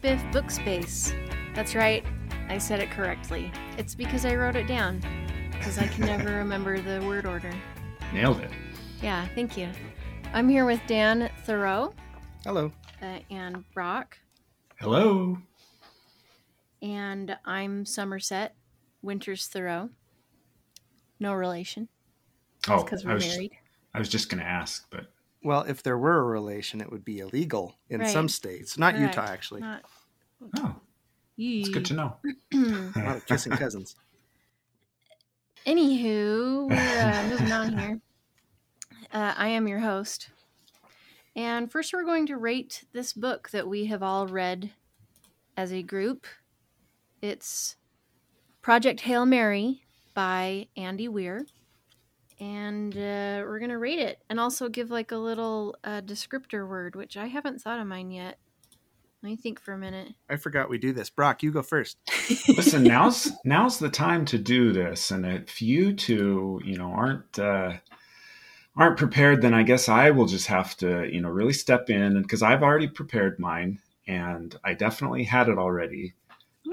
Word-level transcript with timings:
Biff 0.00 0.22
Book 0.32 0.50
Space. 0.50 1.12
That's 1.54 1.74
right, 1.74 2.04
I 2.48 2.58
said 2.58 2.80
it 2.80 2.90
correctly. 2.90 3.52
It's 3.76 3.94
because 3.94 4.24
I 4.24 4.34
wrote 4.34 4.56
it 4.56 4.66
down, 4.66 5.02
because 5.52 5.78
I 5.78 5.86
can 5.88 6.06
never 6.06 6.30
remember 6.36 6.80
the 6.80 7.04
word 7.06 7.26
order. 7.26 7.52
Nailed 8.12 8.40
it. 8.40 8.50
Yeah, 9.02 9.26
thank 9.34 9.56
you. 9.56 9.68
I'm 10.32 10.48
here 10.48 10.64
with 10.64 10.80
Dan 10.86 11.30
Thoreau 11.44 11.92
Hello. 12.44 12.72
uh, 13.02 13.18
and 13.30 13.64
Brock, 13.74 14.18
Hello. 14.78 15.36
and 16.82 17.36
I'm 17.44 17.84
Somerset 17.84 18.54
Winters 19.02 19.46
Thoreau. 19.46 19.90
No 21.18 21.34
relation, 21.34 21.88
Oh, 22.68 22.82
because 22.84 23.04
we're 23.04 23.14
was, 23.14 23.26
married. 23.28 23.52
I 23.92 23.98
was 23.98 24.08
just 24.08 24.30
going 24.30 24.42
to 24.42 24.48
ask, 24.48 24.86
but 24.90 25.10
Well, 25.42 25.62
if 25.62 25.82
there 25.82 25.96
were 25.96 26.20
a 26.20 26.24
relation, 26.24 26.80
it 26.80 26.90
would 26.90 27.04
be 27.04 27.20
illegal 27.20 27.74
in 27.88 28.00
Right. 28.00 28.10
some 28.10 28.28
states. 28.28 28.76
Not 28.76 28.94
Correct. 28.94 29.16
Utah, 29.16 29.30
actually. 29.30 29.60
Not 29.62 29.82
oh, 30.56 30.76
it's 31.38 31.68
good 31.70 31.86
to 31.86 31.94
know. 31.94 32.16
A 32.52 32.92
lot 32.96 33.16
of 33.16 33.26
kissing 33.26 33.52
cousins. 33.52 33.96
Anywho, 35.66 36.68
we're 36.68 37.00
uh, 37.02 37.28
moving 37.30 37.52
on 37.52 37.78
here. 37.78 38.00
Uh, 39.12 39.34
I 39.36 39.48
am 39.48 39.68
your 39.68 39.80
host. 39.80 40.30
And 41.36 41.70
first, 41.70 41.92
we're 41.92 42.04
going 42.04 42.26
to 42.26 42.36
rate 42.36 42.84
this 42.92 43.12
book 43.12 43.50
that 43.50 43.68
we 43.68 43.86
have 43.86 44.02
all 44.02 44.26
read 44.26 44.72
as 45.56 45.72
a 45.72 45.82
group. 45.82 46.26
It's 47.22 47.76
Project 48.62 49.00
Hail 49.00 49.26
Mary 49.26 49.84
by 50.14 50.66
Andy 50.76 51.08
Weir. 51.08 51.46
And 52.40 52.96
uh, 52.96 53.44
we're 53.44 53.58
going 53.58 53.70
to 53.70 53.78
rate 53.78 53.98
it 53.98 54.22
and 54.30 54.40
also 54.40 54.68
give 54.68 54.90
like 54.90 55.12
a 55.12 55.16
little 55.16 55.76
uh, 55.84 56.00
descriptor 56.00 56.66
word, 56.66 56.96
which 56.96 57.16
I 57.16 57.26
haven't 57.26 57.60
thought 57.60 57.78
of 57.78 57.86
mine 57.86 58.10
yet. 58.10 58.38
Let 59.22 59.28
me 59.28 59.36
think 59.36 59.60
for 59.60 59.74
a 59.74 59.78
minute. 59.78 60.14
I 60.30 60.36
forgot 60.36 60.70
we 60.70 60.78
do 60.78 60.94
this. 60.94 61.10
Brock, 61.10 61.42
you 61.42 61.52
go 61.52 61.62
first. 61.62 61.98
Listen, 62.48 62.82
now's 62.82 63.30
now's 63.44 63.78
the 63.78 63.90
time 63.90 64.24
to 64.26 64.38
do 64.38 64.72
this, 64.72 65.10
and 65.10 65.26
if 65.26 65.60
you 65.60 65.92
two, 65.92 66.58
you 66.64 66.78
know, 66.78 66.90
aren't 66.90 67.38
uh, 67.38 67.74
aren't 68.76 68.96
prepared, 68.96 69.42
then 69.42 69.52
I 69.52 69.62
guess 69.62 69.90
I 69.90 70.10
will 70.10 70.24
just 70.24 70.46
have 70.46 70.74
to, 70.78 71.06
you 71.06 71.20
know, 71.20 71.28
really 71.28 71.52
step 71.52 71.90
in, 71.90 72.00
and 72.00 72.22
because 72.22 72.42
I've 72.42 72.62
already 72.62 72.88
prepared 72.88 73.38
mine, 73.38 73.78
and 74.06 74.56
I 74.64 74.72
definitely 74.72 75.24
had 75.24 75.50
it 75.50 75.58
already, 75.58 76.14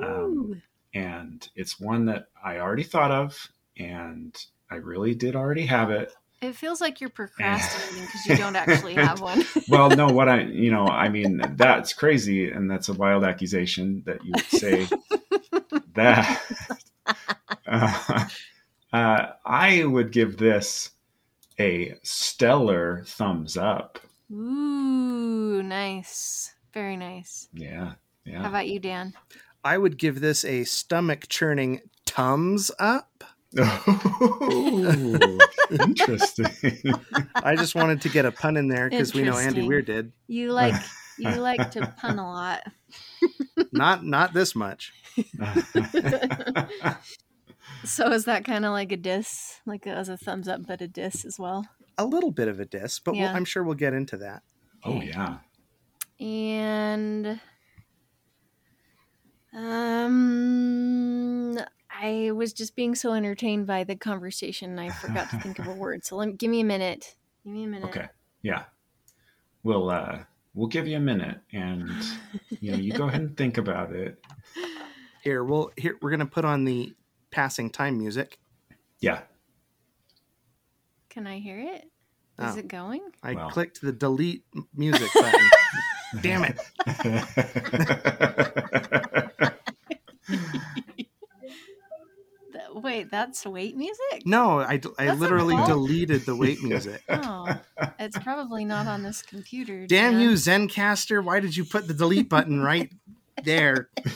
Um, 0.02 0.62
and 0.94 1.50
it's 1.54 1.82
one 1.82 2.06
that 2.06 2.28
I 2.42 2.60
already 2.60 2.84
thought 2.84 3.12
of, 3.12 3.52
and 3.78 4.34
I 4.70 4.76
really 4.76 5.16
did 5.16 5.36
already 5.36 5.66
have 5.66 5.92
it. 5.92 6.14
It 6.42 6.56
feels 6.56 6.80
like 6.82 7.02
you're 7.02 7.10
procrastinating 7.10 8.06
because 8.06 8.26
you 8.28 8.38
don't 8.38 8.56
actually 8.56 8.94
have 8.96 9.22
one. 9.22 9.44
well, 9.70 9.90
no, 9.90 10.08
what 10.08 10.30
I, 10.30 10.42
you 10.52 10.70
know, 10.72 10.86
I 10.86 11.10
mean, 11.10 11.42
that's 11.56 11.94
crazy, 11.94 12.50
and 12.52 12.70
that's 12.70 12.90
a 12.90 12.94
wild 12.94 13.24
accusation 13.24 14.04
that 14.06 14.24
you 14.24 14.34
would 14.36 14.46
say 14.46 14.88
that. 15.96 16.42
Uh, 17.66 18.28
uh, 18.94 19.26
I 19.46 19.84
would 19.84 20.12
give 20.12 20.38
this 20.38 20.92
a 21.60 21.96
stellar 22.04 23.04
thumbs 23.08 23.58
up. 23.58 24.00
Ooh, 24.32 25.64
nice. 25.64 26.54
Very 26.74 26.98
nice. 26.98 27.48
Yeah, 27.54 27.94
Yeah. 28.26 28.42
How 28.44 28.50
about 28.50 28.68
you, 28.68 28.80
Dan? 28.80 29.14
I 29.64 29.78
would 29.78 29.98
give 29.98 30.20
this 30.20 30.46
a 30.46 30.64
stomach 30.66 31.28
churning 31.30 31.82
thumbs 32.06 32.70
up. 32.78 33.24
Ooh, 33.58 35.40
interesting. 35.72 36.94
I 37.36 37.56
just 37.56 37.76
wanted 37.76 38.02
to 38.02 38.10
get 38.10 38.26
a 38.26 38.32
pun 38.32 38.58
in 38.58 38.68
there 38.68 38.90
because 38.90 39.14
we 39.14 39.24
know 39.24 39.38
Andy 39.38 39.68
Weir 39.68 39.82
did. 39.82 40.12
You 40.28 40.52
like 40.52 40.76
you 41.18 41.30
like 41.36 41.72
to 41.72 41.94
pun 41.98 42.20
a 42.20 42.30
lot. 42.30 42.64
Not 43.72 44.06
not 44.06 44.34
this 44.34 44.56
much. 44.56 44.94
So 47.84 48.12
is 48.12 48.26
that 48.26 48.46
kind 48.46 48.66
of 48.66 48.72
like 48.72 48.92
a 48.92 48.98
diss, 48.98 49.60
like 49.66 49.88
as 49.88 50.10
a 50.10 50.18
thumbs 50.18 50.48
up, 50.48 50.66
but 50.68 50.82
a 50.82 50.88
diss 50.88 51.26
as 51.26 51.40
well? 51.40 51.68
A 51.98 52.06
little 52.06 52.32
bit 52.32 52.48
of 52.48 52.60
a 52.60 52.66
diss, 52.66 53.00
but 53.00 53.16
we'll, 53.16 53.28
I'm 53.28 53.46
sure 53.46 53.64
we'll 53.64 53.76
get 53.76 53.94
into 53.94 54.18
that. 54.18 54.44
oh 54.84 55.02
yeah. 55.02 55.38
And 56.20 57.40
um, 59.54 61.58
I 62.00 62.32
was 62.32 62.54
just 62.54 62.76
being 62.76 62.94
so 62.96 63.14
entertained 63.14 63.66
by 63.66 63.84
the 63.84 63.96
conversation, 63.96 64.78
I 64.78 64.90
forgot 64.90 65.30
to 65.32 65.40
think 65.40 65.58
of 65.60 65.68
a 65.68 65.74
word. 65.74 66.06
So 66.06 66.16
let 66.16 66.28
me 66.28 66.34
give 66.34 66.52
me 66.52 66.62
a 66.62 66.66
minute. 66.66 67.16
Give 67.44 67.54
me 67.54 67.64
a 67.64 67.68
minute. 67.68 67.88
Okay. 67.90 68.08
Yeah. 68.44 68.64
We'll 69.64 69.90
uh 69.90 70.20
we'll 70.54 70.68
give 70.68 70.88
you 70.88 70.98
a 70.98 71.02
minute 71.02 71.40
and 71.52 71.90
you 72.62 72.72
know, 72.72 72.78
you 72.78 72.94
go 72.94 73.08
ahead 73.08 73.22
and 73.22 73.36
think 73.36 73.58
about 73.58 73.94
it. 73.94 74.24
Here, 75.24 75.44
we'll 75.44 75.72
here 75.76 75.98
we're 76.02 76.12
gonna 76.12 76.26
put 76.28 76.46
on 76.46 76.64
the 76.66 76.94
passing 77.32 77.70
time 77.70 77.98
music. 77.98 78.40
Yeah. 79.00 79.22
Can 81.10 81.26
I 81.28 81.40
hear 81.40 81.60
it? 81.60 81.90
Is 82.40 82.56
Oh. 82.56 82.60
it 82.60 82.68
going? 82.68 83.02
I 83.24 83.34
Well. 83.34 83.50
clicked 83.50 83.82
the 83.82 83.92
delete 83.92 84.44
music 84.76 85.10
button. 85.16 85.50
Damn 86.22 86.44
it. 86.46 86.60
Th- 92.52 92.64
Wait, 92.88 93.12
that's 93.12 93.46
wait 93.46 93.76
music? 93.76 94.24
No, 94.24 94.62
I 94.62 94.78
That's 94.78 95.20
literally 95.20 95.58
deleted 95.66 96.26
the 96.26 96.34
wait 96.38 96.64
music. 96.64 97.04
Oh, 97.10 97.54
it's 98.00 98.18
probably 98.18 98.64
not 98.64 98.88
on 98.88 99.04
this 99.04 99.22
computer. 99.22 99.86
Damn 99.86 100.14
Dan. 100.14 100.22
you, 100.22 100.32
Zencastr! 100.32 101.22
Why 101.22 101.42
did 101.42 101.58
you 101.58 101.66
put 101.66 101.90
the 101.90 101.94
delete 101.94 102.30
button 102.30 102.62
right 102.62 102.90
there? 103.44 103.90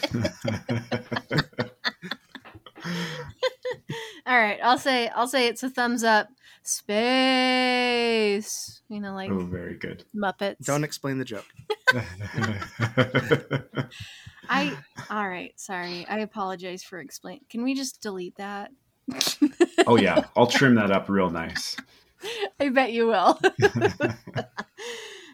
All 4.25 4.37
right, 4.37 4.59
I'll 4.63 4.77
say 4.77 5.09
I'll 5.09 5.27
say 5.27 5.47
it's 5.47 5.63
a 5.63 5.69
thumbs 5.69 6.05
up. 6.05 6.29
Space, 6.63 8.51
you 8.87 8.99
know, 8.99 9.13
like 9.13 9.31
oh, 9.31 9.39
very 9.39 9.75
good. 9.75 10.03
Muppets. 10.15 10.63
Don't 10.63 10.83
explain 10.83 11.17
the 11.17 11.25
joke. 11.25 11.45
I. 14.49 14.77
All 15.09 15.27
right, 15.27 15.59
sorry. 15.59 16.05
I 16.07 16.19
apologize 16.19 16.83
for 16.83 16.99
explain. 16.99 17.41
Can 17.49 17.63
we 17.63 17.73
just 17.73 18.01
delete 18.01 18.35
that? 18.37 18.71
oh 19.87 19.95
yeah, 19.97 20.25
I'll 20.35 20.47
trim 20.47 20.75
that 20.75 20.91
up 20.91 21.09
real 21.09 21.29
nice. 21.29 21.75
I 22.59 22.69
bet 22.69 22.91
you 22.91 23.07
will. 23.07 23.39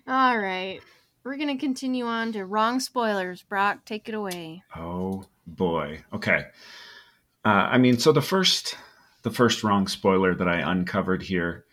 All 0.08 0.38
right, 0.38 0.80
we're 1.24 1.38
gonna 1.38 1.58
continue 1.58 2.06
on 2.06 2.32
to 2.34 2.46
wrong 2.46 2.80
spoilers. 2.80 3.44
Brock, 3.44 3.84
take 3.86 4.08
it 4.08 4.16
away. 4.16 4.64
Oh 4.76 5.26
boy. 5.46 6.04
Okay. 6.14 6.46
Uh, 7.46 7.70
I 7.72 7.78
mean, 7.78 7.98
so 7.98 8.12
the 8.12 8.22
first, 8.22 8.76
the 9.28 9.36
first 9.36 9.62
wrong 9.62 9.88
spoiler 9.88 10.34
that 10.34 10.48
I 10.48 10.72
uncovered 10.72 11.22
here, 11.22 11.66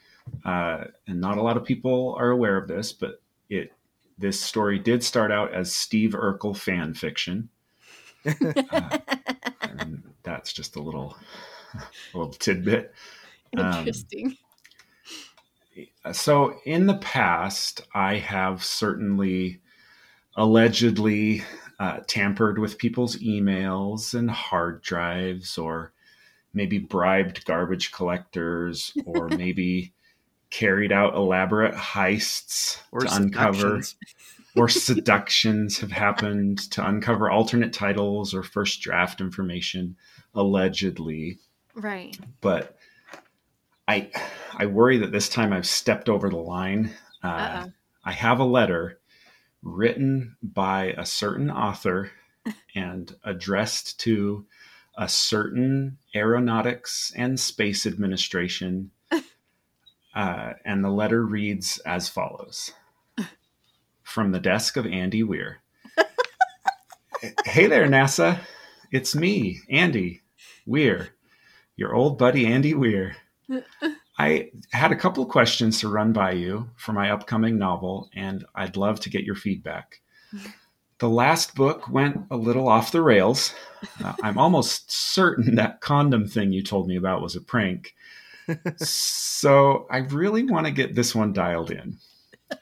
uh, 0.44 0.86
and 1.06 1.20
not 1.20 1.38
a 1.38 1.42
lot 1.42 1.56
of 1.56 1.64
people 1.64 2.16
are 2.18 2.30
aware 2.30 2.56
of 2.56 2.66
this, 2.66 2.92
but 2.92 3.22
it 3.48 3.72
this 4.18 4.40
story 4.40 4.80
did 4.80 5.04
start 5.04 5.30
out 5.30 5.54
as 5.54 5.72
Steve 5.72 6.10
Urkel 6.10 6.56
fan 6.56 6.94
fiction, 6.94 7.48
uh, 8.26 8.98
and 9.62 10.02
that's 10.24 10.52
just 10.52 10.74
a 10.74 10.82
little, 10.82 11.16
a 11.74 11.82
little 12.18 12.32
tidbit. 12.32 12.92
Um, 13.56 13.78
Interesting. 13.78 14.36
So 16.12 16.58
in 16.64 16.86
the 16.86 16.98
past, 16.98 17.82
I 17.94 18.16
have 18.16 18.64
certainly 18.64 19.60
allegedly 20.36 21.44
uh, 21.78 22.00
tampered 22.08 22.58
with 22.58 22.78
people's 22.78 23.16
emails 23.18 24.12
and 24.12 24.28
hard 24.28 24.82
drives, 24.82 25.56
or 25.56 25.93
maybe 26.54 26.78
bribed 26.78 27.44
garbage 27.44 27.92
collectors, 27.92 28.92
or 29.04 29.28
maybe 29.36 29.92
carried 30.50 30.92
out 30.92 31.14
elaborate 31.14 31.74
heists 31.74 32.78
Or 32.92 33.00
to 33.00 33.14
uncover, 33.14 33.82
or 34.56 34.68
seductions 34.68 35.78
have 35.80 35.92
happened 35.92 36.70
to 36.70 36.86
uncover 36.86 37.30
alternate 37.30 37.72
titles 37.72 38.34
or 38.34 38.42
first 38.42 38.80
draft 38.80 39.20
information, 39.20 39.96
allegedly 40.34 41.38
right. 41.74 42.16
but 42.40 42.76
I 43.86 44.10
I 44.56 44.66
worry 44.66 44.98
that 44.98 45.12
this 45.12 45.28
time 45.28 45.52
I've 45.52 45.66
stepped 45.66 46.08
over 46.08 46.30
the 46.30 46.36
line. 46.36 46.90
Uh, 47.22 47.68
I 48.04 48.12
have 48.12 48.38
a 48.38 48.44
letter 48.44 49.00
written 49.62 50.36
by 50.42 50.94
a 50.96 51.06
certain 51.06 51.50
author 51.50 52.10
and 52.74 53.14
addressed 53.24 53.98
to 54.00 54.46
a 54.96 55.08
certain 55.08 55.98
aeronautics 56.14 57.12
and 57.16 57.38
space 57.38 57.86
administration. 57.86 58.90
Uh, 60.14 60.52
and 60.64 60.84
the 60.84 60.90
letter 60.90 61.26
reads 61.26 61.78
as 61.78 62.08
follows 62.08 62.70
From 64.04 64.30
the 64.30 64.38
desk 64.38 64.76
of 64.76 64.86
Andy 64.86 65.24
Weir. 65.24 65.60
hey 67.44 67.66
there, 67.66 67.88
NASA. 67.88 68.38
It's 68.92 69.16
me, 69.16 69.58
Andy 69.68 70.22
Weir, 70.66 71.08
your 71.74 71.94
old 71.96 72.16
buddy 72.16 72.46
Andy 72.46 72.74
Weir. 72.74 73.16
I 74.16 74.50
had 74.70 74.92
a 74.92 74.96
couple 74.96 75.26
questions 75.26 75.80
to 75.80 75.88
run 75.88 76.12
by 76.12 76.30
you 76.32 76.70
for 76.76 76.92
my 76.92 77.10
upcoming 77.10 77.58
novel, 77.58 78.08
and 78.14 78.44
I'd 78.54 78.76
love 78.76 79.00
to 79.00 79.10
get 79.10 79.24
your 79.24 79.34
feedback. 79.34 80.00
The 80.98 81.08
last 81.08 81.54
book 81.54 81.88
went 81.88 82.26
a 82.30 82.36
little 82.36 82.68
off 82.68 82.92
the 82.92 83.02
rails. 83.02 83.54
Uh, 84.02 84.14
I'm 84.22 84.38
almost 84.38 84.90
certain 84.90 85.56
that 85.56 85.80
condom 85.80 86.26
thing 86.26 86.52
you 86.52 86.62
told 86.62 86.88
me 86.88 86.96
about 86.96 87.22
was 87.22 87.36
a 87.36 87.40
prank. 87.40 87.94
so 88.76 89.86
I 89.90 89.98
really 89.98 90.44
want 90.44 90.66
to 90.66 90.72
get 90.72 90.94
this 90.94 91.14
one 91.14 91.32
dialed 91.32 91.70
in. 91.70 91.98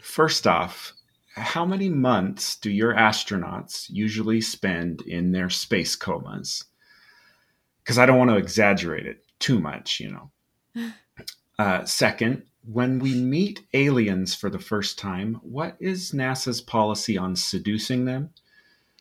First 0.00 0.46
off, 0.46 0.94
how 1.34 1.64
many 1.64 1.88
months 1.88 2.56
do 2.56 2.70
your 2.70 2.94
astronauts 2.94 3.88
usually 3.90 4.40
spend 4.40 5.02
in 5.02 5.32
their 5.32 5.50
space 5.50 5.94
comas? 5.94 6.64
Because 7.82 7.98
I 7.98 8.06
don't 8.06 8.18
want 8.18 8.30
to 8.30 8.36
exaggerate 8.36 9.06
it 9.06 9.24
too 9.38 9.60
much, 9.60 10.00
you 10.00 10.10
know. 10.10 10.30
Uh, 11.60 11.84
second, 11.84 12.44
when 12.64 12.98
we 12.98 13.14
meet 13.14 13.66
aliens 13.72 14.34
for 14.34 14.50
the 14.50 14.58
first 14.58 14.98
time, 14.98 15.40
what 15.42 15.76
is 15.80 16.12
NASA's 16.12 16.60
policy 16.60 17.16
on 17.16 17.36
seducing 17.36 18.04
them? 18.04 18.30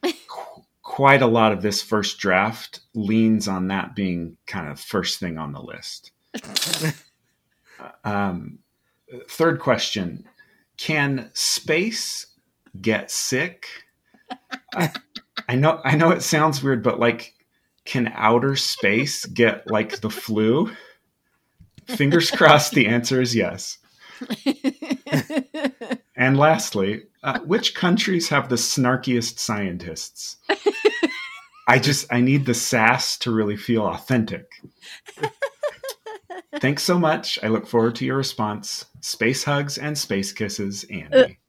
Qu- 0.04 0.64
quite 0.82 1.22
a 1.22 1.28
lot 1.28 1.52
of 1.52 1.62
this 1.62 1.82
first 1.82 2.18
draft 2.18 2.80
leans 2.96 3.48
on 3.48 3.68
that 3.68 3.94
being 3.96 4.38
kind 4.46 4.70
of 4.70 4.80
first 4.80 5.20
thing 5.20 5.38
on 5.38 5.52
the 5.52 5.62
list. 5.62 6.12
um, 8.04 8.60
third 9.30 9.60
question 9.60 10.26
Can 10.78 11.30
space 11.34 12.28
get 12.80 13.12
sick? 13.12 13.68
I, 14.74 14.92
I 15.50 15.56
know 15.56 15.82
I 15.84 15.96
know 15.96 16.12
it 16.12 16.22
sounds 16.22 16.64
weird, 16.64 16.84
but 16.84 17.00
like 17.00 17.34
can 17.86 18.12
outer 18.16 18.56
space 18.56 19.26
get 19.26 19.70
like 19.70 20.02
the 20.02 20.10
flu? 20.10 20.72
Fingers 21.88 22.32
crossed 22.32 22.74
the 22.74 22.88
answer 22.88 23.22
is 23.22 23.36
yes. 23.36 23.78
and 26.16 26.38
lastly, 26.38 27.04
uh, 27.24 27.40
which 27.40 27.76
countries 27.76 28.30
have 28.30 28.50
the 28.50 28.56
snarkiest 28.56 29.40
scientists? 29.40 30.38
I 31.68 31.80
just 31.80 32.12
I 32.12 32.22
need 32.22 32.46
the 32.46 32.54
sass 32.54 33.18
to 33.20 33.32
really 33.32 33.58
feel 33.58 33.86
authentic. 33.86 34.46
Thanks 36.60 36.84
so 36.84 36.98
much. 36.98 37.38
I 37.44 37.48
look 37.50 37.68
forward 37.68 37.96
to 37.96 38.06
your 38.06 38.18
response. 38.18 38.86
Space 39.02 39.44
hugs 39.44 39.78
and 39.78 39.98
space 39.98 40.32
kisses, 40.32 40.86
Andy. 40.90 41.40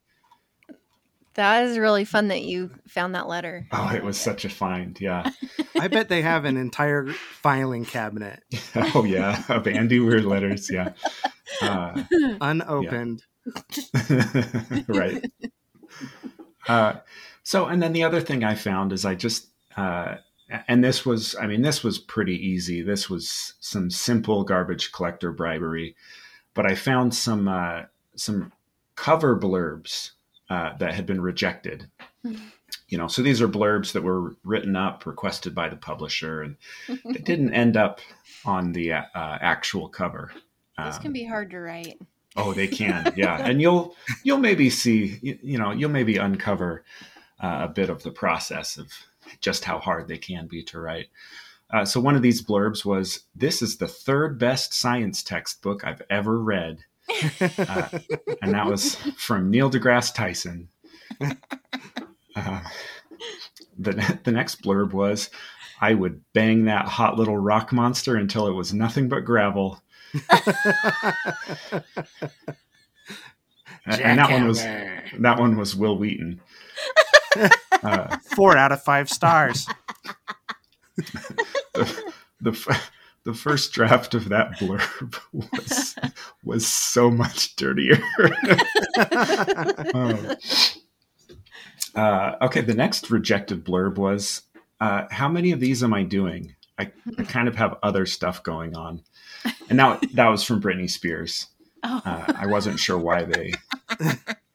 That 1.38 1.66
is 1.66 1.78
really 1.78 2.04
fun 2.04 2.26
that 2.28 2.42
you 2.42 2.72
found 2.88 3.14
that 3.14 3.28
letter. 3.28 3.68
Oh, 3.72 3.94
it 3.94 4.02
was 4.02 4.18
such 4.18 4.44
a 4.44 4.48
find. 4.48 5.00
Yeah. 5.00 5.30
I 5.80 5.86
bet 5.86 6.08
they 6.08 6.20
have 6.20 6.44
an 6.44 6.56
entire 6.56 7.06
filing 7.06 7.84
cabinet 7.84 8.42
oh, 8.74 9.04
yeah. 9.04 9.44
Of 9.48 9.68
Andy 9.68 10.00
Weird 10.00 10.24
letters. 10.24 10.68
Yeah. 10.68 10.94
Uh, 11.62 12.02
unopened. 12.40 13.22
right. 14.88 15.24
Uh, 16.66 16.94
so, 17.44 17.66
and 17.66 17.80
then 17.80 17.92
the 17.92 18.02
other 18.02 18.20
thing 18.20 18.42
I 18.42 18.56
found 18.56 18.92
is 18.92 19.04
I 19.04 19.14
just, 19.14 19.46
uh, 19.76 20.16
and 20.66 20.82
this 20.82 21.06
was, 21.06 21.36
I 21.40 21.46
mean, 21.46 21.62
this 21.62 21.84
was 21.84 22.00
pretty 22.00 22.34
easy. 22.34 22.82
This 22.82 23.08
was 23.08 23.54
some 23.60 23.90
simple 23.90 24.42
garbage 24.42 24.90
collector 24.90 25.30
bribery, 25.30 25.94
but 26.54 26.66
I 26.66 26.74
found 26.74 27.14
some, 27.14 27.46
uh, 27.46 27.82
some 28.16 28.52
cover 28.96 29.38
blurbs 29.38 30.10
uh, 30.50 30.76
that 30.78 30.94
had 30.94 31.06
been 31.06 31.20
rejected. 31.20 31.88
You 32.88 32.98
know, 32.98 33.08
so 33.08 33.22
these 33.22 33.40
are 33.40 33.48
blurbs 33.48 33.92
that 33.92 34.02
were 34.02 34.34
written 34.44 34.76
up, 34.76 35.06
requested 35.06 35.54
by 35.54 35.68
the 35.68 35.76
publisher, 35.76 36.42
and 36.42 36.56
they 37.04 37.20
didn't 37.20 37.54
end 37.54 37.76
up 37.76 38.00
on 38.44 38.72
the 38.72 38.92
uh, 38.92 39.02
actual 39.14 39.88
cover. 39.88 40.32
This 40.82 40.98
can 40.98 41.08
Um, 41.08 41.12
be 41.12 41.24
hard 41.24 41.50
to 41.50 41.58
write. 41.60 41.98
Oh, 42.36 42.52
they 42.52 42.68
can, 42.68 43.12
yeah. 43.16 43.36
And 43.38 43.60
you'll 43.60 43.94
you'll 44.22 44.38
maybe 44.38 44.70
see, 44.70 45.18
you, 45.22 45.38
you 45.42 45.58
know, 45.58 45.70
you'll 45.72 45.90
maybe 45.90 46.16
uncover 46.16 46.84
uh, 47.40 47.60
a 47.62 47.68
bit 47.68 47.90
of 47.90 48.02
the 48.02 48.10
process 48.10 48.76
of 48.76 48.92
just 49.40 49.64
how 49.64 49.78
hard 49.78 50.08
they 50.08 50.18
can 50.18 50.46
be 50.46 50.62
to 50.64 50.80
write. 50.80 51.08
Uh, 51.70 51.84
so 51.84 52.00
one 52.00 52.16
of 52.16 52.22
these 52.22 52.42
blurbs 52.44 52.84
was, 52.84 53.24
"This 53.34 53.60
is 53.60 53.76
the 53.76 53.88
third 53.88 54.38
best 54.38 54.72
science 54.72 55.22
textbook 55.22 55.84
I've 55.84 56.02
ever 56.08 56.38
read," 56.38 56.84
uh, 57.40 57.88
and 58.42 58.54
that 58.54 58.66
was 58.66 58.96
from 59.16 59.50
Neil 59.50 59.70
deGrasse 59.70 60.14
Tyson. 60.14 60.68
Uh, 62.36 62.60
the 63.78 64.18
the 64.24 64.32
next 64.32 64.62
blurb 64.62 64.92
was, 64.92 65.30
"I 65.80 65.94
would 65.94 66.22
bang 66.32 66.64
that 66.66 66.86
hot 66.86 67.16
little 67.16 67.38
rock 67.38 67.72
monster 67.72 68.16
until 68.16 68.46
it 68.46 68.52
was 68.52 68.72
nothing 68.74 69.08
but 69.08 69.24
gravel." 69.24 69.82
and 73.86 74.18
that 74.18 74.30
one 74.30 74.46
was 74.46 74.62
that 74.62 75.38
one 75.38 75.56
was 75.56 75.74
Wil 75.76 75.96
Wheaton. 75.96 76.40
Uh, 77.80 78.16
Four 78.34 78.56
out 78.56 78.72
of 78.72 78.82
five 78.82 79.08
stars. 79.08 79.68
the, 80.96 82.02
the 82.40 82.80
the 83.22 83.34
first 83.34 83.72
draft 83.72 84.14
of 84.14 84.30
that 84.30 84.50
blurb 84.58 85.14
was 85.32 85.87
was 86.48 86.66
so 86.66 87.10
much 87.10 87.54
dirtier. 87.56 88.02
Oh. 89.94 90.34
Uh, 91.94 92.36
okay, 92.42 92.60
the 92.62 92.74
next 92.74 93.10
rejected 93.10 93.64
blurb 93.64 93.96
was, 93.96 94.42
uh, 94.80 95.04
"How 95.10 95.28
many 95.28 95.52
of 95.52 95.60
these 95.60 95.82
am 95.82 95.92
I 95.92 96.02
doing? 96.02 96.54
I, 96.78 96.90
I 97.18 97.24
kind 97.24 97.48
of 97.48 97.56
have 97.56 97.76
other 97.82 98.06
stuff 98.06 98.42
going 98.42 98.76
on," 98.76 99.02
and 99.68 99.78
that 99.78 100.04
that 100.14 100.28
was 100.28 100.42
from 100.42 100.62
Britney 100.62 100.90
Spears. 100.90 101.46
Oh. 101.84 102.00
Uh, 102.04 102.32
I 102.34 102.46
wasn't 102.46 102.80
sure 102.80 102.98
why 102.98 103.24
they 103.24 103.52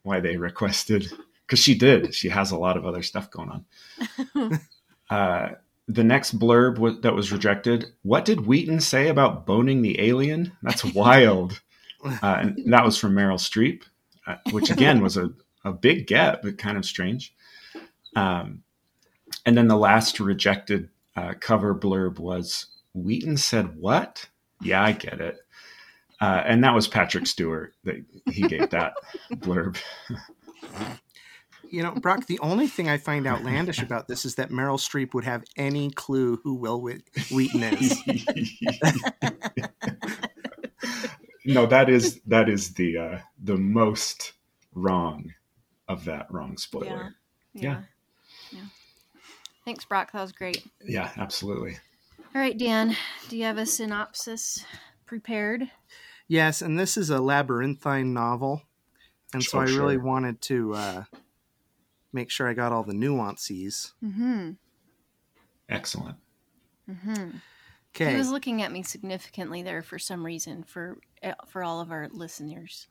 why 0.02 0.20
they 0.20 0.36
requested 0.36 1.10
because 1.46 1.58
she 1.58 1.74
did. 1.74 2.14
She 2.14 2.28
has 2.28 2.50
a 2.50 2.58
lot 2.58 2.76
of 2.76 2.86
other 2.86 3.02
stuff 3.02 3.30
going 3.30 3.50
on. 3.50 4.60
Uh, 5.10 5.50
the 5.86 6.02
next 6.02 6.38
blurb 6.38 6.78
was, 6.78 6.98
that 7.02 7.14
was 7.14 7.30
rejected. 7.30 7.92
What 8.02 8.24
did 8.24 8.46
Wheaton 8.46 8.80
say 8.80 9.08
about 9.08 9.44
boning 9.44 9.82
the 9.82 10.00
alien? 10.00 10.52
That's 10.62 10.82
wild. 10.82 11.60
Uh, 12.04 12.38
and 12.40 12.72
that 12.72 12.84
was 12.84 12.98
from 12.98 13.14
Meryl 13.14 13.38
Streep, 13.38 13.84
uh, 14.26 14.36
which 14.50 14.70
again 14.70 15.00
was 15.00 15.16
a, 15.16 15.30
a 15.64 15.72
big 15.72 16.06
get, 16.06 16.42
but 16.42 16.58
kind 16.58 16.76
of 16.76 16.84
strange. 16.84 17.34
Um, 18.16 18.62
and 19.46 19.56
then 19.56 19.68
the 19.68 19.76
last 19.76 20.20
rejected 20.20 20.90
uh, 21.16 21.34
cover 21.40 21.74
blurb 21.74 22.18
was 22.18 22.66
Wheaton 22.94 23.36
said, 23.36 23.76
What? 23.76 24.28
Yeah, 24.60 24.82
I 24.82 24.92
get 24.92 25.20
it. 25.20 25.38
Uh, 26.20 26.42
and 26.46 26.64
that 26.64 26.74
was 26.74 26.88
Patrick 26.88 27.26
Stewart 27.26 27.74
that 27.84 27.96
he 28.30 28.42
gave 28.42 28.70
that 28.70 28.94
blurb. 29.32 29.76
You 31.68 31.82
know, 31.82 31.92
Brock, 31.92 32.26
the 32.26 32.38
only 32.38 32.68
thing 32.68 32.88
I 32.88 32.98
find 32.98 33.26
outlandish 33.26 33.82
about 33.82 34.06
this 34.06 34.24
is 34.24 34.36
that 34.36 34.50
Meryl 34.50 34.78
Streep 34.78 35.12
would 35.12 35.24
have 35.24 35.42
any 35.56 35.90
clue 35.90 36.38
who 36.44 36.54
Wil 36.54 36.80
Wheaton 36.80 37.64
is. 37.64 38.00
no, 41.44 41.66
that 41.66 41.88
is 41.88 42.20
that 42.26 42.48
is 42.48 42.74
the 42.74 42.98
uh, 42.98 43.18
the 43.42 43.56
most 43.56 44.32
wrong 44.74 45.32
of 45.88 46.04
that 46.04 46.26
wrong 46.30 46.56
spoiler. 46.56 47.14
Yeah. 47.52 47.82
Yeah. 48.50 48.62
Thanks, 49.64 49.84
Brock. 49.84 50.12
That 50.12 50.20
was 50.22 50.32
great. 50.32 50.66
Yeah, 50.84 51.10
absolutely. 51.16 51.78
All 52.34 52.40
right, 52.40 52.56
Dan, 52.56 52.96
do 53.28 53.36
you 53.36 53.44
have 53.44 53.58
a 53.58 53.66
synopsis 53.66 54.64
prepared? 55.06 55.70
Yes, 56.26 56.62
and 56.62 56.78
this 56.78 56.96
is 56.96 57.10
a 57.10 57.20
labyrinthine 57.20 58.12
novel. 58.12 58.62
And 59.32 59.42
so 59.42 59.58
Oh, 59.58 59.62
I 59.62 59.64
really 59.64 59.96
wanted 59.96 60.40
to 60.42 60.74
uh, 60.74 61.04
make 62.12 62.30
sure 62.30 62.48
I 62.48 62.54
got 62.54 62.72
all 62.72 62.82
the 62.82 62.94
nuances. 62.94 63.92
Mm-hmm. 64.04 64.52
Excellent. 65.68 66.16
Mm-hmm. 66.90 67.36
Okay. 67.94 68.10
He 68.10 68.16
was 68.16 68.30
looking 68.30 68.60
at 68.62 68.72
me 68.72 68.82
significantly 68.82 69.62
there 69.62 69.82
for 69.82 70.00
some 70.00 70.26
reason 70.26 70.64
for 70.64 70.98
uh, 71.22 71.34
for 71.46 71.62
all 71.62 71.80
of 71.80 71.92
our 71.92 72.08
listeners. 72.10 72.88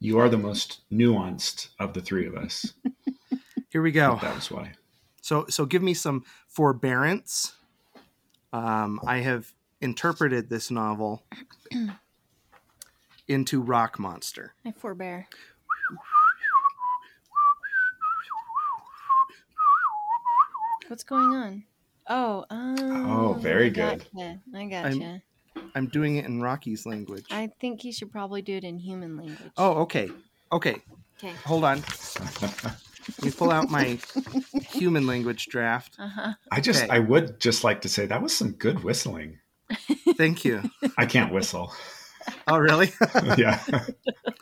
You 0.00 0.18
are 0.18 0.28
the 0.28 0.36
most 0.36 0.80
nuanced 0.92 1.68
of 1.80 1.94
the 1.94 2.02
three 2.02 2.26
of 2.26 2.36
us. 2.36 2.74
Here 3.70 3.80
we 3.80 3.90
go. 3.90 4.18
That 4.20 4.34
was 4.34 4.50
why. 4.50 4.72
So 5.22 5.46
so 5.48 5.64
give 5.64 5.82
me 5.82 5.94
some 5.94 6.24
forbearance. 6.46 7.54
Um, 8.52 9.00
I 9.06 9.18
have 9.18 9.54
interpreted 9.80 10.50
this 10.50 10.70
novel 10.70 11.24
into 13.28 13.62
Rock 13.62 13.98
Monster. 13.98 14.52
I 14.64 14.72
forbear. 14.72 15.26
What's 20.88 21.04
going 21.04 21.30
on? 21.30 21.64
Oh, 22.08 22.46
oh, 22.50 22.57
very 23.38 23.66
I 23.66 23.70
good. 23.70 24.06
Gotcha. 24.14 24.38
I 24.54 24.64
gotcha. 24.66 25.22
I'm 25.74 25.86
doing 25.86 26.16
it 26.16 26.24
in 26.24 26.40
Rocky's 26.40 26.86
language. 26.86 27.26
I 27.30 27.50
think 27.60 27.84
you 27.84 27.92
should 27.92 28.10
probably 28.10 28.42
do 28.42 28.56
it 28.56 28.64
in 28.64 28.78
human 28.78 29.16
language. 29.16 29.52
Oh, 29.56 29.72
okay. 29.82 30.10
Okay. 30.52 30.76
okay. 31.18 31.32
Hold 31.44 31.64
on. 31.64 31.82
Let 32.40 33.24
me 33.24 33.30
pull 33.30 33.50
out 33.50 33.70
my 33.70 33.98
human 34.70 35.06
language 35.06 35.46
draft. 35.46 35.96
Uh 35.98 36.08
huh. 36.08 36.32
I 36.50 36.60
just 36.60 36.84
Okay. 36.84 36.92
I 36.92 36.98
would 36.98 37.40
just 37.40 37.64
like 37.64 37.80
to 37.82 37.88
say 37.88 38.06
that 38.06 38.22
was 38.22 38.36
some 38.36 38.52
good 38.52 38.84
whistling. 38.84 39.38
Thank 40.16 40.44
you. 40.44 40.62
I 40.96 41.06
can't 41.06 41.32
whistle. 41.32 41.72
Oh, 42.46 42.58
really? 42.58 42.92
yeah. 43.36 43.62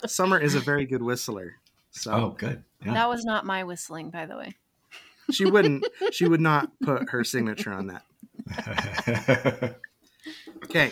Summer 0.07 0.39
is 0.39 0.55
a 0.55 0.61
very 0.61 0.87
good 0.87 1.03
whistler. 1.03 1.55
So 1.91 2.13
Oh, 2.13 2.31
good. 2.31 2.63
Yeah. 2.85 2.95
That 2.95 3.09
was 3.09 3.25
not 3.25 3.47
my 3.47 3.65
whistling, 3.65 4.11
by 4.11 4.27
the 4.27 4.37
way. 4.37 4.57
she 5.31 5.45
wouldn't 5.45 5.85
she 6.13 6.29
would 6.29 6.41
not 6.41 6.71
put 6.81 7.11
her 7.11 7.25
signature 7.25 7.73
on 7.73 7.89
that. 7.89 8.03
Okay. 10.65 10.91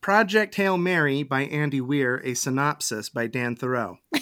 Project 0.00 0.54
Hail 0.56 0.76
Mary 0.76 1.22
by 1.22 1.44
Andy 1.44 1.80
Weir, 1.80 2.20
a 2.24 2.34
synopsis 2.34 3.08
by 3.08 3.26
Dan 3.26 3.56
Thoreau. 3.56 3.98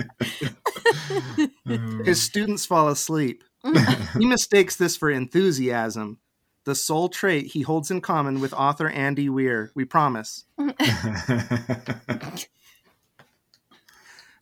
His 2.04 2.22
students 2.22 2.66
fall 2.66 2.88
asleep. 2.88 3.44
he 4.18 4.26
mistakes 4.26 4.76
this 4.76 4.96
for 4.96 5.10
enthusiasm, 5.10 6.18
the 6.64 6.74
sole 6.74 7.08
trait 7.08 7.46
he 7.48 7.62
holds 7.62 7.90
in 7.90 8.00
common 8.00 8.40
with 8.40 8.52
author 8.52 8.88
Andy 8.88 9.28
Weir. 9.28 9.70
We 9.74 9.84
promise. 9.84 10.44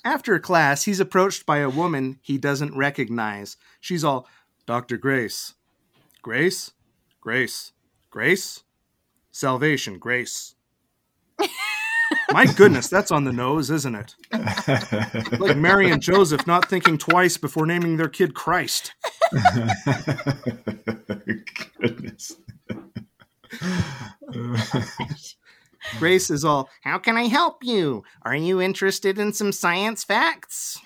After 0.05 0.39
class, 0.39 0.85
he's 0.85 1.01
approached 1.01 1.45
by 1.45 1.59
a 1.59 1.69
woman 1.71 2.19
he 2.23 2.39
doesn't 2.39 2.77
recognize. 2.77 3.57
She's 3.81 4.05
all, 4.05 4.27
Dr. 4.67 4.97
Grace. 4.97 5.55
Grace? 6.23 6.73
Grace. 7.21 7.73
Grace? 8.11 8.63
Salvation, 9.31 9.99
Grace. 9.99 10.55
My 12.33 12.47
goodness, 12.47 12.89
that's 12.89 13.11
on 13.11 13.25
the 13.25 13.33
nose, 13.33 13.71
isn't 13.71 13.95
it? 13.95 14.15
Like 15.39 15.57
Mary 15.57 15.91
and 15.91 16.03
Joseph 16.03 16.47
not 16.47 16.69
thinking 16.69 16.99
twice 16.99 17.37
before 17.37 17.65
naming 17.67 17.97
their 17.97 18.09
kid 18.09 18.35
Christ. 18.35 18.93
Goodness. 21.81 22.37
Grace 25.99 26.31
is 26.31 26.45
all, 26.45 26.69
How 26.83 26.99
can 26.99 27.17
I 27.17 27.29
help 27.29 27.65
you? 27.65 28.03
Are 28.23 28.37
you 28.37 28.61
interested 28.61 29.19
in 29.19 29.33
some 29.33 29.53
science 29.53 30.05
facts? 30.05 30.79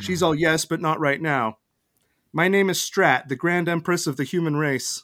She's 0.00 0.22
all, 0.22 0.34
Yes, 0.34 0.64
but 0.64 0.80
not 0.80 1.00
right 1.00 1.20
now. 1.20 1.58
My 2.32 2.48
name 2.48 2.70
is 2.70 2.78
Stratt, 2.78 3.28
the 3.28 3.36
Grand 3.36 3.68
Empress 3.68 4.06
of 4.06 4.16
the 4.16 4.24
human 4.24 4.56
race. 4.56 5.02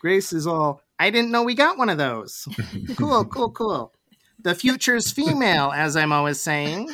Grace 0.00 0.32
is 0.32 0.46
all, 0.46 0.80
I 0.98 1.10
didn't 1.10 1.30
know 1.30 1.42
we 1.42 1.54
got 1.54 1.76
one 1.76 1.90
of 1.90 1.98
those. 1.98 2.48
cool, 2.96 3.22
cool, 3.26 3.50
cool. 3.50 3.92
The 4.42 4.54
future's 4.54 5.12
female, 5.12 5.70
as 5.74 5.94
I'm 5.94 6.10
always 6.10 6.40
saying. 6.40 6.88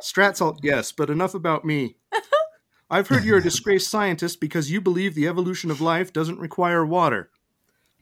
Stratt's 0.00 0.40
all, 0.40 0.58
Yes, 0.62 0.90
but 0.90 1.10
enough 1.10 1.34
about 1.34 1.64
me. 1.64 1.94
I've 2.90 3.06
heard 3.06 3.24
you're 3.24 3.38
a 3.38 3.42
disgraced 3.42 3.88
scientist 3.88 4.40
because 4.40 4.72
you 4.72 4.80
believe 4.80 5.14
the 5.14 5.28
evolution 5.28 5.70
of 5.70 5.80
life 5.80 6.12
doesn't 6.12 6.40
require 6.40 6.84
water. 6.84 7.30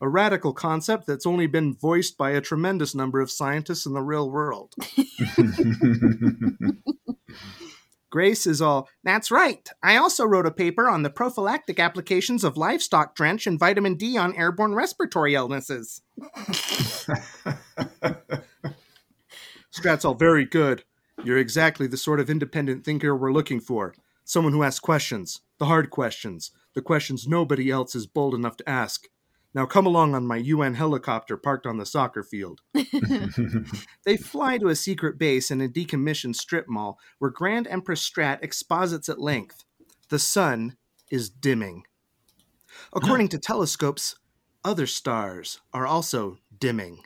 A 0.00 0.08
radical 0.08 0.54
concept 0.54 1.06
that's 1.06 1.26
only 1.26 1.46
been 1.46 1.74
voiced 1.74 2.16
by 2.16 2.30
a 2.30 2.40
tremendous 2.40 2.94
number 2.94 3.20
of 3.20 3.30
scientists 3.30 3.84
in 3.84 3.92
the 3.92 4.00
real 4.00 4.30
world. 4.30 4.74
Grace 8.10 8.46
is 8.46 8.60
all, 8.60 8.88
that's 9.04 9.30
right. 9.30 9.68
I 9.82 9.96
also 9.96 10.24
wrote 10.24 10.46
a 10.46 10.50
paper 10.50 10.88
on 10.88 11.02
the 11.02 11.10
prophylactic 11.10 11.78
applications 11.78 12.42
of 12.42 12.56
livestock 12.56 13.14
drench 13.14 13.46
and 13.46 13.58
vitamin 13.58 13.94
D 13.94 14.18
on 14.18 14.34
airborne 14.34 14.74
respiratory 14.74 15.34
illnesses. 15.34 16.02
Stratt's 19.70 20.04
all, 20.04 20.14
very 20.14 20.44
good. 20.44 20.82
You're 21.22 21.38
exactly 21.38 21.86
the 21.86 21.96
sort 21.96 22.18
of 22.18 22.28
independent 22.28 22.84
thinker 22.84 23.14
we're 23.14 23.32
looking 23.32 23.60
for. 23.60 23.94
Someone 24.24 24.52
who 24.52 24.64
asks 24.64 24.80
questions, 24.80 25.40
the 25.58 25.66
hard 25.66 25.90
questions, 25.90 26.50
the 26.74 26.82
questions 26.82 27.28
nobody 27.28 27.70
else 27.70 27.94
is 27.94 28.06
bold 28.06 28.34
enough 28.34 28.56
to 28.56 28.68
ask. 28.68 29.06
Now 29.52 29.66
come 29.66 29.86
along 29.86 30.14
on 30.14 30.26
my 30.26 30.36
UN 30.36 30.74
helicopter 30.74 31.36
parked 31.36 31.66
on 31.66 31.78
the 31.78 31.86
soccer 31.86 32.22
field. 32.22 32.60
They 34.04 34.16
fly 34.16 34.58
to 34.58 34.68
a 34.68 34.76
secret 34.76 35.18
base 35.18 35.50
in 35.50 35.60
a 35.60 35.68
decommissioned 35.68 36.36
strip 36.36 36.68
mall 36.68 36.98
where 37.18 37.30
Grand 37.30 37.66
Empress 37.66 38.08
Stratt 38.08 38.42
exposits 38.42 39.08
at 39.08 39.20
length. 39.20 39.64
The 40.08 40.18
sun 40.18 40.76
is 41.10 41.28
dimming. 41.28 41.84
According 42.92 43.28
to 43.28 43.38
telescopes, 43.38 44.16
other 44.64 44.86
stars 44.86 45.60
are 45.72 45.86
also 45.86 46.38
dimming. 46.58 47.02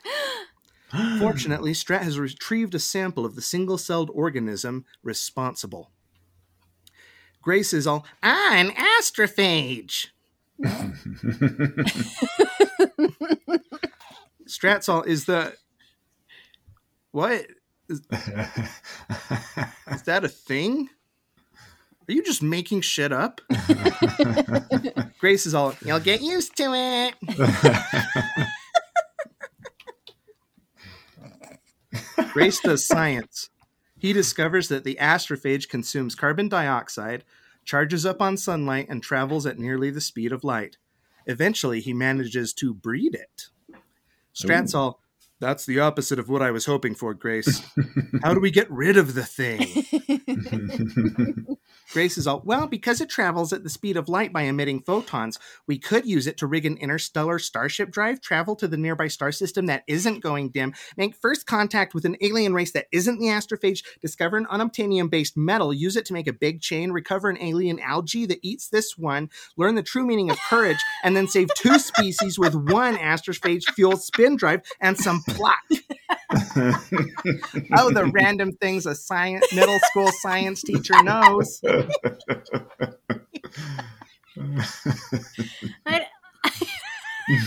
Fortunately, 1.18 1.72
Stratt 1.72 2.02
has 2.02 2.18
retrieved 2.18 2.74
a 2.74 2.78
sample 2.78 3.24
of 3.26 3.34
the 3.34 3.42
single 3.42 3.78
celled 3.78 4.10
organism 4.14 4.84
responsible. 5.02 5.90
Grace 7.42 7.74
is 7.74 7.86
all, 7.86 8.06
ah, 8.22 8.54
an 8.54 8.70
astrophage. 8.70 10.06
Stratt's 14.46 14.88
all, 14.88 15.02
is 15.02 15.24
the. 15.26 15.54
What? 17.10 17.46
Is 17.88 18.00
that 20.04 20.24
a 20.24 20.28
thing? 20.28 20.88
Are 22.08 22.12
you 22.12 22.22
just 22.22 22.42
making 22.42 22.82
shit 22.82 23.12
up? 23.12 23.40
Grace 25.18 25.46
is 25.46 25.54
all, 25.54 25.74
you'll 25.84 26.00
get 26.00 26.20
used 26.20 26.54
to 26.56 26.72
it. 26.74 27.14
Grace 32.32 32.60
does 32.60 32.84
science. 32.86 33.48
He 33.96 34.12
discovers 34.12 34.68
that 34.68 34.84
the 34.84 34.98
astrophage 35.00 35.68
consumes 35.68 36.14
carbon 36.14 36.48
dioxide, 36.48 37.24
charges 37.64 38.04
up 38.06 38.20
on 38.20 38.36
sunlight, 38.36 38.86
and 38.88 39.02
travels 39.02 39.46
at 39.46 39.58
nearly 39.58 39.90
the 39.90 40.00
speed 40.00 40.32
of 40.32 40.44
light. 40.44 40.76
Eventually, 41.26 41.80
he 41.80 41.92
manages 41.92 42.52
to 42.54 42.74
breed 42.74 43.14
it. 43.14 43.48
Stratsall, 44.34 44.96
that's 45.40 45.66
the 45.66 45.80
opposite 45.80 46.18
of 46.18 46.28
what 46.28 46.42
I 46.42 46.50
was 46.50 46.66
hoping 46.66 46.94
for, 46.94 47.14
Grace. 47.14 47.62
How 48.22 48.34
do 48.34 48.40
we 48.40 48.50
get 48.50 48.70
rid 48.70 48.96
of 48.96 49.14
the 49.14 49.24
thing? 49.24 49.86
Grace 51.92 52.18
is 52.18 52.26
all, 52.26 52.42
well, 52.44 52.66
because 52.66 53.00
it 53.00 53.08
travels 53.08 53.52
at 53.52 53.62
the 53.62 53.70
speed 53.70 53.96
of 53.96 54.08
light 54.08 54.32
by 54.32 54.42
emitting 54.42 54.80
photons, 54.80 55.38
we 55.66 55.78
could 55.78 56.06
use 56.06 56.26
it 56.26 56.36
to 56.38 56.46
rig 56.46 56.66
an 56.66 56.76
interstellar 56.78 57.38
starship 57.38 57.90
drive, 57.90 58.20
travel 58.20 58.56
to 58.56 58.66
the 58.66 58.76
nearby 58.76 59.08
star 59.08 59.30
system 59.30 59.66
that 59.66 59.84
isn't 59.86 60.22
going 60.22 60.48
dim, 60.48 60.72
make 60.96 61.14
first 61.14 61.46
contact 61.46 61.94
with 61.94 62.04
an 62.04 62.16
alien 62.20 62.54
race 62.54 62.72
that 62.72 62.86
isn't 62.92 63.18
the 63.18 63.26
astrophage, 63.26 63.84
discover 64.00 64.36
an 64.36 64.46
unobtainium 64.46 65.10
based 65.10 65.36
metal, 65.36 65.72
use 65.72 65.96
it 65.96 66.06
to 66.06 66.12
make 66.12 66.26
a 66.26 66.32
big 66.32 66.60
chain, 66.60 66.90
recover 66.90 67.28
an 67.28 67.38
alien 67.40 67.78
algae 67.80 68.26
that 68.26 68.40
eats 68.42 68.68
this 68.68 68.96
one, 68.96 69.30
learn 69.56 69.74
the 69.74 69.82
true 69.82 70.04
meaning 70.04 70.30
of 70.30 70.38
courage, 70.48 70.82
and 71.02 71.16
then 71.16 71.28
save 71.28 71.48
two 71.54 71.78
species 71.78 72.38
with 72.38 72.54
one 72.54 72.96
astrophage 72.96 73.64
fueled 73.74 74.02
spin 74.02 74.36
drive 74.36 74.62
and 74.80 74.96
some 74.96 75.22
pluck. 75.28 75.58
oh, 77.76 77.90
the 77.92 78.10
random 78.12 78.52
things 78.52 78.86
a 78.86 78.94
science 78.94 79.44
middle 79.54 79.78
school 79.90 80.10
science 80.20 80.62
teacher 80.62 81.00
knows. 81.02 81.60
I, 85.86 86.06
is 87.26 87.40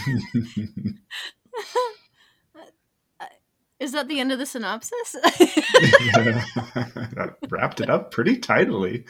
Is 3.79 3.91
that 3.91 4.07
the 4.07 4.19
end 4.19 4.31
of 4.31 4.39
the 4.39 4.45
synopsis? 4.45 5.13
that 5.13 7.35
wrapped 7.49 7.81
it 7.81 7.89
up 7.89 8.11
pretty 8.11 8.37
tidily. 8.37 9.05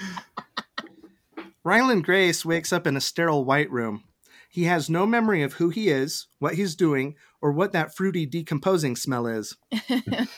Ryland 1.63 2.03
Grace 2.03 2.43
wakes 2.45 2.73
up 2.73 2.87
in 2.87 2.97
a 2.97 3.01
sterile 3.01 3.45
white 3.45 3.71
room. 3.71 4.03
He 4.49 4.63
has 4.63 4.89
no 4.89 5.05
memory 5.05 5.43
of 5.43 5.53
who 5.53 5.69
he 5.69 5.89
is, 5.89 6.25
what 6.39 6.55
he's 6.55 6.75
doing, 6.75 7.15
or 7.41 7.51
what 7.51 7.73
that 7.73 7.95
fruity 7.95 8.25
decomposing 8.25 8.95
smell 8.95 9.27
is. 9.27 9.55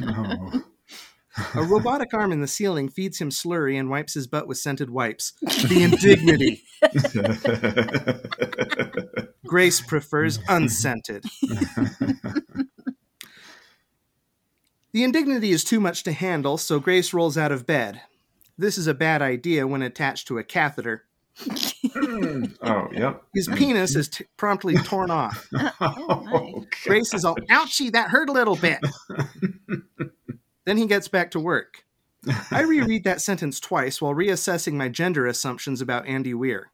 Oh. 0.02 0.64
A 1.56 1.64
robotic 1.64 2.14
arm 2.14 2.32
in 2.32 2.42
the 2.42 2.48
ceiling 2.48 2.90
feeds 2.90 3.20
him 3.20 3.30
slurry 3.30 3.80
and 3.80 3.90
wipes 3.90 4.14
his 4.14 4.28
butt 4.28 4.48
with 4.48 4.58
scented 4.58 4.90
wipes. 4.90 5.34
The 5.42 5.84
indignity. 5.84 6.64
Grace 9.46 9.82
prefers 9.82 10.40
unscented. 10.48 11.26
The 14.92 15.04
indignity 15.04 15.52
is 15.52 15.64
too 15.64 15.80
much 15.80 16.04
to 16.04 16.12
handle, 16.12 16.58
so 16.58 16.80
Grace 16.80 17.14
rolls 17.14 17.38
out 17.38 17.52
of 17.52 17.68
bed. 17.68 18.02
This 18.58 18.78
is 18.78 18.88
a 18.88 18.94
bad 18.94 19.22
idea 19.22 19.68
when 19.68 19.82
attached 19.82 20.28
to 20.28 20.40
a 20.40 20.44
catheter. 20.44 21.06
Hmm. 21.38 22.46
oh, 22.62 22.88
yep. 22.92 23.24
His 23.34 23.48
hmm. 23.48 23.54
penis 23.54 23.96
is 23.96 24.10
t- 24.10 24.26
promptly 24.36 24.76
torn 24.76 25.12
off. 25.12 25.48
Oh, 25.82 26.66
Grace 26.84 27.14
is 27.14 27.24
all, 27.24 27.36
ouchie, 27.50 27.92
that 27.94 28.10
hurt 28.10 28.30
a 28.30 28.34
little 28.34 28.56
bit. 28.56 28.80
Then 30.70 30.78
he 30.78 30.86
gets 30.86 31.08
back 31.08 31.32
to 31.32 31.40
work. 31.40 31.84
I 32.52 32.62
reread 32.68 33.04
that 33.06 33.22
sentence 33.22 33.60
twice 33.60 34.02
while 34.02 34.14
reassessing 34.14 34.74
my 34.74 34.88
gender 34.88 35.26
assumptions 35.26 35.82
about 35.82 36.06
Andy 36.06 36.34
Weir. 36.34 36.72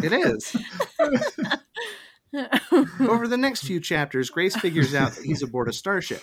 It 0.00 0.12
is. 0.12 0.56
Over 3.00 3.26
the 3.26 3.38
next 3.38 3.62
few 3.64 3.80
chapters, 3.80 4.30
Grace 4.30 4.54
figures 4.54 4.94
out 4.94 5.12
that 5.12 5.24
he's 5.24 5.42
aboard 5.42 5.68
a 5.68 5.72
starship. 5.72 6.22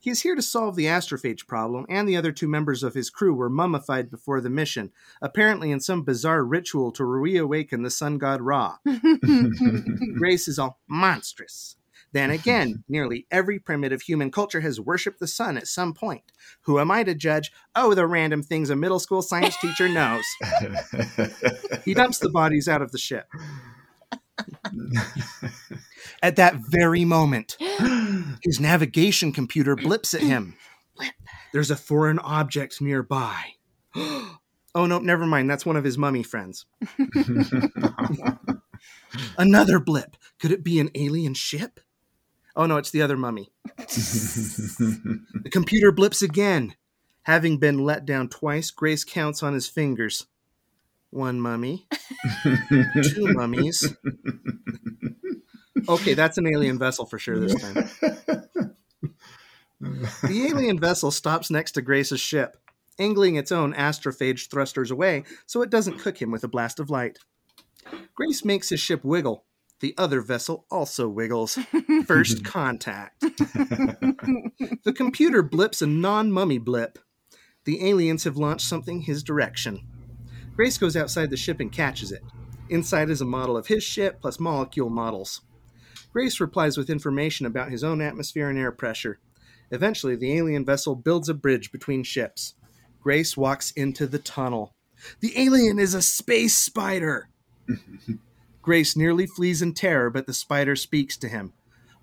He 0.00 0.10
is 0.10 0.22
here 0.22 0.34
to 0.34 0.42
solve 0.42 0.76
the 0.76 0.86
astrophage 0.86 1.46
problem, 1.46 1.84
and 1.88 2.08
the 2.08 2.16
other 2.16 2.32
two 2.32 2.48
members 2.48 2.82
of 2.82 2.94
his 2.94 3.10
crew 3.10 3.34
were 3.34 3.50
mummified 3.50 4.10
before 4.10 4.40
the 4.40 4.50
mission, 4.50 4.92
apparently 5.20 5.70
in 5.70 5.80
some 5.80 6.02
bizarre 6.02 6.44
ritual 6.44 6.92
to 6.92 7.04
reawaken 7.04 7.82
the 7.82 7.90
sun 7.90 8.18
god 8.18 8.40
Ra. 8.40 8.76
Grace 10.18 10.46
is 10.46 10.58
all 10.58 10.78
monstrous. 10.88 11.76
Then 12.12 12.30
again, 12.30 12.84
nearly 12.88 13.26
every 13.30 13.58
primitive 13.58 14.02
human 14.02 14.30
culture 14.30 14.60
has 14.60 14.80
worshipped 14.80 15.20
the 15.20 15.26
sun 15.26 15.56
at 15.56 15.66
some 15.66 15.94
point. 15.94 16.22
Who 16.62 16.78
am 16.78 16.90
I 16.90 17.04
to 17.04 17.14
judge? 17.14 17.52
Oh, 17.74 17.94
the 17.94 18.06
random 18.06 18.42
things 18.42 18.70
a 18.70 18.76
middle 18.76 18.98
school 18.98 19.22
science 19.22 19.56
teacher 19.58 19.88
knows. 19.88 20.24
He 21.84 21.94
dumps 21.94 22.18
the 22.18 22.28
bodies 22.28 22.68
out 22.68 22.82
of 22.82 22.92
the 22.92 22.98
ship. 22.98 23.26
At 26.22 26.36
that 26.36 26.56
very 26.56 27.04
moment, 27.04 27.56
his 28.42 28.60
navigation 28.60 29.32
computer 29.32 29.76
blips 29.76 30.14
at 30.14 30.20
him. 30.20 30.56
There's 31.52 31.70
a 31.70 31.76
foreign 31.76 32.18
object 32.18 32.80
nearby. 32.80 33.54
oh, 33.94 34.38
no, 34.74 34.98
never 34.98 35.26
mind. 35.26 35.48
That's 35.48 35.64
one 35.66 35.76
of 35.76 35.84
his 35.84 35.96
mummy 35.96 36.22
friends. 36.22 36.66
Another 39.38 39.78
blip. 39.78 40.16
Could 40.38 40.52
it 40.52 40.64
be 40.64 40.80
an 40.80 40.90
alien 40.94 41.34
ship? 41.34 41.80
Oh, 42.56 42.66
no, 42.66 42.76
it's 42.76 42.90
the 42.90 43.02
other 43.02 43.16
mummy. 43.16 43.50
The 43.76 45.50
computer 45.50 45.92
blips 45.92 46.22
again. 46.22 46.74
Having 47.22 47.58
been 47.58 47.78
let 47.78 48.04
down 48.04 48.28
twice, 48.28 48.70
Grace 48.70 49.04
counts 49.04 49.42
on 49.42 49.54
his 49.54 49.68
fingers. 49.68 50.26
One 51.10 51.40
mummy, 51.40 51.86
two 53.02 53.32
mummies. 53.32 53.94
Okay, 55.88 56.14
that's 56.14 56.36
an 56.36 56.46
alien 56.46 56.78
vessel 56.78 57.06
for 57.06 57.18
sure 57.18 57.38
this 57.38 57.54
time. 57.54 57.88
The 59.80 60.46
alien 60.50 60.78
vessel 60.78 61.10
stops 61.10 61.50
next 61.50 61.72
to 61.72 61.82
Grace's 61.82 62.20
ship, 62.20 62.56
angling 62.98 63.36
its 63.36 63.52
own 63.52 63.72
astrophage 63.74 64.50
thrusters 64.50 64.90
away 64.90 65.24
so 65.46 65.62
it 65.62 65.70
doesn't 65.70 65.98
cook 65.98 66.20
him 66.20 66.30
with 66.30 66.44
a 66.44 66.48
blast 66.48 66.80
of 66.80 66.90
light. 66.90 67.18
Grace 68.14 68.44
makes 68.44 68.68
his 68.68 68.80
ship 68.80 69.04
wiggle. 69.04 69.44
The 69.80 69.94
other 69.96 70.20
vessel 70.20 70.66
also 70.70 71.08
wiggles. 71.08 71.58
First 72.04 72.44
contact. 72.44 73.20
the 73.20 74.92
computer 74.94 75.42
blips 75.42 75.80
a 75.80 75.86
non 75.86 76.32
mummy 76.32 76.58
blip. 76.58 76.98
The 77.64 77.86
aliens 77.88 78.24
have 78.24 78.36
launched 78.36 78.66
something 78.66 79.02
his 79.02 79.22
direction. 79.22 79.86
Grace 80.58 80.76
goes 80.76 80.96
outside 80.96 81.30
the 81.30 81.36
ship 81.36 81.60
and 81.60 81.70
catches 81.70 82.10
it. 82.10 82.24
Inside 82.68 83.10
is 83.10 83.20
a 83.20 83.24
model 83.24 83.56
of 83.56 83.68
his 83.68 83.84
ship 83.84 84.20
plus 84.20 84.40
molecule 84.40 84.90
models. 84.90 85.42
Grace 86.12 86.40
replies 86.40 86.76
with 86.76 86.90
information 86.90 87.46
about 87.46 87.70
his 87.70 87.84
own 87.84 88.02
atmosphere 88.02 88.50
and 88.50 88.58
air 88.58 88.72
pressure. 88.72 89.20
Eventually, 89.70 90.16
the 90.16 90.36
alien 90.36 90.64
vessel 90.64 90.96
builds 90.96 91.28
a 91.28 91.34
bridge 91.34 91.70
between 91.70 92.02
ships. 92.02 92.54
Grace 93.00 93.36
walks 93.36 93.70
into 93.70 94.08
the 94.08 94.18
tunnel. 94.18 94.74
The 95.20 95.32
alien 95.38 95.78
is 95.78 95.94
a 95.94 96.02
space 96.02 96.56
spider! 96.56 97.28
Grace 98.60 98.96
nearly 98.96 99.28
flees 99.28 99.62
in 99.62 99.74
terror, 99.74 100.10
but 100.10 100.26
the 100.26 100.34
spider 100.34 100.74
speaks 100.74 101.16
to 101.18 101.28
him. 101.28 101.52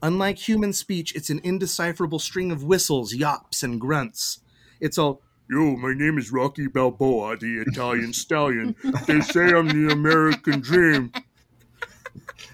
Unlike 0.02 0.38
human 0.38 0.72
speech, 0.72 1.14
it's 1.14 1.30
an 1.30 1.42
indecipherable 1.44 2.20
string 2.20 2.54
of 2.54 2.64
whistles, 2.64 3.14
yops, 3.14 3.64
and 3.64 3.82
grunts. 3.82 4.40
It's 4.80 4.98
all, 4.98 5.22
Yo, 5.48 5.76
my 5.76 5.94
name 5.94 6.18
is 6.18 6.32
Rocky 6.32 6.66
Balboa, 6.68 7.38
the 7.38 7.64
Italian 7.68 8.14
stallion. 8.14 8.76
They 9.06 9.22
say 9.22 9.52
I'm 9.52 9.68
the 9.68 9.94
American 9.94 10.60
dream. 10.60 11.12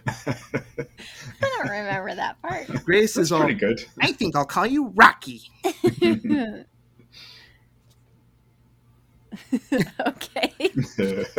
I 0.05 0.35
don't 1.39 1.69
remember 1.69 2.13
that 2.15 2.41
part. 2.41 2.67
Grace 2.85 3.13
That's 3.13 3.27
is 3.27 3.31
all, 3.31 3.43
pretty 3.43 3.59
good. 3.59 3.85
I 4.01 4.11
think 4.11 4.35
I'll 4.35 4.43
call 4.43 4.65
you 4.65 4.87
Rocky. 4.95 5.43
okay. 10.05 10.53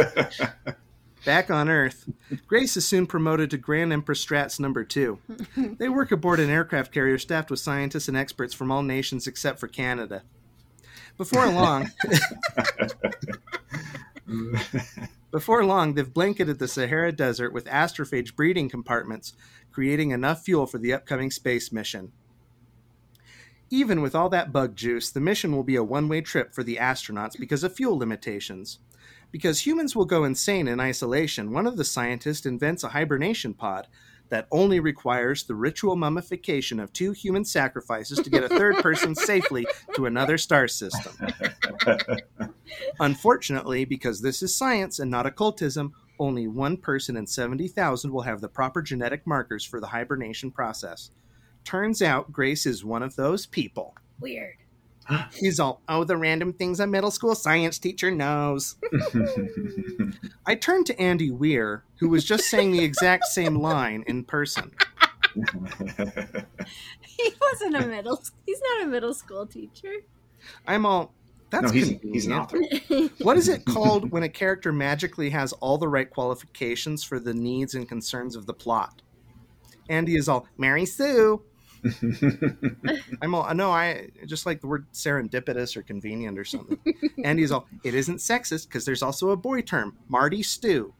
Back 1.26 1.50
on 1.50 1.68
Earth, 1.68 2.08
Grace 2.46 2.76
is 2.78 2.88
soon 2.88 3.06
promoted 3.06 3.50
to 3.50 3.58
Grand 3.58 3.92
Empress 3.92 4.20
Stratts 4.20 4.58
number 4.58 4.84
two. 4.84 5.18
They 5.56 5.88
work 5.88 6.10
aboard 6.10 6.40
an 6.40 6.50
aircraft 6.50 6.92
carrier 6.92 7.18
staffed 7.18 7.50
with 7.50 7.60
scientists 7.60 8.08
and 8.08 8.16
experts 8.16 8.54
from 8.54 8.72
all 8.72 8.82
nations 8.82 9.26
except 9.28 9.60
for 9.60 9.68
Canada. 9.68 10.22
Before 11.18 11.46
long, 11.46 11.90
before 15.30 15.64
long, 15.64 15.94
they've 15.94 16.12
blanketed 16.12 16.58
the 16.58 16.68
Sahara 16.68 17.12
Desert 17.12 17.52
with 17.52 17.66
astrophage 17.66 18.34
breeding 18.34 18.68
compartments, 18.68 19.34
creating 19.70 20.10
enough 20.10 20.44
fuel 20.44 20.66
for 20.66 20.78
the 20.78 20.92
upcoming 20.92 21.30
space 21.30 21.70
mission. 21.70 22.12
Even 23.70 24.02
with 24.02 24.14
all 24.14 24.28
that 24.28 24.52
bug 24.52 24.76
juice, 24.76 25.10
the 25.10 25.20
mission 25.20 25.54
will 25.54 25.62
be 25.62 25.76
a 25.76 25.84
one 25.84 26.08
way 26.08 26.20
trip 26.20 26.54
for 26.54 26.62
the 26.62 26.76
astronauts 26.76 27.38
because 27.38 27.64
of 27.64 27.74
fuel 27.74 27.96
limitations. 27.96 28.78
Because 29.30 29.64
humans 29.64 29.96
will 29.96 30.04
go 30.04 30.24
insane 30.24 30.68
in 30.68 30.78
isolation, 30.78 31.52
one 31.52 31.66
of 31.66 31.78
the 31.78 31.84
scientists 31.84 32.44
invents 32.44 32.84
a 32.84 32.90
hibernation 32.90 33.54
pod 33.54 33.88
that 34.32 34.48
only 34.50 34.80
requires 34.80 35.44
the 35.44 35.54
ritual 35.54 35.94
mummification 35.94 36.80
of 36.80 36.90
two 36.90 37.12
human 37.12 37.44
sacrifices 37.44 38.18
to 38.18 38.30
get 38.30 38.42
a 38.42 38.48
third 38.48 38.76
person 38.76 39.14
safely 39.14 39.66
to 39.94 40.06
another 40.06 40.38
star 40.38 40.66
system. 40.66 41.12
Unfortunately, 42.98 43.84
because 43.84 44.22
this 44.22 44.42
is 44.42 44.56
science 44.56 44.98
and 44.98 45.10
not 45.10 45.26
occultism, 45.26 45.92
only 46.18 46.48
one 46.48 46.78
person 46.78 47.14
in 47.18 47.26
70,000 47.26 48.10
will 48.10 48.22
have 48.22 48.40
the 48.40 48.48
proper 48.48 48.80
genetic 48.80 49.26
markers 49.26 49.66
for 49.66 49.80
the 49.80 49.88
hibernation 49.88 50.50
process. 50.50 51.10
Turns 51.62 52.00
out 52.00 52.32
Grace 52.32 52.64
is 52.64 52.82
one 52.82 53.02
of 53.02 53.16
those 53.16 53.44
people. 53.44 53.94
Weird. 54.18 54.61
He's 55.34 55.58
all, 55.58 55.82
oh, 55.88 56.04
the 56.04 56.16
random 56.16 56.52
things 56.52 56.80
a 56.80 56.86
middle 56.86 57.10
school 57.10 57.34
science 57.34 57.78
teacher 57.78 58.10
knows. 58.10 58.76
I 60.46 60.54
turned 60.54 60.86
to 60.86 61.00
Andy 61.00 61.30
Weir, 61.30 61.84
who 61.96 62.08
was 62.08 62.24
just 62.24 62.44
saying 62.44 62.72
the 62.72 62.84
exact 62.84 63.26
same 63.26 63.56
line 63.56 64.04
in 64.06 64.24
person. 64.24 64.72
He 67.22 67.32
wasn't 67.40 67.76
a 67.76 67.86
middle. 67.86 68.20
He's 68.46 68.60
not 68.60 68.84
a 68.84 68.86
middle 68.86 69.14
school 69.14 69.46
teacher. 69.46 69.92
I'm 70.66 70.86
all, 70.86 71.12
that's 71.50 71.66
no, 71.66 71.70
he's, 71.70 71.88
convenient. 71.90 72.14
he's 72.14 72.26
an 72.26 72.32
author. 72.32 72.60
What 73.24 73.36
is 73.36 73.48
it 73.48 73.64
called 73.64 74.10
when 74.10 74.22
a 74.22 74.28
character 74.28 74.72
magically 74.72 75.30
has 75.30 75.52
all 75.54 75.78
the 75.78 75.88
right 75.88 76.08
qualifications 76.08 77.04
for 77.04 77.20
the 77.20 77.34
needs 77.34 77.74
and 77.74 77.88
concerns 77.88 78.34
of 78.34 78.46
the 78.46 78.54
plot? 78.54 79.02
Andy 79.88 80.16
is 80.16 80.28
all, 80.28 80.46
Mary 80.56 80.86
Sue. 80.86 81.42
I'm 83.22 83.34
all, 83.34 83.52
no, 83.54 83.70
I 83.70 84.10
just 84.26 84.46
like 84.46 84.60
the 84.60 84.66
word 84.66 84.86
serendipitous 84.92 85.76
or 85.76 85.82
convenient 85.82 86.38
or 86.38 86.44
something. 86.44 86.78
Andy's 87.24 87.50
all, 87.50 87.66
it 87.84 87.94
isn't 87.94 88.18
sexist 88.18 88.68
because 88.68 88.84
there's 88.84 89.02
also 89.02 89.30
a 89.30 89.36
boy 89.36 89.62
term, 89.62 89.96
Marty 90.08 90.42
Stew. 90.42 90.94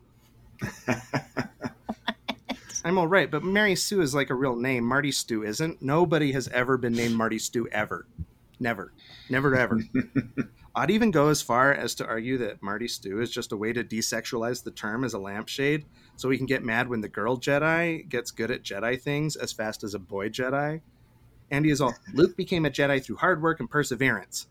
I'm 2.85 2.99
all 2.99 3.07
right, 3.07 3.31
but 3.31 3.45
Mary 3.45 3.77
Sue 3.77 4.01
is 4.01 4.15
like 4.15 4.31
a 4.31 4.35
real 4.35 4.57
name. 4.57 4.85
Marty 4.85 5.13
Stew 5.13 5.45
isn't. 5.45 5.81
Nobody 5.83 6.33
has 6.33 6.49
ever 6.49 6.77
been 6.77 6.93
named 6.93 7.15
Marty 7.15 7.39
Stew 7.39 7.69
ever. 7.71 8.07
Never. 8.59 8.93
Never 9.31 9.57
ever. 9.57 9.81
I'd 10.75 10.91
even 10.91 11.11
go 11.11 11.29
as 11.29 11.43
far 11.43 11.73
as 11.73 11.95
to 11.97 12.07
argue 12.07 12.39
that 12.39 12.63
Marty 12.63 12.89
Stew 12.89 13.21
is 13.21 13.31
just 13.31 13.53
a 13.53 13.57
way 13.57 13.73
to 13.73 13.85
desexualize 13.85 14.65
the 14.65 14.71
term 14.71 15.05
as 15.05 15.13
a 15.13 15.19
lampshade, 15.19 15.85
so 16.17 16.29
we 16.29 16.39
can 16.39 16.47
get 16.47 16.65
mad 16.65 16.89
when 16.89 17.03
the 17.03 17.09
girl 17.09 17.37
Jedi 17.37 18.09
gets 18.09 18.31
good 18.31 18.51
at 18.51 18.63
Jedi 18.63 19.01
things 19.01 19.37
as 19.37 19.53
fast 19.53 19.85
as 19.85 19.95
a 19.95 19.99
boy 19.99 20.31
Jedi. 20.31 20.81
Andy 21.51 21.71
is 21.71 21.81
all 21.81 21.95
Luke 22.15 22.37
became 22.37 22.65
a 22.65 22.71
Jedi 22.71 23.05
through 23.05 23.17
hard 23.17 23.43
work 23.43 23.61
and 23.61 23.69
perseverance. 23.69 24.47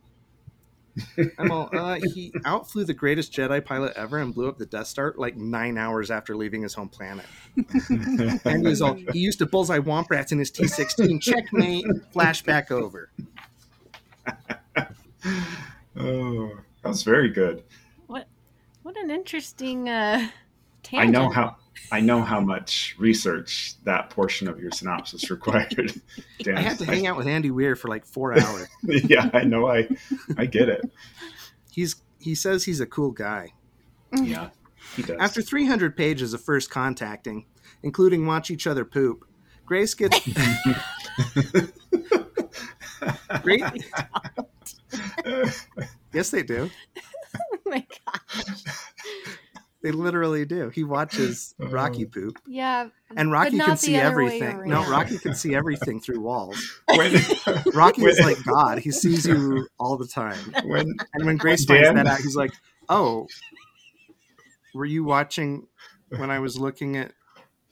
I'm 1.40 1.52
all 1.52 1.70
uh, 1.74 2.00
he 2.14 2.34
outflew 2.46 2.84
the 2.84 2.94
greatest 2.94 3.34
Jedi 3.34 3.64
pilot 3.64 3.94
ever 3.96 4.18
and 4.18 4.34
blew 4.34 4.50
up 4.50 4.58
the 4.58 4.66
Death 4.66 4.88
Star 4.88 5.14
like 5.18 5.36
nine 5.36 5.78
hours 5.78 6.12
after 6.12 6.36
leaving 6.36 6.62
his 6.62 6.74
home 6.74 6.90
planet. 6.90 7.26
Andy 8.46 8.70
is 8.70 8.82
all 8.82 8.94
he 8.94 9.20
used 9.20 9.40
to 9.40 9.46
bullseye 9.46 9.80
womp 9.80 10.10
rats 10.12 10.32
in 10.32 10.38
his 10.38 10.52
T16. 10.52 11.22
Checkmate. 11.22 11.86
Flashback 12.14 12.72
over. 12.72 13.10
oh, 15.98 16.52
that 16.82 16.90
was 16.90 17.04
very 17.04 17.30
good. 17.30 17.64
What 18.08 18.28
what 18.84 18.98
an 18.98 19.12
interesting 19.12 19.90
uh 19.90 20.30
I 20.94 21.06
know 21.06 21.30
how 21.30 21.56
I 21.92 22.00
know 22.00 22.22
how 22.22 22.40
much 22.40 22.96
research 22.98 23.76
that 23.84 24.10
portion 24.10 24.48
of 24.48 24.60
your 24.60 24.72
synopsis 24.72 25.30
required. 25.30 25.94
Dan, 26.40 26.58
I 26.58 26.62
had 26.62 26.78
to 26.80 26.86
hang 26.86 27.08
out 27.08 27.18
with 27.18 27.28
Andy 27.28 27.52
Weir 27.52 27.76
for 27.76 27.88
like 27.88 28.06
four 28.06 28.38
hours. 28.38 28.68
yeah, 28.84 29.30
I 29.34 29.44
know. 29.44 29.68
I 29.68 29.90
I 30.38 30.46
get 30.46 30.70
it. 30.70 30.82
He's 31.72 31.96
he 32.20 32.36
says 32.36 32.64
he's 32.66 32.80
a 32.80 32.86
cool 32.86 33.12
guy. 33.12 33.54
Yeah, 34.14 34.50
he 34.96 35.04
does. 35.04 35.18
After 35.20 35.42
300 35.42 35.96
pages 35.96 36.34
of 36.34 36.42
first 36.42 36.70
contacting, 36.70 37.46
including 37.84 38.26
watch 38.26 38.52
each 38.52 38.68
other 38.68 38.86
poop, 38.86 39.26
Grace 39.66 39.94
gets 39.94 40.20
Great. 43.42 43.64
yes, 46.14 46.30
they 46.32 46.44
do. 46.44 46.70
oh 47.54 47.58
my 47.66 47.86
gosh. 48.06 48.64
They 49.84 49.92
literally 49.92 50.46
do. 50.46 50.70
He 50.70 50.84
watches 50.84 51.56
Oh. 51.60 51.66
Rocky 51.68 52.06
poop, 52.06 52.38
Yeah. 52.46 52.90
and 53.18 53.32
Rocky 53.32 53.58
can 53.58 53.78
see 53.78 53.96
everything. 53.96 54.68
No. 54.70 54.88
Rocky 54.88 55.18
can 55.18 55.34
see 55.34 55.56
everything 55.56 56.00
through 56.00 56.20
walls. 56.22 56.80
when, 56.96 57.16
Rocky 57.74 58.04
is 58.06 58.20
like 58.20 58.38
God. 58.44 58.78
He 58.78 58.92
sees 58.92 59.26
you 59.26 59.68
all 59.80 59.98
the 59.98 60.06
time. 60.08 60.38
when 60.66 60.86
And 61.16 61.26
when 61.26 61.38
Grace 61.38 61.66
Dan- 61.66 61.84
finds 61.84 61.96
that 62.04 62.08
out, 62.08 62.20
he's 62.20 62.36
like, 62.36 62.52
"Oh, 62.90 63.28
were 64.76 64.86
you 64.86 65.04
watching 65.04 65.66
when 66.16 66.30
I 66.30 66.38
was 66.40 66.60
looking 66.60 66.98
at 66.98 67.14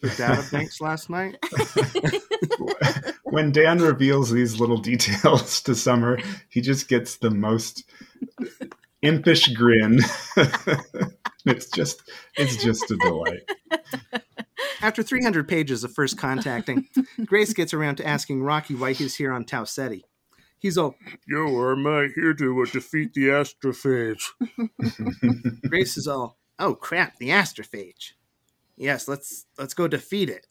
the 0.01 0.09
data 0.09 0.43
banks 0.51 0.81
last 0.81 1.11
night?" 1.11 1.37
When 3.31 3.51
Dan 3.51 3.79
reveals 3.79 4.31
these 4.31 4.59
little 4.59 4.77
details 4.91 5.61
to 5.61 5.75
Summer, 5.75 6.19
he 6.49 6.61
just 6.61 6.87
gets 6.87 7.17
the 7.17 7.31
most 7.31 7.83
impish 9.01 9.53
grin. 9.53 9.99
it's 11.45 11.69
just 11.69 12.01
it's 12.35 12.57
just 12.57 12.89
a 12.91 12.97
delight. 12.97 13.49
After 14.81 15.03
300 15.03 15.47
pages 15.47 15.83
of 15.83 15.93
first 15.93 16.17
contacting, 16.17 16.87
Grace 17.25 17.53
gets 17.53 17.73
around 17.73 17.97
to 17.97 18.07
asking 18.07 18.43
Rocky 18.43 18.75
why 18.75 18.93
he's 18.93 19.15
here 19.15 19.31
on 19.31 19.43
Tau 19.43 19.65
Ceti. 19.65 20.05
He's 20.57 20.77
all, 20.77 20.95
Yo, 21.27 21.45
I'm 21.45 21.85
uh, 21.85 22.03
here 22.15 22.33
to 22.33 22.61
uh, 22.61 22.65
defeat 22.65 23.13
the 23.13 23.27
astrophage. 23.29 24.23
Grace 25.69 25.97
is 25.97 26.07
all, 26.07 26.37
Oh 26.57 26.75
crap, 26.75 27.17
the 27.17 27.29
astrophage. 27.29 28.11
Yes, 28.75 29.07
let's 29.07 29.45
let's 29.57 29.73
go 29.73 29.87
defeat 29.87 30.29
it. 30.29 30.47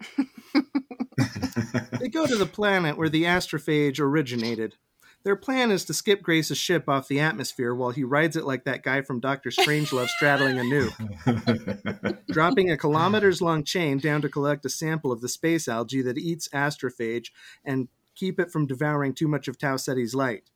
They 2.01 2.09
go 2.09 2.27
to 2.27 2.37
the 2.37 2.47
planet 2.51 2.97
where 2.97 3.09
the 3.09 3.25
astrophage 3.25 4.01
originated. 4.01 4.77
Their 5.25 5.37
plan 5.37 5.71
is 5.71 5.85
to 5.87 5.95
skip 5.95 6.23
Grace's 6.23 6.59
ship 6.59 6.89
off 6.89 7.09
the 7.09 7.21
atmosphere 7.21 7.75
while 7.75 7.91
he 7.91 8.05
rides 8.05 8.37
it 8.37 8.47
like 8.47 8.65
that 8.65 8.83
guy 8.83 9.03
from 9.03 9.21
Doctor 9.21 9.51
Strangelove 9.51 10.09
straddling 10.09 10.59
a 10.59 10.63
nuke. 10.63 12.27
dropping 12.29 12.71
a 12.71 12.77
kilometers 12.77 13.43
long 13.43 13.65
chain 13.65 13.99
down 13.99 14.23
to 14.23 14.29
collect 14.29 14.65
a 14.65 14.71
sample 14.71 15.11
of 15.11 15.21
the 15.21 15.29
space 15.29 15.67
algae 15.67 16.03
that 16.03 16.19
eats 16.19 16.49
astrophage 16.49 17.27
and 17.65 17.89
keep 18.15 18.39
it 18.39 18.51
from 18.51 18.67
devouring 18.67 19.13
too 19.13 19.29
much 19.29 19.49
of 19.49 19.59
Tau 19.59 19.77
Ceti's 19.77 20.15
light. 20.15 20.51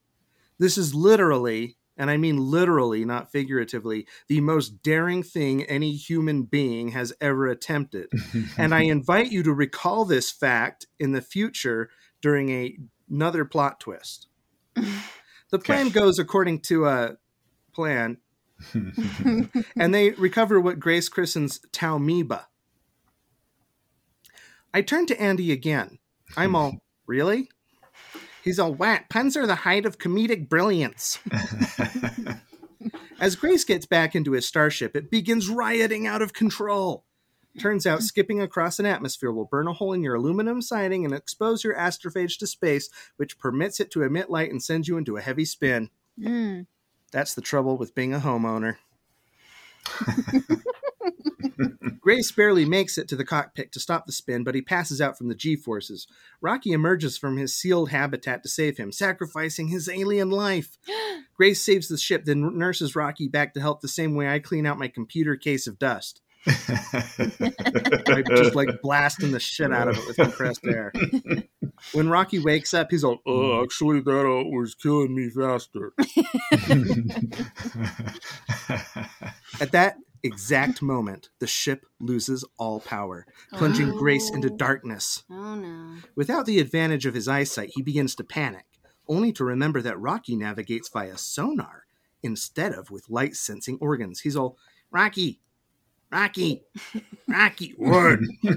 This 0.59 0.79
is 0.79 0.95
literally, 0.95 1.77
and 2.03 2.11
I 2.11 2.17
mean 2.17 2.37
literally, 2.37 3.05
not 3.05 3.31
figuratively, 3.31 4.09
the 4.27 4.41
most 4.41 4.83
daring 4.83 5.23
thing 5.23 5.63
any 5.63 5.93
human 5.95 6.43
being 6.43 6.89
has 6.89 7.13
ever 7.21 7.47
attempted. 7.47 8.09
and 8.59 8.75
I 8.75 8.81
invite 8.83 9.31
you 9.31 9.45
to 9.45 9.53
recall 9.53 10.05
this 10.05 10.29
fact 10.29 10.85
in 10.99 11.13
the 11.13 11.23
future 11.23 11.91
during 12.21 12.49
a, 12.49 12.77
another 13.09 13.45
plot 13.45 13.79
twist. 13.79 14.27
The 15.53 15.59
plan 15.59 15.89
Okay. 15.89 16.01
goes 16.01 16.19
according 16.19 16.61
to 16.63 16.87
a 16.87 17.19
plan 17.75 18.17
and 19.79 19.95
they 19.95 20.11
recover 20.13 20.59
what 20.59 20.81
Grace 20.81 21.11
christens 21.11 21.61
Taumoeba. 21.73 22.47
I 24.73 24.81
turn 24.81 25.05
to 25.07 25.21
Andy 25.21 25.53
again. 25.53 25.99
I'm 26.39 26.57
all, 26.57 26.79
really? 27.07 27.51
He's 28.43 28.59
all, 28.59 28.75
whack. 28.75 29.09
Puns 29.09 29.37
are 29.37 29.47
the 29.47 29.55
height 29.55 29.87
of 29.87 29.99
comedic 29.99 30.49
brilliance. 30.49 31.19
As 33.21 33.37
Grace 33.37 33.65
gets 33.65 33.87
back 33.87 34.17
into 34.17 34.33
his 34.33 34.49
starship, 34.49 34.97
it 34.97 35.11
begins 35.11 35.49
rioting 35.49 36.07
out 36.07 36.23
of 36.23 36.33
control. 36.33 37.05
Turns 37.61 37.87
out 37.87 38.03
skipping 38.03 38.41
across 38.41 38.79
an 38.79 38.87
atmosphere 38.87 39.31
will 39.31 39.45
burn 39.45 39.69
a 39.69 39.73
hole 39.75 39.93
in 39.93 40.03
your 40.03 40.15
aluminum 40.15 40.63
siding 40.63 41.05
and 41.05 41.15
expose 41.15 41.63
your 41.63 41.77
astrophage 41.77 42.39
to 42.39 42.47
space, 42.47 42.89
which 43.17 43.39
permits 43.39 43.79
it 43.79 43.91
to 43.93 44.03
emit 44.03 44.31
light 44.31 44.51
and 44.51 44.63
sends 44.63 44.89
you 44.89 44.97
into 44.97 45.17
a 45.17 45.21
heavy 45.21 45.45
spin. 45.45 45.91
Mm. 46.19 46.67
That's 47.13 47.35
the 47.35 47.43
trouble 47.43 47.77
with 47.77 47.95
being 47.95 48.15
a 48.15 48.21
homeowner. 48.21 48.77
Grace 52.01 52.33
barely 52.33 52.65
makes 52.65 52.99
it 52.99 53.07
to 53.09 53.17
the 53.17 53.25
cockpit 53.25 53.73
to 53.73 53.81
stop 53.81 54.07
the 54.07 54.13
spin, 54.13 54.43
but 54.43 54.55
he 54.55 54.63
passes 54.63 55.01
out 55.01 55.17
from 55.17 55.29
the 55.29 55.35
G 55.35 55.55
forces. 55.55 56.07
Rocky 56.41 56.73
emerges 56.73 57.17
from 57.17 57.37
his 57.37 57.55
sealed 57.55 57.91
habitat 57.91 58.43
to 58.43 58.49
save 58.49 58.77
him, 58.77 58.91
sacrificing 58.91 59.69
his 59.69 59.89
alien 59.89 60.31
life. 60.31 60.79
Grace 61.37 61.63
saves 61.63 61.89
the 61.89 61.97
ship, 61.97 62.25
then 62.25 62.59
nurses 62.59 62.97
Rocky 62.97 63.29
back 63.29 63.55
to 63.55 63.61
health 63.61 63.81
the 63.81 63.89
same 63.89 64.15
way 64.15 64.29
I 64.29 64.41
clean 64.41 64.67
out 64.67 64.79
my 64.79 64.89
computer 64.89 65.37
case 65.37 65.67
of 65.67 65.79
dust. 65.79 66.21
By 66.45 68.23
just 68.29 68.57
like 68.57 68.83
blasting 68.83 69.31
the 69.31 69.39
shit 69.39 69.73
out 69.73 69.87
of 69.87 69.97
it 69.97 70.07
with 70.07 70.17
compressed 70.17 70.67
air. 70.67 70.93
When 71.93 72.09
Rocky 72.09 72.41
wakes 72.41 72.75
up, 72.75 72.89
he's 72.91 73.05
all, 73.05 73.19
"Oh, 73.25 73.63
actually, 73.63 74.01
that 74.01 74.27
uh, 74.27 74.43
was 74.51 74.75
killing 74.75 75.15
me 75.15 75.31
faster." 75.31 75.93
At 79.61 79.71
that 79.73 79.97
exact 80.23 80.83
moment, 80.83 81.31
the 81.39 81.47
ship 81.47 81.87
loses 82.01 82.45
all 82.59 82.81
power, 82.81 83.27
plunging 83.53 83.91
Grace 83.97 84.31
into 84.31 84.49
Oh. 84.53 84.57
darkness. 84.57 85.25
Oh 85.31 85.55
no. 85.55 85.97
Without 86.15 86.47
the 86.47 86.59
advantage 86.61 87.07
of 87.07 87.15
his 87.15 87.29
eyesight, 87.29 87.71
he 87.75 87.83
begins 87.83 88.15
to 88.17 88.25
panic, 88.25 88.67
only 89.09 89.33
to 89.33 89.45
remember 89.45 89.81
that 89.83 89.99
Rocky 89.99 90.37
navigates 90.37 90.89
via 90.89 91.17
sonar 91.19 91.87
instead 92.23 92.73
of 92.73 92.91
with 92.91 93.11
light 93.11 93.35
sensing 93.35 93.79
organs. 93.81 94.21
He's 94.21 94.37
all, 94.37 94.57
Rocky, 94.91 95.41
Rocky, 96.11 96.63
Rocky, 97.27 97.75
what? 97.77 98.19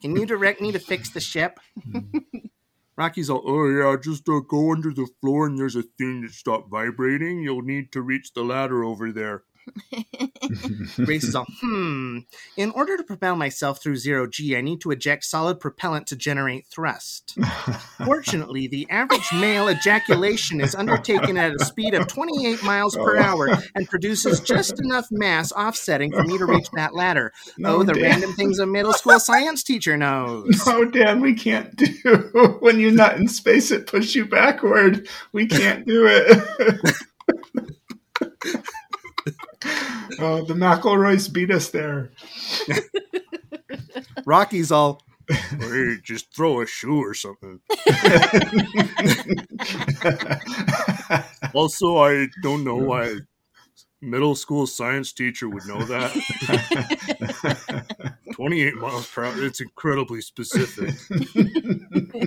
Can 0.00 0.16
you 0.16 0.26
direct 0.26 0.60
me 0.60 0.72
to 0.72 0.78
fix 0.78 1.10
the 1.10 1.20
ship? 1.20 1.60
Rocky's 2.96 3.30
all, 3.30 3.42
oh 3.46 3.68
yeah, 3.68 3.96
just 4.02 4.28
uh, 4.28 4.40
go 4.40 4.72
under 4.72 4.92
the 4.92 5.06
floor 5.20 5.46
and 5.46 5.56
there's 5.56 5.76
a 5.76 5.82
thing 5.84 6.22
that 6.22 6.32
stopped 6.32 6.68
vibrating. 6.68 7.40
You'll 7.42 7.62
need 7.62 7.92
to 7.92 8.02
reach 8.02 8.32
the 8.32 8.42
ladder 8.42 8.82
over 8.82 9.12
there. 9.12 9.44
Grace 11.04 11.24
is 11.24 11.34
all, 11.34 11.46
hmm. 11.60 12.18
In 12.56 12.70
order 12.72 12.96
to 12.96 13.02
propel 13.02 13.36
myself 13.36 13.82
through 13.82 13.96
zero 13.96 14.26
G, 14.26 14.56
I 14.56 14.60
need 14.60 14.80
to 14.82 14.90
eject 14.90 15.24
solid 15.24 15.60
propellant 15.60 16.06
to 16.08 16.16
generate 16.16 16.66
thrust. 16.66 17.36
Fortunately, 18.04 18.66
the 18.66 18.86
average 18.90 19.28
male 19.32 19.68
ejaculation 19.68 20.60
is 20.60 20.74
undertaken 20.74 21.36
at 21.36 21.54
a 21.54 21.64
speed 21.64 21.94
of 21.94 22.06
28 22.08 22.62
miles 22.62 22.94
per 22.96 23.18
Oh. 23.18 23.22
hour 23.22 23.48
and 23.74 23.88
produces 23.88 24.40
just 24.40 24.80
enough 24.80 25.06
mass 25.10 25.52
offsetting 25.52 26.12
for 26.12 26.22
me 26.24 26.38
to 26.38 26.46
reach 26.46 26.68
that 26.74 26.94
ladder. 26.94 27.32
No, 27.56 27.76
oh, 27.76 27.82
the 27.82 27.94
Dan. 27.94 28.02
random 28.02 28.32
things 28.34 28.58
a 28.58 28.66
middle 28.66 28.92
school 28.92 29.18
science 29.20 29.62
teacher 29.62 29.96
knows. 29.96 30.66
No, 30.66 30.84
Dan, 30.84 31.20
we 31.20 31.34
can't 31.34 31.74
do 31.76 32.56
when 32.60 32.78
you 32.80 32.90
nut 32.90 33.16
in 33.16 33.28
space. 33.28 33.70
It 33.70 33.86
push 33.86 34.14
you 34.14 34.24
backward. 34.26 35.08
We 35.32 35.46
can't 35.46 35.86
do 35.86 36.06
it. 36.06 36.96
oh, 40.20 40.44
the 40.44 40.54
McElroys 40.54 41.32
beat 41.32 41.50
us 41.50 41.70
there. 41.70 42.10
Rocky's 44.24 44.70
all, 44.70 45.02
hey, 45.30 45.96
just 46.02 46.34
throw 46.34 46.60
a 46.60 46.66
shoe 46.66 47.02
or 47.02 47.14
something. 47.14 47.60
Also, 51.54 51.96
I 51.98 52.28
don't 52.42 52.64
know 52.64 52.76
why 52.76 53.04
a 53.04 53.16
middle 54.00 54.34
school 54.34 54.66
science 54.66 55.12
teacher 55.12 55.48
would 55.48 55.66
know 55.66 55.82
that. 55.84 56.12
28 58.38 58.76
miles 58.76 59.10
per 59.10 59.24
hour. 59.24 59.44
It's 59.44 59.60
incredibly 59.60 60.20
specific. 60.20 60.94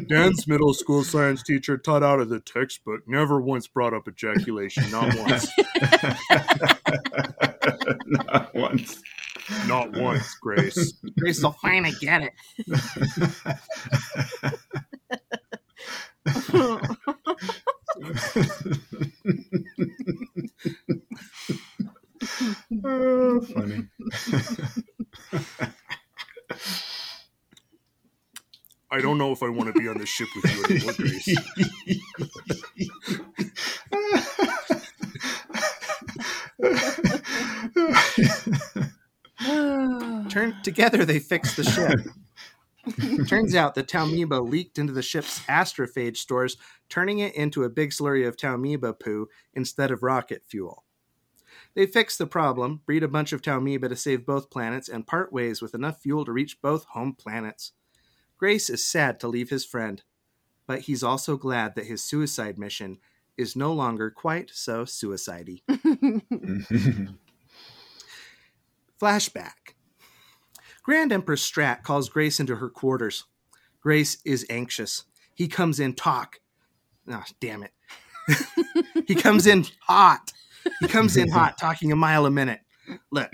Dan's 0.09 0.45
middle 0.45 0.73
school 0.73 1.05
science 1.05 1.41
teacher 1.41 1.77
taught 1.77 2.03
out 2.03 2.19
of 2.19 2.27
the 2.27 2.41
textbook. 2.41 3.07
Never 3.07 3.39
once 3.39 3.67
brought 3.67 3.93
up 3.93 4.09
ejaculation. 4.09 4.91
Not 4.91 5.15
once. 5.17 5.49
Not 8.07 8.53
once. 8.53 9.01
Not 9.67 9.95
once, 9.95 10.35
Grace. 10.41 10.95
Grace 11.17 11.41
will 11.41 11.53
finally 11.53 11.93
get 12.01 12.23
it. 12.23 12.33
oh, 22.83 23.39
funny. 23.39 23.87
I 28.93 28.99
don't 28.99 29.17
know 29.17 29.31
if 29.31 29.41
I 29.41 29.47
want 29.47 29.73
to 29.73 29.79
be 29.79 29.87
on 29.87 29.97
this 29.97 30.09
ship 30.09 30.27
with 30.35 30.53
you 30.53 30.65
anymore, 30.65 30.93
Grace. 30.97 31.29
Turn 40.29 40.55
together, 40.63 41.05
they 41.05 41.19
fixed 41.19 41.55
the 41.55 41.63
ship. 41.63 42.01
Turns 43.27 43.55
out 43.55 43.75
the 43.75 43.83
Taumoeba 43.83 44.45
leaked 44.45 44.77
into 44.77 44.91
the 44.91 45.01
ship's 45.01 45.39
astrophage 45.41 46.17
stores, 46.17 46.57
turning 46.89 47.19
it 47.19 47.33
into 47.35 47.63
a 47.63 47.69
big 47.69 47.91
slurry 47.91 48.27
of 48.27 48.35
Taumoeba 48.35 48.99
poo 48.99 49.27
instead 49.53 49.91
of 49.91 50.03
rocket 50.03 50.43
fuel. 50.45 50.83
They 51.73 51.85
fix 51.85 52.17
the 52.17 52.27
problem, 52.27 52.81
breed 52.85 53.03
a 53.03 53.07
bunch 53.07 53.31
of 53.31 53.41
Taumoeba 53.41 53.87
to 53.89 53.95
save 53.95 54.25
both 54.25 54.49
planets, 54.49 54.89
and 54.89 55.07
part 55.07 55.31
ways 55.31 55.61
with 55.61 55.73
enough 55.73 56.01
fuel 56.01 56.25
to 56.25 56.31
reach 56.31 56.61
both 56.61 56.85
home 56.85 57.13
planets. 57.13 57.71
Grace 58.37 58.69
is 58.69 58.85
sad 58.85 59.19
to 59.19 59.27
leave 59.27 59.49
his 59.49 59.65
friend, 59.65 60.03
but 60.67 60.81
he's 60.81 61.03
also 61.03 61.37
glad 61.37 61.75
that 61.75 61.85
his 61.85 62.03
suicide 62.03 62.57
mission 62.57 62.97
is 63.37 63.55
no 63.55 63.71
longer 63.71 64.09
quite 64.09 64.51
so 64.53 64.83
suicidey. 64.83 65.61
Flashback. 69.01 69.75
Grand 70.83 71.11
Empress 71.11 71.41
Stratt 71.49 71.83
calls 71.83 72.09
Grace 72.09 72.39
into 72.39 72.57
her 72.57 72.69
quarters. 72.69 73.25
Grace 73.81 74.17
is 74.25 74.45
anxious. 74.49 75.05
He 75.33 75.47
comes 75.47 75.79
in 75.79 75.93
talk. 75.93 76.39
Oh, 77.07 77.23
damn 77.39 77.63
it. 77.63 77.71
he 79.07 79.15
comes 79.15 79.47
in 79.47 79.65
hot. 79.81 80.33
He 80.79 80.87
comes 80.87 81.17
in 81.17 81.29
hot, 81.29 81.57
talking 81.59 81.91
a 81.91 81.95
mile 81.95 82.25
a 82.25 82.31
minute. 82.31 82.61
Look, 83.11 83.31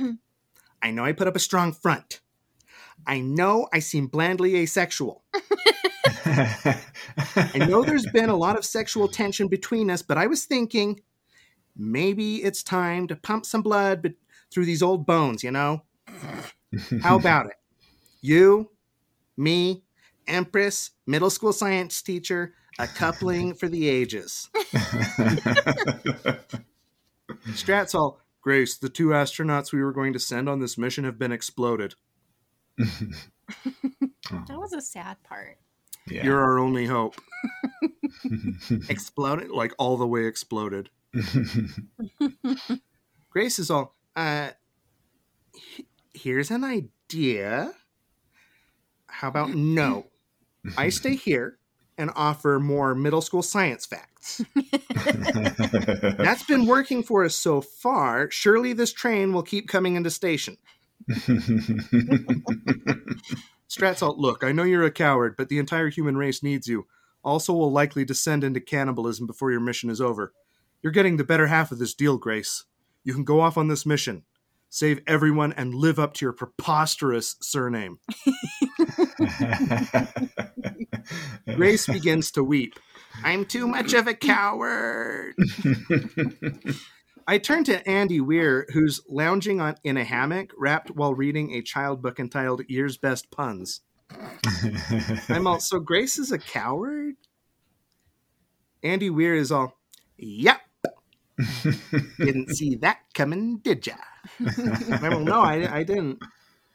I 0.81 0.91
know 0.91 1.05
I 1.05 1.11
put 1.11 1.27
up 1.27 1.35
a 1.35 1.39
strong 1.39 1.73
front. 1.73 2.21
I 3.05 3.21
know 3.21 3.67
I 3.71 3.79
seem 3.79 4.07
blandly 4.07 4.55
asexual. 4.57 5.23
I 6.25 7.65
know 7.67 7.83
there's 7.83 8.05
been 8.07 8.29
a 8.29 8.35
lot 8.35 8.57
of 8.57 8.65
sexual 8.65 9.07
tension 9.07 9.47
between 9.47 9.89
us, 9.89 10.01
but 10.01 10.17
I 10.17 10.27
was 10.27 10.45
thinking 10.45 11.01
maybe 11.75 12.43
it's 12.43 12.63
time 12.63 13.07
to 13.07 13.15
pump 13.15 13.45
some 13.45 13.61
blood 13.61 14.13
through 14.51 14.65
these 14.65 14.83
old 14.83 15.05
bones, 15.05 15.43
you 15.43 15.51
know? 15.51 15.83
How 17.01 17.15
about 17.19 17.47
it? 17.47 17.55
You, 18.21 18.71
me, 19.37 19.83
Empress, 20.27 20.91
middle 21.05 21.29
school 21.29 21.53
science 21.53 22.01
teacher, 22.01 22.53
a 22.79 22.87
coupling 22.87 23.53
for 23.53 23.69
the 23.69 23.87
ages. 23.87 24.49
Stratt's 27.53 27.95
all, 27.95 28.19
Grace, 28.41 28.77
the 28.77 28.89
two 28.89 29.07
astronauts 29.07 29.73
we 29.73 29.81
were 29.83 29.91
going 29.91 30.13
to 30.13 30.19
send 30.19 30.47
on 30.47 30.59
this 30.59 30.77
mission 30.77 31.03
have 31.03 31.19
been 31.19 31.31
exploded. 31.31 31.95
That 34.29 34.59
was 34.59 34.73
a 34.73 34.81
sad 34.81 35.23
part. 35.23 35.57
yeah. 36.09 36.25
You're 36.25 36.41
our 36.41 36.59
only 36.59 36.85
hope. 36.85 37.15
Exploded? 38.89 39.51
Like 39.51 39.73
all 39.77 39.95
the 39.95 40.05
way 40.05 40.25
exploded. 40.25 40.89
Grace 43.29 43.57
is 43.57 43.71
all, 43.71 43.95
uh, 44.17 44.49
here's 46.13 46.51
an 46.51 46.65
idea. 46.65 47.71
How 49.07 49.29
about 49.29 49.51
no? 49.51 50.07
I 50.77 50.89
stay 50.89 51.15
here 51.15 51.57
and 51.97 52.11
offer 52.15 52.59
more 52.59 52.93
middle 52.93 53.21
school 53.21 53.41
science 53.41 53.85
facts. 53.85 54.41
That's 56.17 56.43
been 56.43 56.65
working 56.65 57.03
for 57.03 57.25
us 57.25 57.35
so 57.35 57.61
far. 57.61 58.29
Surely 58.29 58.73
this 58.73 58.93
train 58.93 59.33
will 59.33 59.43
keep 59.43 59.67
coming 59.67 59.95
into 59.95 60.11
station. 60.11 60.57
Stratt's 63.67 64.01
look, 64.01 64.43
I 64.43 64.51
know 64.51 64.63
you're 64.63 64.83
a 64.83 64.91
coward, 64.91 65.35
but 65.37 65.49
the 65.49 65.59
entire 65.59 65.89
human 65.89 66.17
race 66.17 66.41
needs 66.43 66.67
you. 66.67 66.87
Also, 67.23 67.53
will 67.53 67.71
likely 67.71 68.05
descend 68.05 68.43
into 68.43 68.61
cannibalism 68.61 69.27
before 69.27 69.51
your 69.51 69.59
mission 69.59 69.89
is 69.89 69.99
over. 69.99 70.33
You're 70.81 70.93
getting 70.93 71.17
the 71.17 71.23
better 71.23 71.47
half 71.47 71.71
of 71.71 71.79
this 71.79 71.93
deal, 71.93 72.17
Grace. 72.17 72.65
You 73.03 73.13
can 73.13 73.23
go 73.23 73.41
off 73.41 73.57
on 73.57 73.67
this 73.67 73.85
mission, 73.85 74.23
save 74.69 75.01
everyone, 75.07 75.53
and 75.53 75.73
live 75.73 75.99
up 75.99 76.13
to 76.15 76.25
your 76.25 76.33
preposterous 76.33 77.35
surname. 77.41 77.99
Grace 81.55 81.87
begins 81.87 82.31
to 82.31 82.43
weep. 82.43 82.79
I'm 83.23 83.45
too 83.45 83.67
much 83.67 83.93
of 83.93 84.07
a 84.07 84.13
coward. 84.13 85.35
I 87.27 87.37
turn 87.39 87.63
to 87.65 87.85
Andy 87.87 88.21
Weir, 88.21 88.67
who's 88.73 89.01
lounging 89.09 89.59
on 89.59 89.75
in 89.83 89.97
a 89.97 90.03
hammock, 90.03 90.51
wrapped 90.57 90.91
while 90.91 91.13
reading 91.13 91.51
a 91.51 91.61
child 91.61 92.01
book 92.01 92.19
entitled 92.19 92.61
"Year's 92.67 92.97
Best 92.97 93.31
Puns." 93.31 93.81
I'm 95.27 95.47
all 95.47 95.59
so. 95.59 95.79
Grace 95.79 96.17
is 96.17 96.31
a 96.31 96.37
coward. 96.37 97.15
Andy 98.81 99.09
Weir 99.09 99.35
is 99.35 99.51
all. 99.51 99.73
Yep. 100.17 100.61
didn't 102.17 102.55
see 102.55 102.75
that 102.75 102.99
coming, 103.13 103.57
did 103.57 103.85
ya? 103.85 103.95
I'm 105.03 105.23
no, 105.23 105.41
I, 105.41 105.77
I 105.77 105.83
didn't. 105.83 106.21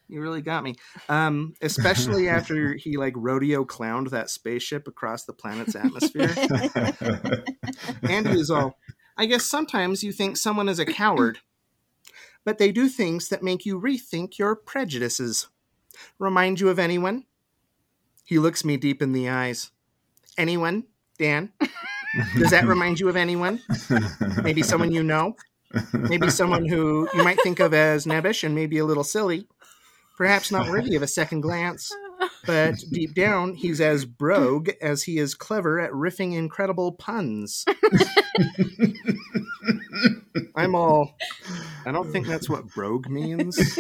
You 0.09 0.21
really 0.21 0.43
got 0.43 0.63
me. 0.63 0.77
Um, 1.09 1.55
especially 1.63 2.29
after 2.29 2.75
he 2.75 2.97
like 2.97 3.15
rodeo 3.17 3.65
clowned 3.65 4.11
that 4.11 4.31
spaceship 4.31 4.87
across 4.87 5.25
the 5.25 5.33
planet's 5.33 5.75
atmosphere. 5.75 6.35
Andy 8.03 8.39
is 8.39 8.51
all. 8.51 8.79
I 9.17 9.27
guess 9.27 9.45
sometimes 9.45 10.03
you 10.03 10.13
think 10.13 10.37
someone 10.37 10.69
is 10.69 10.79
a 10.79 10.87
coward, 10.87 11.39
but 12.45 12.59
they 12.59 12.73
do 12.73 12.89
things 12.89 13.29
that 13.29 13.43
make 13.43 13.65
you 13.65 13.81
rethink 13.81 14.39
your 14.39 14.57
prejudices. 14.57 15.49
Remind 16.19 16.61
you 16.61 16.69
of 16.69 16.79
anyone? 16.79 17.25
He 18.25 18.39
looks 18.39 18.65
me 18.65 18.77
deep 18.77 19.03
in 19.03 19.13
the 19.13 19.29
eyes. 19.29 19.71
Anyone? 20.39 20.85
Dan? 21.19 21.53
Does 22.37 22.51
that 22.51 22.67
remind 22.67 23.01
you 23.01 23.09
of 23.09 23.17
anyone? 23.17 23.61
Maybe 24.43 24.63
someone 24.63 24.93
you 24.93 25.03
know? 25.03 25.37
Maybe 25.93 26.31
someone 26.31 26.67
who 26.67 27.09
you 27.15 27.23
might 27.23 27.41
think 27.43 27.61
of 27.61 27.75
as 27.75 28.07
nebbish 28.07 28.45
and 28.45 28.55
maybe 28.55 28.79
a 28.79 28.85
little 28.85 29.05
silly. 29.05 29.47
Perhaps 30.17 30.53
not 30.53 30.69
worthy 30.69 30.95
of 30.95 31.03
a 31.03 31.07
second 31.07 31.41
glance. 31.41 31.93
But 32.47 32.85
deep 32.91 33.15
down, 33.15 33.55
he's 33.55 33.81
as 33.81 34.05
brogue 34.05 34.71
as 34.81 35.05
he 35.05 35.19
is 35.19 35.35
clever 35.35 35.81
at 35.81 35.91
riffing 35.93 36.35
incredible 36.35 36.93
puns. 36.93 37.65
I'm 40.55 40.75
all. 40.75 41.17
I 41.87 41.93
don't 41.93 42.11
think 42.13 42.27
that's 42.27 42.49
what 42.49 42.67
brogue 42.69 43.09
means. 43.09 43.59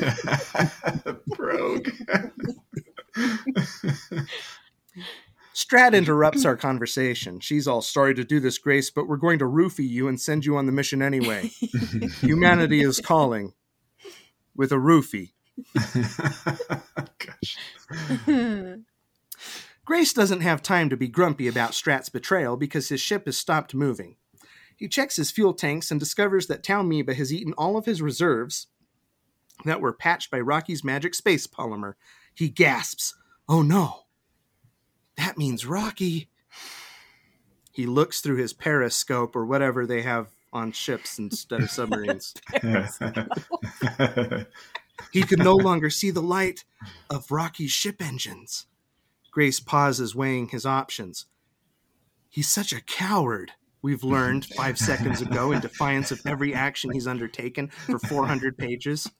Brogue. 1.36 1.88
Stratt 5.54 5.92
interrupts 5.94 6.44
our 6.44 6.56
conversation. 6.56 7.40
She's 7.40 7.68
all 7.68 7.82
sorry 7.82 8.14
to 8.14 8.24
do 8.24 8.40
this, 8.40 8.58
Grace, 8.58 8.90
but 8.90 9.08
we're 9.08 9.16
going 9.16 9.38
to 9.38 9.44
roofie 9.44 9.88
you 9.88 10.08
and 10.08 10.20
send 10.20 10.44
you 10.44 10.56
on 10.56 10.66
the 10.66 10.72
mission 10.72 11.02
anyway. 11.02 11.50
Humanity 12.20 12.80
is 12.80 13.00
calling 13.00 13.54
with 14.54 14.72
a 14.72 14.76
roofie. 14.76 15.32
Gosh. 17.18 17.56
Grace 19.84 20.12
doesn't 20.12 20.40
have 20.42 20.62
time 20.62 20.88
to 20.90 20.96
be 20.96 21.08
grumpy 21.08 21.48
about 21.48 21.72
Stratt's 21.72 22.08
betrayal 22.08 22.56
because 22.56 22.88
his 22.88 23.00
ship 23.00 23.26
has 23.26 23.36
stopped 23.36 23.74
moving. 23.74 24.16
He 24.76 24.88
checks 24.88 25.16
his 25.16 25.30
fuel 25.30 25.54
tanks 25.54 25.90
and 25.90 26.00
discovers 26.00 26.46
that 26.46 26.62
Taumoeba 26.62 27.14
has 27.14 27.32
eaten 27.32 27.52
all 27.54 27.76
of 27.76 27.86
his 27.86 28.00
reserves 28.00 28.68
that 29.64 29.80
were 29.80 29.92
patched 29.92 30.30
by 30.30 30.40
Rocky's 30.40 30.84
magic 30.84 31.14
space 31.14 31.46
polymer. 31.46 31.94
He 32.34 32.48
gasps, 32.48 33.14
Oh 33.48 33.62
no! 33.62 34.04
That 35.16 35.38
means 35.38 35.66
Rocky. 35.66 36.28
He 37.72 37.86
looks 37.86 38.20
through 38.20 38.36
his 38.36 38.52
periscope 38.52 39.34
or 39.34 39.46
whatever 39.46 39.86
they 39.86 40.02
have 40.02 40.28
on 40.52 40.72
ships 40.72 41.18
instead 41.18 41.62
of 41.62 41.70
submarines. 41.78 42.34
He 45.10 45.22
could 45.22 45.38
no 45.40 45.56
longer 45.56 45.90
see 45.90 46.10
the 46.10 46.22
light 46.22 46.64
of 47.10 47.30
Rocky's 47.30 47.72
ship 47.72 48.00
engines. 48.00 48.66
Grace 49.30 49.58
pauses, 49.58 50.14
weighing 50.14 50.48
his 50.48 50.64
options. 50.66 51.26
He's 52.28 52.48
such 52.48 52.72
a 52.72 52.80
coward. 52.80 53.52
we've 53.80 54.04
learned 54.04 54.46
five 54.46 54.78
seconds 54.78 55.20
ago 55.20 55.50
in 55.50 55.60
defiance 55.60 56.12
of 56.12 56.20
every 56.24 56.54
action 56.54 56.92
he's 56.92 57.06
undertaken 57.08 57.68
for 57.68 57.98
400 57.98 58.56
pages. 58.56 59.10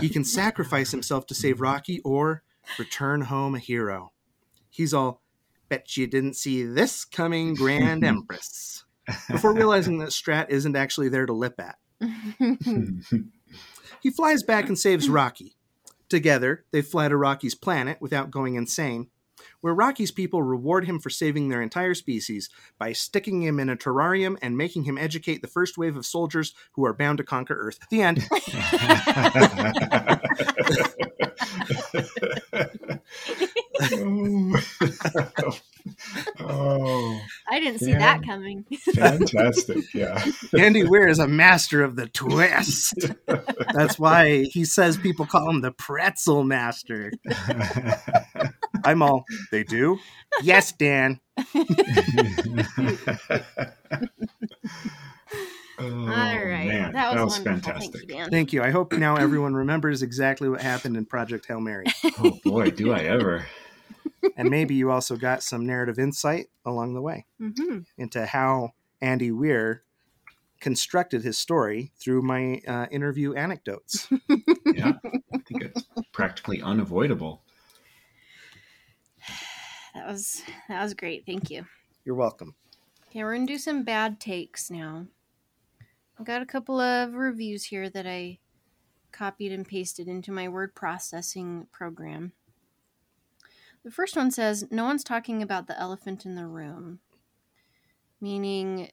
He 0.00 0.08
can 0.08 0.24
sacrifice 0.24 0.92
himself 0.92 1.26
to 1.26 1.34
save 1.34 1.60
Rocky 1.60 2.00
or 2.04 2.44
return 2.78 3.22
home 3.22 3.56
a 3.56 3.58
hero. 3.58 4.12
He's 4.70 4.94
all, 4.94 5.22
bet 5.68 5.96
you 5.96 6.06
didn't 6.06 6.36
see 6.36 6.64
this 6.64 7.04
coming, 7.04 7.54
Grand 7.54 8.04
Empress. 8.04 8.84
Before 9.28 9.52
realizing 9.52 9.98
that 9.98 10.10
Stratt 10.10 10.50
isn't 10.50 10.76
actually 10.76 11.08
there 11.08 11.26
to 11.26 11.32
lip 11.32 11.60
at. 11.60 11.76
He 14.00 14.10
flies 14.10 14.42
back 14.42 14.68
and 14.68 14.78
saves 14.78 15.08
Rocky. 15.08 15.56
Together, 16.08 16.64
they 16.72 16.82
fly 16.82 17.08
to 17.08 17.16
Rocky's 17.16 17.54
planet 17.54 17.98
without 18.00 18.30
going 18.30 18.54
insane, 18.54 19.08
where 19.60 19.74
Rocky's 19.74 20.10
people 20.10 20.42
reward 20.42 20.86
him 20.86 20.98
for 20.98 21.10
saving 21.10 21.48
their 21.48 21.62
entire 21.62 21.94
species 21.94 22.48
by 22.78 22.92
sticking 22.92 23.42
him 23.42 23.60
in 23.60 23.68
a 23.68 23.76
terrarium 23.76 24.36
and 24.42 24.56
making 24.56 24.84
him 24.84 24.98
educate 24.98 25.42
the 25.42 25.48
first 25.48 25.78
wave 25.78 25.96
of 25.96 26.06
soldiers 26.06 26.54
who 26.72 26.84
are 26.84 26.94
bound 26.94 27.18
to 27.18 27.24
conquer 27.24 27.54
Earth. 27.54 27.78
The 27.90 28.02
end. 28.02 28.26
oh, 36.40 37.20
I 37.50 37.60
didn't 37.60 37.78
see 37.80 37.90
Yeah. 37.90 37.98
that 37.98 38.22
coming. 38.24 38.64
fantastic! 38.94 39.92
Yeah. 39.94 40.24
Andy 40.58 40.84
Weir 40.84 41.08
is 41.08 41.18
a 41.18 41.26
master 41.28 41.82
of 41.82 41.96
the 41.96 42.06
twist. 42.06 42.94
That's 43.74 43.98
why 43.98 44.42
he 44.44 44.64
says 44.64 44.96
people 44.96 45.26
call 45.26 45.48
him 45.50 45.60
the 45.60 45.72
pretzel 45.72 46.44
master. 46.44 47.12
I'm 48.84 49.02
all, 49.02 49.24
they 49.50 49.64
do? 49.64 49.98
Yes, 50.42 50.72
Dan. 50.72 51.20
Oh, 55.82 55.86
All 55.88 56.08
right. 56.08 56.68
man, 56.68 56.92
that 56.92 57.14
was, 57.14 57.38
wonderful. 57.38 57.52
fantastic. 57.72 57.92
Thank 57.92 58.10
you, 58.10 58.14
Dan. 58.16 58.30
Thank 58.30 58.52
you. 58.52 58.62
I 58.62 58.70
hope 58.70 58.92
now 58.92 59.16
everyone 59.16 59.54
remembers 59.54 60.02
exactly 60.02 60.46
what 60.50 60.60
happened 60.60 60.94
in 60.98 61.06
Project 61.06 61.46
Hail 61.46 61.60
Mary. 61.60 61.86
Oh 62.18 62.38
boy, 62.44 62.70
do 62.70 62.92
I 62.92 62.98
ever! 63.00 63.46
And 64.36 64.50
maybe 64.50 64.74
you 64.74 64.90
also 64.90 65.16
got 65.16 65.42
some 65.42 65.66
narrative 65.66 65.98
insight 65.98 66.48
along 66.64 66.94
the 66.94 67.02
way 67.02 67.26
hmm 67.38 67.80
into 67.96 68.26
how 68.26 68.70
Andy 69.00 69.30
Weir 69.30 69.82
constructed 70.60 71.22
his 71.22 71.38
story 71.38 71.92
through 71.98 72.22
my 72.22 72.60
uh, 72.66 72.86
interview 72.90 73.34
anecdotes. 73.34 74.08
Yeah, 74.72 74.92
I 75.34 75.38
think 75.38 75.62
it's 75.62 75.84
practically 76.12 76.62
unavoidable. 76.62 77.42
That 79.94 80.06
was 80.06 80.42
that 80.68 80.82
was 80.82 80.94
great. 80.94 81.26
Thank 81.26 81.50
you. 81.50 81.66
You're 82.04 82.14
welcome. 82.14 82.54
Okay, 83.08 83.24
we're 83.24 83.34
gonna 83.34 83.46
do 83.46 83.58
some 83.58 83.82
bad 83.82 84.20
takes 84.20 84.70
now. 84.70 85.06
I've 86.18 86.26
got 86.26 86.42
a 86.42 86.46
couple 86.46 86.78
of 86.78 87.14
reviews 87.14 87.64
here 87.64 87.90
that 87.90 88.06
I 88.06 88.38
copied 89.10 89.50
and 89.52 89.66
pasted 89.66 90.06
into 90.06 90.30
my 90.30 90.48
word 90.48 90.74
processing 90.74 91.66
program. 91.72 92.32
The 93.84 93.90
first 93.90 94.16
one 94.16 94.30
says, 94.30 94.66
No 94.70 94.84
one's 94.84 95.04
talking 95.04 95.42
about 95.42 95.66
the 95.66 95.78
elephant 95.78 96.26
in 96.26 96.34
the 96.34 96.46
room, 96.46 97.00
meaning 98.20 98.90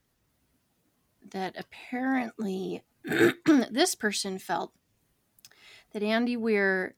that 1.31 1.55
apparently 1.57 2.83
this 3.69 3.95
person 3.95 4.39
felt 4.39 4.71
that 5.93 6.03
Andy 6.03 6.37
Weir 6.37 6.95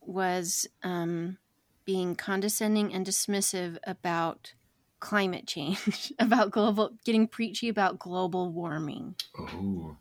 was 0.00 0.66
um, 0.82 1.38
being 1.84 2.14
condescending 2.14 2.92
and 2.92 3.06
dismissive 3.06 3.78
about 3.86 4.54
climate 5.00 5.46
change, 5.46 6.12
about 6.18 6.50
global, 6.50 6.92
getting 7.04 7.26
preachy 7.26 7.68
about 7.68 7.98
global 7.98 8.50
warming. 8.50 9.16
Oh 9.36 9.96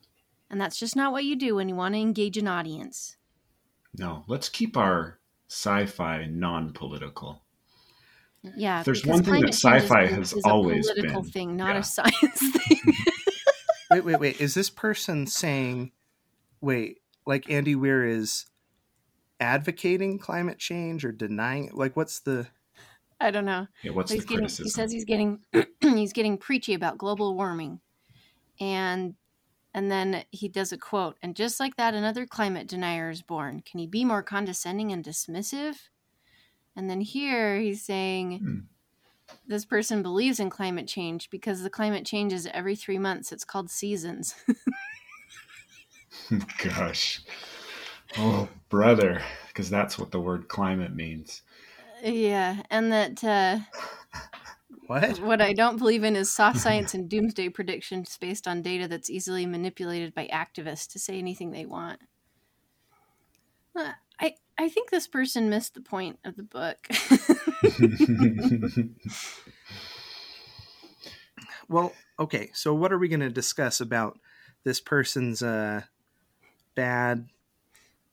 And 0.49 0.59
that's 0.61 0.77
just 0.77 0.95
not 0.95 1.11
what 1.11 1.23
you 1.23 1.35
do 1.35 1.55
when 1.55 1.69
you 1.69 1.75
want 1.75 1.95
to 1.95 2.01
engage 2.01 2.37
an 2.37 2.47
audience. 2.47 3.17
no, 3.97 4.23
let's 4.27 4.49
keep 4.49 4.77
our 4.77 5.20
sci-fi 5.51 6.25
non-political. 6.27 7.41
Yeah. 8.55 8.83
There's 8.83 9.05
one 9.05 9.21
thing 9.21 9.41
that 9.41 9.53
sci-fi 9.53 10.03
a- 10.03 10.07
has 10.07 10.31
is 10.31 10.39
a 10.45 10.49
political 10.49 11.21
been. 11.23 11.31
thing, 11.31 11.57
not 11.57 11.73
Yeah. 11.73 11.79
a 11.79 11.83
science 11.83 12.39
thing. 12.57 12.79
Wait, 13.91 14.05
wait, 14.05 14.19
wait. 14.19 14.39
Is 14.39 14.53
this 14.53 14.69
person 14.69 15.27
saying, 15.27 15.91
wait, 16.61 16.99
like 17.27 17.49
Andy 17.49 17.75
Weir 17.75 18.05
is 18.05 18.45
advocating 19.41 20.17
climate 20.17 20.57
change 20.57 21.03
or 21.03 21.11
denying 21.11 21.65
it? 21.65 21.73
Like, 21.73 21.97
what's 21.97 22.21
the. 22.21 22.47
I 23.19 23.29
don't 23.29 23.45
know. 23.45 23.67
Yeah, 23.83 23.91
what's 23.91 24.11
he's 24.11 24.21
the 24.21 24.27
getting, 24.27 24.39
criticism? 24.45 24.63
he 24.63 24.69
says 24.69 24.91
he's 24.93 25.05
getting 25.05 25.39
he's 25.81 26.13
getting 26.13 26.37
preachy 26.37 26.73
about 26.73 26.97
global 26.97 27.35
warming, 27.35 27.79
and 28.61 29.13
and 29.73 29.91
then 29.91 30.25
he 30.31 30.47
does 30.49 30.71
a 30.71 30.77
quote, 30.77 31.17
and 31.21 31.35
just 31.35 31.59
like 31.59 31.75
that, 31.77 31.93
another 31.93 32.25
climate 32.25 32.67
denier 32.67 33.09
is 33.09 33.21
born. 33.21 33.61
Can 33.61 33.79
he 33.79 33.87
be 33.87 34.05
more 34.05 34.23
condescending 34.23 34.91
and 34.91 35.03
dismissive? 35.03 35.77
And 36.75 36.89
then 36.89 37.01
here 37.01 37.59
he's 37.59 37.83
saying 37.85 38.39
Hmm. 38.39 38.59
this 39.45 39.65
person 39.65 40.01
believes 40.01 40.39
in 40.39 40.49
climate 40.49 40.87
change 40.87 41.29
because 41.29 41.61
the 41.63 41.69
climate 41.69 42.05
changes 42.05 42.47
every 42.47 42.75
three 42.75 42.97
months. 42.97 43.31
It's 43.31 43.45
called 43.45 43.69
seasons. 43.69 44.35
Gosh. 46.63 47.21
Oh, 48.17 48.49
brother, 48.69 49.21
because 49.47 49.69
that's 49.69 49.97
what 49.97 50.11
the 50.11 50.19
word 50.19 50.47
climate 50.47 50.93
means. 50.93 51.43
yeah, 52.03 52.63
and 52.69 52.91
that 52.91 53.23
uh, 53.23 53.59
What? 54.91 55.19
What 55.21 55.41
I 55.41 55.53
don't 55.53 55.77
believe 55.77 56.03
in 56.03 56.17
is 56.17 56.29
soft 56.29 56.59
science 56.65 56.93
and 56.93 57.09
doomsday 57.09 57.49
predictions 57.49 58.17
based 58.19 58.47
on 58.47 58.61
data 58.61 58.87
that's 58.87 59.09
easily 59.09 59.45
manipulated 59.45 60.13
by 60.13 60.27
activists 60.27 60.91
to 60.91 60.99
say 60.99 61.17
anything 61.17 61.51
they 61.51 61.65
want. 61.65 62.01
I 64.19 64.35
I 64.57 64.67
think 64.67 64.89
this 64.89 65.07
person 65.07 65.49
missed 65.49 65.75
the 65.75 65.81
point 65.81 66.19
of 66.25 66.35
the 66.35 66.43
book. 66.43 66.87
Well, 71.69 71.93
okay. 72.19 72.49
So, 72.53 72.73
what 72.73 72.91
are 72.91 72.97
we 72.97 73.07
going 73.07 73.21
to 73.21 73.29
discuss 73.29 73.79
about 73.79 74.19
this 74.63 74.79
person's 74.79 75.41
uh, 75.41 75.81
bad. 76.75 77.27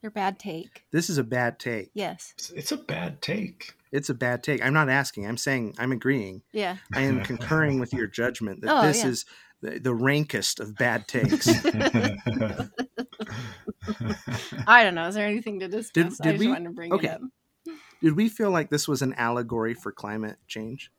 Your 0.01 0.11
bad 0.11 0.39
take. 0.39 0.85
This 0.91 1.09
is 1.09 1.17
a 1.17 1.23
bad 1.23 1.59
take. 1.59 1.91
Yes. 1.93 2.33
It's, 2.37 2.49
it's 2.51 2.71
a 2.71 2.77
bad 2.77 3.21
take. 3.21 3.73
It's 3.91 4.09
a 4.09 4.13
bad 4.13 4.43
take. 4.43 4.63
I'm 4.63 4.73
not 4.73 4.87
asking. 4.89 5.27
I'm 5.27 5.35
saying 5.35 5.75
I'm 5.77 5.91
agreeing. 5.91 6.41
Yeah. 6.53 6.77
I 6.93 7.01
am 7.01 7.21
concurring 7.23 7.79
with 7.79 7.91
your 7.93 8.07
judgment 8.07 8.61
that 8.61 8.69
Oh, 8.77 8.87
this 8.87 9.03
yeah. 9.03 9.09
is 9.09 9.25
the, 9.61 9.79
the 9.79 9.93
rankest 9.93 10.61
of 10.61 10.75
bad 10.75 11.07
takes. 11.07 11.47
I 14.67 14.83
don't 14.83 14.95
know. 14.95 15.07
Is 15.07 15.15
there 15.15 15.27
anything 15.27 15.59
to 15.59 15.67
discuss? 15.67 16.17
Did- 16.17 16.27
I 16.27 16.31
just 16.31 16.39
we- 16.39 16.47
wanted 16.47 16.65
to 16.65 16.69
bring 16.75 16.93
okay. 16.93 17.07
it 17.07 17.13
up. 17.15 17.21
Did 18.01 18.15
we 18.15 18.29
feel 18.29 18.51
like 18.51 18.69
this 18.69 18.87
was 18.87 19.01
an 19.01 19.13
allegory 19.15 19.73
for 19.73 19.91
climate 19.91 20.37
change? 20.47 20.89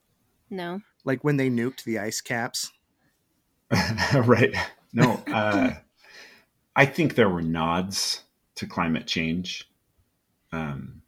No. 0.50 0.80
Like 1.04 1.24
when 1.24 1.38
they 1.38 1.48
nuked 1.48 1.84
the 1.84 1.98
ice 1.98 2.20
caps? 2.20 2.70
right. 4.14 4.54
No, 4.92 5.22
uh, 5.32 5.70
I 6.76 6.84
think 6.84 7.14
there 7.14 7.30
were 7.30 7.40
nods 7.40 8.24
to 8.60 8.66
climate 8.66 9.06
change. 9.06 9.68
Um, 10.52 11.02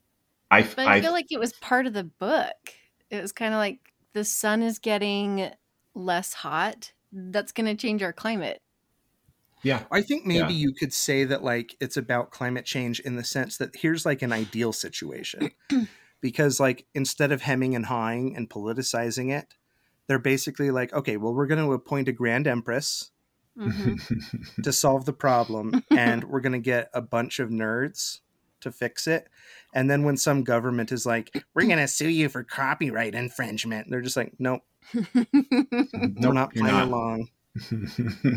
I, 0.50 0.62
But 0.62 0.86
I, 0.86 1.00
feel 1.00 1.12
like 1.12 1.30
it 1.30 1.38
was 1.40 1.52
part 1.54 1.86
of 1.86 1.92
the 1.94 2.04
book. 2.04 2.74
It 3.10 3.20
was 3.22 3.32
kind 3.32 3.54
of 3.54 3.58
like 3.58 3.78
the 4.12 4.24
sun 4.24 4.62
is 4.62 4.78
getting 4.78 5.50
less 5.94 6.32
hot. 6.32 6.92
That's 7.12 7.52
going 7.52 7.66
to 7.66 7.74
change 7.80 8.02
our 8.02 8.12
climate. 8.12 8.60
yeah, 9.62 9.84
I 9.90 10.02
think 10.02 10.26
maybe 10.26 10.38
Yeah. 10.38 10.48
you 10.48 10.72
could 10.72 10.92
say 10.92 11.24
that 11.24 11.44
like 11.44 11.76
it's 11.80 11.96
about 11.96 12.30
climate 12.30 12.64
change 12.64 13.00
in 13.00 13.16
the 13.16 13.24
sense 13.24 13.58
that 13.58 13.76
here's 13.76 14.04
like 14.04 14.22
an 14.22 14.32
ideal 14.32 14.72
situation. 14.72 15.50
because 16.20 16.58
like 16.58 16.86
instead 16.94 17.32
of 17.32 17.42
hemming 17.42 17.74
and 17.74 17.86
hawing 17.86 18.34
and 18.36 18.48
politicizing 18.48 19.30
it, 19.30 19.54
they're 20.06 20.18
basically 20.18 20.70
like, 20.70 20.92
okay, 20.92 21.16
well 21.16 21.34
we're 21.34 21.46
going 21.46 21.64
to 21.64 21.72
appoint 21.72 22.08
a 22.08 22.12
grand 22.12 22.46
empress 22.46 23.10
hmm 23.56 23.94
to 24.62 24.72
solve 24.72 25.04
the 25.04 25.12
problem 25.12 25.82
and 25.90 26.24
we're 26.24 26.40
going 26.40 26.52
to 26.52 26.58
get 26.58 26.88
a 26.94 27.00
bunch 27.02 27.38
of 27.38 27.50
nerds 27.50 28.20
to 28.60 28.70
fix 28.72 29.06
it. 29.06 29.28
And 29.74 29.90
then 29.90 30.04
when 30.04 30.16
some 30.16 30.44
government 30.44 30.92
is 30.92 31.04
like, 31.06 31.30
we're 31.54 31.66
going 31.66 31.78
to 31.78 31.88
sue 31.88 32.08
you 32.08 32.28
for 32.28 32.44
copyright 32.44 33.14
infringement, 33.14 33.88
they're 33.90 34.00
just 34.00 34.16
like, 34.16 34.32
nope, 34.38 34.62
we're 34.94 35.26
Nope, 35.94 36.34
not 36.34 36.54
you're 36.54 36.64
playing 36.64 36.76
not. 36.78 36.88
along. 36.88 37.28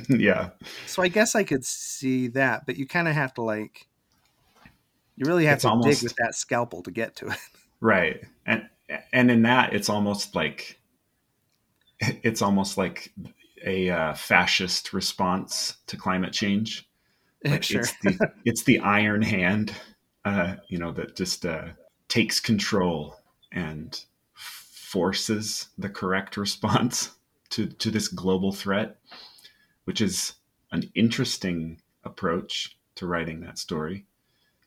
yeah, 0.09 0.49
So 0.87 1.01
I 1.01 1.07
guess 1.07 1.35
I 1.35 1.43
could 1.43 1.63
see 1.65 2.27
that, 2.29 2.65
but 2.65 2.75
you 2.77 2.85
kind 2.87 3.07
of 3.07 3.13
have 3.13 3.33
to 3.35 3.41
like, 3.41 3.87
you 5.15 5.25
really 5.25 5.45
have 5.45 5.55
It's 5.55 5.63
to 5.63 5.69
almost- 5.69 5.87
dig 6.01 6.03
with 6.03 6.15
that 6.17 6.35
scalpel 6.35 6.83
to 6.83 6.91
get 6.91 7.15
to 7.17 7.27
it. 7.27 7.37
right. 7.79 8.21
And 8.45 8.67
and 9.13 9.31
in 9.31 9.43
that, 9.43 9.73
it's 9.73 9.89
almost 9.89 10.35
like 10.35 10.77
it's 11.99 12.41
almost 12.41 12.77
like 12.77 13.11
a 13.65 13.89
uh, 13.89 14.13
fascist 14.13 14.93
response 14.93 15.77
to 15.87 15.97
climate 15.97 16.33
change. 16.33 16.87
Like 17.43 17.61
sure. 17.61 17.81
it's 17.81 17.93
the 18.01 18.31
it's 18.43 18.63
the 18.63 18.79
iron 18.79 19.21
hand, 19.21 19.71
uh, 20.23 20.55
you 20.67 20.79
know, 20.79 20.91
that 20.93 21.15
just 21.15 21.45
uh, 21.45 21.67
takes 22.07 22.39
control 22.39 23.17
and 23.51 24.03
forces 24.33 25.67
the 25.77 25.89
correct 25.89 26.37
response. 26.37 27.11
to 27.49 27.67
to 27.67 27.91
this 27.91 28.07
global 28.07 28.51
threat, 28.51 28.97
which 29.85 30.01
is 30.01 30.33
an 30.71 30.89
interesting 30.95 31.81
approach 32.03 32.77
to 32.95 33.07
writing 33.07 33.41
that 33.41 33.57
story. 33.57 34.05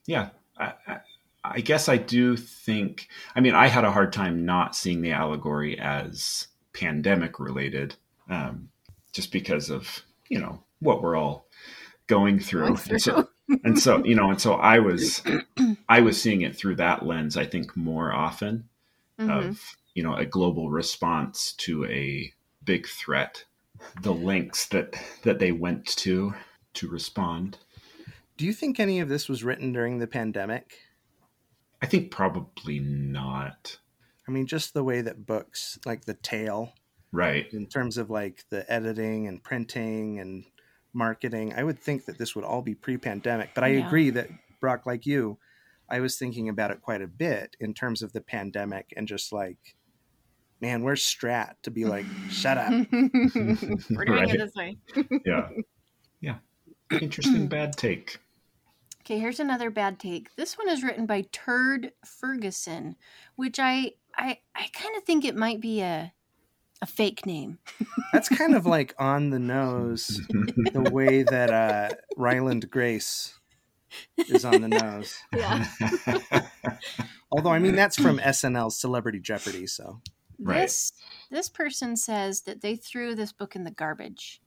Yeah, 0.07 0.31
I, 0.57 0.73
I, 0.87 1.01
I 1.45 1.61
guess 1.61 1.89
I 1.89 1.97
do 1.97 2.37
think. 2.37 3.09
I 3.35 3.41
mean, 3.41 3.55
I 3.55 3.69
had 3.69 3.85
a 3.85 3.93
hard 3.93 4.13
time 4.13 4.45
not 4.45 4.77
seeing 4.77 5.03
the 5.03 5.13
allegory 5.13 5.79
as 5.79 6.49
pandemic 6.73 7.41
related, 7.41 7.97
um, 8.31 8.71
just 9.19 9.33
because 9.33 9.69
of 9.69 10.05
you 10.29 10.39
know 10.39 10.62
what 10.79 11.03
we're 11.03 11.16
all 11.16 11.49
going 12.07 12.39
through. 12.39 12.66
Going 12.66 12.77
through. 12.77 12.93
And 12.95 13.03
so, 13.03 13.29
and 13.64 13.79
so 13.79 14.05
you 14.05 14.14
know, 14.14 14.31
and 14.31 14.41
so 14.41 14.55
I 14.55 14.79
was, 14.79 15.25
I 15.89 16.03
was 16.03 16.23
seeing 16.23 16.43
it 16.43 16.55
through 16.57 16.77
that 16.77 17.05
lens. 17.05 17.37
I 17.37 17.45
think 17.45 17.77
more 17.77 18.12
often 18.12 18.69
Mhm. 19.19 19.31
of 19.49 19.77
you 19.95 20.05
know 20.05 20.14
a 20.14 20.25
global 20.25 20.71
response 20.71 21.53
to 21.64 21.85
a 21.87 22.33
big 22.64 22.87
threat. 22.87 23.45
The 24.03 24.14
lengths 24.14 24.66
that 24.69 24.95
that 25.25 25.41
they 25.41 25.51
went 25.51 25.87
to 26.05 26.35
to 26.75 26.89
respond. 26.89 27.59
Do 28.37 28.47
you 28.47 28.53
think 28.53 28.79
any 28.79 29.01
of 29.01 29.09
this 29.09 29.29
was 29.29 29.43
written 29.43 29.73
during 29.73 29.99
the 29.99 30.07
pandemic? 30.07 30.79
I 31.83 31.87
think 31.87 32.12
probably 32.12 32.79
not. 32.79 33.79
I 34.29 34.31
mean, 34.31 34.47
just 34.47 34.75
the 34.75 34.85
way 34.85 35.01
that 35.01 35.27
books, 35.27 35.77
like 35.85 36.05
the 36.05 36.14
tale, 36.14 36.75
Right. 37.13 37.53
in 37.53 37.67
terms 37.67 37.97
of 37.99 38.11
like 38.11 38.45
the 38.51 38.71
editing 38.71 39.27
and 39.29 39.43
printing 39.43 40.19
and 40.21 40.45
marketing, 40.93 41.55
I 41.55 41.65
would 41.65 41.79
think 41.79 42.05
that 42.07 42.19
this 42.19 42.35
would 42.37 42.45
all 42.45 42.63
be 42.63 42.75
pre-pandemic. 42.75 43.51
But 43.55 43.65
I 43.65 43.69
Yeah. 43.69 43.87
agree 43.87 44.11
that 44.11 44.29
Brock, 44.61 44.85
like 44.87 45.07
you, 45.07 45.39
I 45.89 46.01
was 46.01 46.19
thinking 46.19 46.49
about 46.49 46.71
it 46.71 46.83
quite 46.83 47.01
a 47.03 47.07
bit 47.07 47.57
in 47.61 47.73
terms 47.75 48.03
of 48.03 48.13
the 48.13 48.21
pandemic 48.21 48.93
and 48.97 49.09
just 49.09 49.33
like, 49.33 49.77
man, 50.61 50.83
we're 50.83 50.95
Stratt 50.95 51.55
to 51.63 51.71
be 51.71 51.85
like, 51.87 52.05
shut 52.31 52.59
up? 52.59 52.71
We're 52.93 54.05
doing 54.05 54.09
Right. 54.09 54.29
it 54.35 54.39
this 54.39 54.55
way. 54.55 54.77
Yeah. 55.25 55.49
Yeah. 56.21 56.39
Interesting 57.01 57.47
bad 57.49 57.75
take. 57.77 58.19
Okay, 59.03 59.19
here's 59.19 59.41
another 59.41 59.71
bad 59.71 59.99
take. 59.99 60.35
This 60.37 60.59
one 60.59 60.69
is 60.69 60.83
written 60.83 61.07
by 61.07 61.23
Turd 61.33 61.93
Ferguson, 62.05 62.97
which 63.37 63.59
I 63.59 63.93
I 64.17 64.41
I 64.55 64.67
kind 64.75 64.97
of 64.97 65.05
think 65.05 65.25
it 65.25 65.37
might 65.37 65.61
be 65.61 65.81
a 65.81 66.13
a 66.81 66.87
fake 66.87 67.26
name. 67.26 67.59
That's 68.12 68.29
kind 68.29 68.55
of 68.55 68.66
like 68.66 68.95
on 68.99 69.31
the 69.31 69.39
nose 69.39 70.20
the 70.29 70.91
way 70.93 71.22
that 71.24 71.51
uh, 71.51 71.95
Ryland 72.16 72.70
Grace 72.70 73.35
is 74.16 74.45
on 74.45 74.61
the 74.61 74.68
nose. 74.68 75.16
Yeah. 75.35 75.66
Although, 77.31 77.53
I 77.53 77.59
mean, 77.59 77.74
that's 77.74 78.01
from 78.01 78.18
SNL's 78.18 78.81
Celebrity 78.81 79.20
Jeopardy, 79.20 79.66
so. 79.66 80.01
Right. 80.41 80.62
This 80.62 80.93
this 81.31 81.49
person 81.49 81.97
says 81.97 82.43
that 82.43 82.61
they 82.61 82.76
threw 82.76 83.14
this 83.14 83.33
book 83.33 83.57
in 83.57 83.64
the 83.64 83.72
garbage 83.72 84.41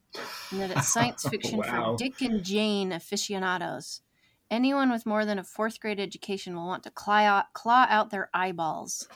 and 0.50 0.62
that 0.62 0.72
it's 0.72 0.88
science 0.88 1.28
fiction 1.28 1.58
Wow. 1.58 1.98
for 1.98 1.98
Dick 1.98 2.22
and 2.22 2.44
Jane 2.44 2.94
aficionados. 2.94 4.02
Anyone 4.50 4.90
with 4.92 5.06
more 5.06 5.26
than 5.26 5.38
a 5.40 5.44
fourth 5.44 5.80
grade 5.80 6.00
education 6.00 6.56
will 6.56 6.68
want 6.68 6.84
to 6.84 6.92
claw 6.92 7.20
out, 7.20 7.54
claw 7.54 7.88
out 7.90 8.10
their 8.10 8.30
eyeballs. 8.34 9.08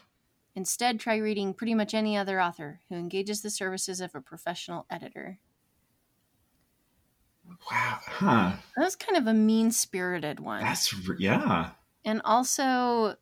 Instead, 0.55 0.99
try 0.99 1.17
reading 1.17 1.53
pretty 1.53 1.73
much 1.73 1.93
any 1.93 2.15
other 2.15 2.41
author 2.41 2.79
who 2.89 2.95
engages 2.95 3.41
the 3.41 3.49
services 3.49 3.99
of 3.99 4.15
a 4.15 4.21
professional 4.21 4.85
editor. 4.89 5.37
wow. 7.69 7.99
Huh. 8.07 8.51
That 8.77 8.83
was 8.83 8.95
kind 8.95 9.17
of 9.17 9.27
a 9.27 9.33
mean 9.33 9.71
spirited 9.71 10.39
one. 10.39 10.61
That's 10.63 10.93
yeah. 11.19 11.71
and 12.05 12.21
also 12.23 13.15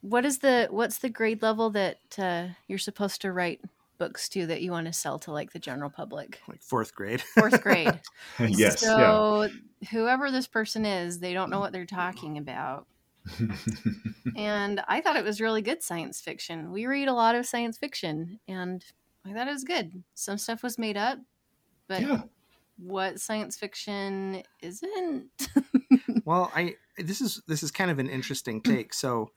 what 0.00 0.24
is 0.24 0.38
the 0.38 0.66
what's 0.70 0.98
the 0.98 1.10
grade 1.10 1.42
level 1.42 1.70
that 1.70 1.98
uh, 2.18 2.46
you're 2.66 2.78
supposed 2.78 3.20
to 3.22 3.32
write 3.32 3.60
books 3.98 4.30
to 4.30 4.46
that 4.46 4.62
you 4.62 4.70
want 4.70 4.86
to 4.86 4.92
sell 4.94 5.18
to 5.18 5.30
like 5.30 5.52
the 5.52 5.58
general 5.58 5.90
public 5.90 6.40
Like 6.48 6.62
fourth 6.62 6.94
grade. 6.94 7.20
fourth 7.20 7.62
grade 7.62 8.00
yes. 8.38 8.82
yeah. 8.82 8.96
so 8.96 9.48
whoever 9.90 10.30
this 10.30 10.46
person 10.46 10.86
is 10.86 11.18
they 11.18 11.34
don't 11.34 11.50
know 11.50 11.60
what 11.60 11.72
they're 11.72 11.84
talking 11.84 12.38
about 12.38 12.86
and 14.36 14.82
i 14.88 15.00
thought 15.00 15.16
it 15.16 15.24
was 15.24 15.40
really 15.40 15.62
good 15.62 15.82
science 15.82 16.20
fiction 16.20 16.72
we 16.72 16.86
read 16.86 17.08
a 17.08 17.12
lot 17.12 17.34
of 17.34 17.46
science 17.46 17.76
fiction 17.78 18.40
and 18.48 18.84
i 19.26 19.32
thought 19.32 19.46
it 19.48 19.52
was 19.52 19.64
good 19.64 20.02
some 20.14 20.38
stuff 20.38 20.62
was 20.62 20.78
made 20.78 20.96
up 20.96 21.18
but 21.86 22.00
yeah. 22.02 22.22
what 22.78 23.20
science 23.20 23.56
fiction 23.58 24.42
isn't 24.62 25.48
Well, 26.24 26.52
I 26.54 26.76
this 26.96 27.20
is 27.20 27.42
this 27.48 27.64
is 27.64 27.70
kind 27.70 27.90
of 27.90 27.98
an 27.98 28.08
interesting 28.08 28.60
take. 28.60 28.94
So, 28.94 29.30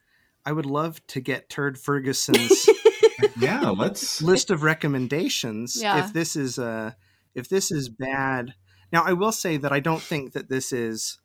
I 0.46 0.52
would 0.52 0.68
love 0.68 1.06
to 1.08 1.22
get 1.22 1.50
Turd 1.50 1.78
Ferguson's 1.78 2.70
Yeah. 3.40 3.70
Let's. 3.70 4.22
list 4.22 4.52
of 4.52 4.62
recommendations 4.62 5.82
Yeah. 5.82 6.06
if 6.06 6.14
this 6.14 6.36
is 6.36 6.60
uh 6.60 6.92
if 7.34 7.50
this 7.50 7.72
is 7.72 7.90
bad. 7.90 8.54
Now, 8.92 9.04
I 9.04 9.14
will 9.14 9.32
say 9.32 9.58
that 9.58 9.72
I 9.72 9.80
don't 9.80 10.02
think 10.02 10.34
that 10.34 10.50
this 10.50 10.72
is 10.72 11.20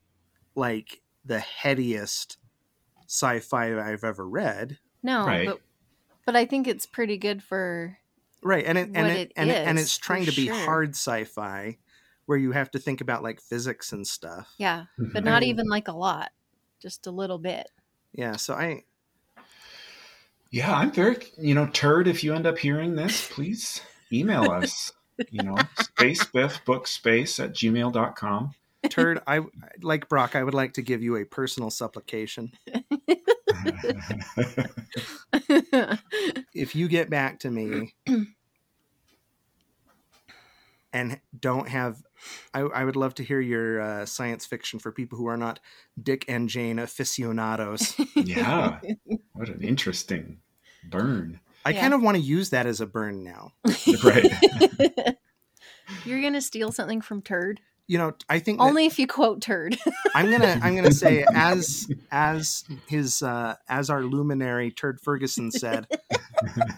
like 0.55 1.03
the 1.23 1.39
headiest 1.39 2.39
sci-fi 3.09 3.77
I've 3.81 4.05
ever 4.05 4.29
read. 4.29 4.79
no 5.03 5.27
Right. 5.27 5.47
but 5.47 5.61
but 6.27 6.37
i 6.37 6.45
think 6.45 6.69
it's 6.69 6.87
pretty 6.87 7.17
good 7.19 7.43
for 7.43 7.99
Right, 8.41 8.65
and 8.65 8.79
it 8.79 8.91
and 8.95 8.97
What 9.09 9.11
it, 9.17 9.19
it 9.19 9.33
and, 9.37 9.51
it, 9.51 9.67
and 9.67 9.79
it's 9.81 9.99
trying 9.99 10.27
to 10.27 10.33
be 10.33 10.47
sure. 10.47 10.55
hard 10.55 10.91
sci-fi 10.91 11.77
where 12.27 12.39
you 12.39 12.53
have 12.53 12.71
to 12.71 12.79
think 12.79 13.01
about 13.01 13.23
like 13.25 13.41
physics 13.41 13.91
and 13.93 14.07
stuff. 14.07 14.55
Yeah, 14.59 14.85
but 14.97 15.23
Mhm. 15.23 15.27
not 15.27 15.43
even 15.43 15.67
like 15.67 15.89
a 15.89 15.93
lot, 15.93 16.31
just 16.81 17.09
a 17.09 17.11
little 17.11 17.39
bit. 17.39 17.69
Yeah, 18.13 18.37
so 18.37 18.55
I 18.55 18.85
Yeah, 20.51 20.73
I'm 20.73 20.93
very, 20.93 21.17
you 21.37 21.55
know, 21.55 21.67
turd. 21.67 22.07
If 22.07 22.23
you 22.23 22.33
end 22.33 22.47
up 22.47 22.59
hearing 22.59 22.95
this, 22.95 23.29
please 23.29 23.81
email 24.13 24.45
us. 24.51 24.93
You 25.31 25.43
know, 25.43 25.57
space 25.81 26.25
biff 26.25 26.65
book 26.65 26.87
space 26.87 27.41
at 27.41 27.53
gmail.com. 27.55 28.55
turd 28.89 29.19
I 29.27 29.41
like 29.83 30.09
Brock, 30.09 30.37
I 30.37 30.45
would 30.45 30.55
like 30.55 30.75
to 30.75 30.83
give 30.83 31.03
you 31.03 31.17
a 31.17 31.25
personal 31.25 31.71
supplication. 31.71 32.53
If 36.55 36.75
you 36.75 36.89
get 36.89 37.11
back 37.11 37.41
to 37.41 37.51
me 37.51 37.95
and 40.93 41.21
don't 41.39 41.69
have 41.69 42.03
I, 42.53 42.61
I 42.61 42.85
would 42.85 42.97
love 42.97 43.15
to 43.17 43.25
hear 43.25 43.41
your 43.41 43.81
uh, 43.81 44.07
science 44.07 44.45
fiction 44.45 44.79
for 44.81 44.91
people 44.91 45.19
who 45.19 45.27
are 45.29 45.37
not 45.37 45.61
Dick 46.03 46.25
and 46.29 46.49
Jane 46.49 46.79
aficionados. 46.79 47.95
yeah. 48.17 48.81
What 49.33 49.49
an 49.49 49.63
interesting 49.63 50.41
burn. 50.85 51.41
I 51.65 51.71
Yeah. 51.71 51.81
kind 51.83 51.95
of 51.95 52.03
want 52.03 52.17
to 52.17 52.23
use 52.23 52.51
that 52.51 52.67
as 52.67 52.81
a 52.81 52.87
burn 52.87 53.23
now. 53.23 53.53
Right. 54.03 54.33
You're 56.05 56.21
gonna 56.23 56.41
steal 56.43 56.73
something 56.73 57.01
from 57.01 57.23
Turd 57.23 57.61
You 57.89 57.97
know, 57.97 58.13
I 58.29 58.39
think 58.39 58.61
only 58.61 58.85
if 58.85 58.99
you 58.99 59.07
quote 59.07 59.41
Turd. 59.41 59.79
I'm 60.15 60.31
gonna 60.31 60.61
I'm 60.63 60.77
gonna 60.77 60.93
say 60.93 61.25
as 61.35 61.91
as 62.13 62.65
his 62.87 63.23
uh, 63.23 63.57
as 63.67 63.89
our 63.89 64.03
luminary 64.03 64.71
Turd 64.71 65.01
Ferguson 65.01 65.51
said, 65.51 65.87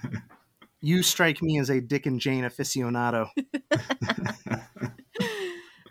you 0.81 1.03
strike 1.03 1.43
me 1.43 1.59
as 1.59 1.69
a 1.69 1.81
Dick 1.81 2.07
and 2.07 2.21
Jane 2.21 2.45
aficionado. 2.45 3.29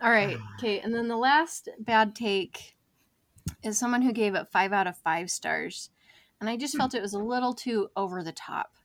All 0.01 0.09
right, 0.09 0.37
okay, 0.57 0.79
and 0.79 0.95
then 0.95 1.09
the 1.09 1.17
last 1.17 1.67
bad 1.77 2.15
take 2.15 2.77
is 3.61 3.77
someone 3.77 4.01
who 4.01 4.13
gave 4.13 4.35
it 4.35 4.47
five 4.47 4.71
out 4.71 4.87
of 4.87 4.95
five 4.95 5.29
stars, 5.29 5.89
and 6.39 6.49
I 6.49 6.55
just 6.55 6.77
felt 6.77 6.95
it 6.95 7.01
was 7.01 7.13
a 7.13 7.19
little 7.19 7.53
too 7.53 7.89
over 7.97 8.23
the 8.23 8.31
top. 8.31 8.78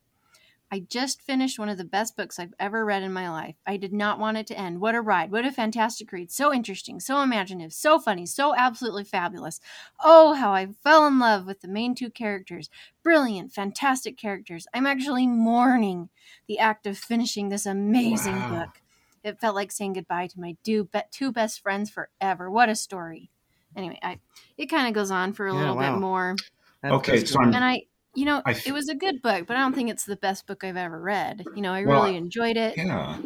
I 0.74 0.80
just 0.80 1.22
finished 1.22 1.56
one 1.56 1.68
of 1.68 1.78
the 1.78 1.84
best 1.84 2.16
books 2.16 2.36
I've 2.40 2.52
ever 2.58 2.84
read 2.84 3.04
in 3.04 3.12
my 3.12 3.30
life. 3.30 3.54
I 3.64 3.76
did 3.76 3.92
not 3.92 4.18
want 4.18 4.38
it 4.38 4.46
to 4.48 4.58
end. 4.58 4.80
What 4.80 4.96
a 4.96 5.00
ride. 5.00 5.30
What 5.30 5.44
a 5.44 5.52
fantastic 5.52 6.10
read. 6.10 6.32
So 6.32 6.52
interesting, 6.52 6.98
so 6.98 7.20
imaginative, 7.22 7.72
so 7.72 8.00
funny, 8.00 8.26
so 8.26 8.56
absolutely 8.56 9.04
fabulous. 9.04 9.60
Oh, 10.02 10.32
how 10.32 10.52
I 10.52 10.66
fell 10.82 11.06
in 11.06 11.20
love 11.20 11.46
with 11.46 11.60
the 11.60 11.68
main 11.68 11.94
two 11.94 12.10
characters. 12.10 12.70
Brilliant, 13.04 13.52
fantastic 13.52 14.16
characters. 14.16 14.66
I'm 14.74 14.84
actually 14.84 15.28
mourning 15.28 16.08
the 16.48 16.58
act 16.58 16.88
of 16.88 16.98
finishing 16.98 17.50
this 17.50 17.66
amazing 17.66 18.34
Wow. 18.34 18.48
book. 18.64 18.80
It 19.22 19.38
felt 19.40 19.54
like 19.54 19.70
saying 19.70 19.92
goodbye 19.92 20.26
to 20.26 20.40
my 20.40 20.56
two, 20.64 20.86
be- 20.92 21.02
two 21.12 21.30
best 21.30 21.60
friends 21.62 21.88
forever. 21.88 22.50
What 22.50 22.68
a 22.68 22.74
story. 22.74 23.30
Anyway, 23.76 24.00
I 24.02 24.18
it 24.56 24.66
kind 24.66 24.88
of 24.88 24.92
goes 24.94 25.12
on 25.12 25.34
for 25.34 25.46
a 25.46 25.52
Yeah, 25.52 25.60
little 25.60 25.76
wow. 25.76 25.92
bit 25.92 26.00
more. 26.00 26.36
That- 26.82 26.90
Okay, 26.94 27.24
so. 27.24 27.38
I'm- 27.38 27.54
And 27.54 27.64
I, 27.64 27.82
you 28.14 28.24
know, 28.24 28.42
I 28.46 28.52
it 28.66 28.72
was 28.72 28.88
a 28.88 28.94
good 28.94 29.22
book, 29.22 29.46
but 29.46 29.56
I 29.56 29.60
don't 29.60 29.74
think 29.74 29.90
it's 29.90 30.04
the 30.04 30.16
best 30.16 30.46
book 30.46 30.64
I've 30.64 30.76
ever 30.76 31.00
read. 31.00 31.44
You 31.54 31.62
know, 31.62 31.72
I 31.72 31.84
Well, 31.84 32.02
really 32.02 32.16
enjoyed 32.16 32.56
it. 32.56 32.76
Yeah. 32.76 33.18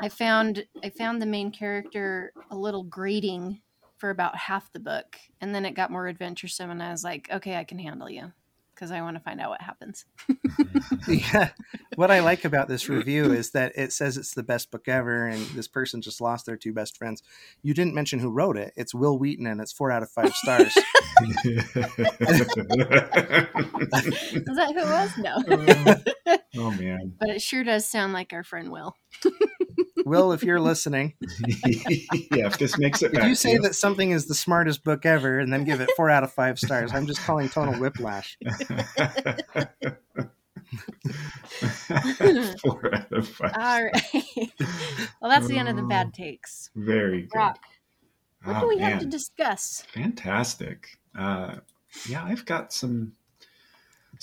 I 0.00 0.08
found 0.08 0.66
I 0.82 0.90
found 0.90 1.20
the 1.22 1.26
main 1.26 1.50
character 1.52 2.32
a 2.50 2.56
little 2.56 2.84
grating 2.84 3.62
for 3.98 4.10
about 4.10 4.36
half 4.36 4.72
the 4.72 4.80
book, 4.80 5.16
and 5.40 5.54
then 5.54 5.64
it 5.64 5.72
got 5.74 5.90
more 5.90 6.08
adventuresome, 6.08 6.70
and 6.70 6.82
I 6.82 6.90
was 6.90 7.04
like, 7.04 7.28
okay, 7.30 7.56
I 7.56 7.64
can 7.64 7.78
handle 7.78 8.10
you. 8.10 8.32
Because 8.74 8.90
I 8.90 9.00
want 9.02 9.16
to 9.16 9.22
find 9.22 9.40
out 9.40 9.50
what 9.50 9.60
happens. 9.60 10.04
yeah. 11.08 11.50
What 11.94 12.10
I 12.10 12.20
like 12.20 12.44
about 12.44 12.66
this 12.68 12.88
review 12.88 13.32
is 13.32 13.52
that 13.52 13.72
it 13.76 13.92
says 13.92 14.16
it's 14.16 14.34
the 14.34 14.42
best 14.42 14.70
book 14.70 14.88
ever, 14.88 15.26
and 15.26 15.44
this 15.48 15.68
person 15.68 16.02
just 16.02 16.20
lost 16.20 16.46
their 16.46 16.56
two 16.56 16.72
best 16.72 16.96
friends. 16.96 17.22
You 17.62 17.72
didn't 17.74 17.94
mention 17.94 18.18
who 18.18 18.30
wrote 18.30 18.56
it. 18.56 18.72
It's 18.76 18.94
Wil 18.94 19.18
Wheaton, 19.18 19.46
and 19.46 19.60
it's 19.60 19.72
four 19.72 19.90
out 19.92 20.02
of 20.02 20.10
five 20.10 20.34
stars. 20.34 20.76
Is 21.44 21.74
that 24.56 24.72
who 24.74 24.78
it 24.78 24.88
was? 24.88 25.16
No. 26.26 26.38
Oh 26.56 26.70
man. 26.70 27.14
but 27.18 27.30
it 27.30 27.42
sure 27.42 27.64
does 27.64 27.86
sound 27.86 28.12
like 28.12 28.32
our 28.32 28.44
friend 28.44 28.70
Wil. 28.70 28.94
Wil, 30.04 30.32
if 30.32 30.42
you're 30.42 30.60
listening, 30.72 31.14
yeah, 31.66 32.46
if 32.46 32.58
this 32.58 32.78
makes 32.78 33.02
it 33.02 33.12
if 33.14 33.22
you 33.24 33.30
to 33.30 33.36
say 33.36 33.56
that 33.58 33.74
something 33.74 34.10
is 34.10 34.26
the 34.26 34.34
smartest 34.34 34.84
book 34.84 35.04
ever 35.06 35.38
and 35.38 35.52
then 35.52 35.64
give 35.64 35.80
it 35.80 35.90
four 35.96 36.10
out 36.10 36.22
of 36.24 36.32
five 36.32 36.58
stars, 36.58 36.92
I'm 36.92 37.06
just 37.06 37.20
calling 37.20 37.48
total 37.48 37.74
whiplash. 37.74 38.36
Four 42.62 42.94
out 42.94 43.12
of 43.12 43.28
five. 43.28 43.52
All 43.56 43.84
right. 43.84 44.50
well, 45.20 45.30
that's 45.30 45.46
the 45.46 45.58
end 45.58 45.68
of 45.68 45.76
the 45.76 45.82
bad 45.82 46.12
takes. 46.14 46.70
Very 46.74 47.22
good. 47.22 47.38
What 47.38 47.56
Oh, 48.46 48.60
do 48.60 48.68
we 48.68 48.76
man. 48.76 48.92
have 48.92 49.00
to 49.00 49.06
discuss? 49.06 49.82
Fantastic. 49.92 50.98
Uh, 51.16 51.56
yeah, 52.08 52.24
I've 52.24 52.44
got 52.44 52.72
some. 52.72 53.12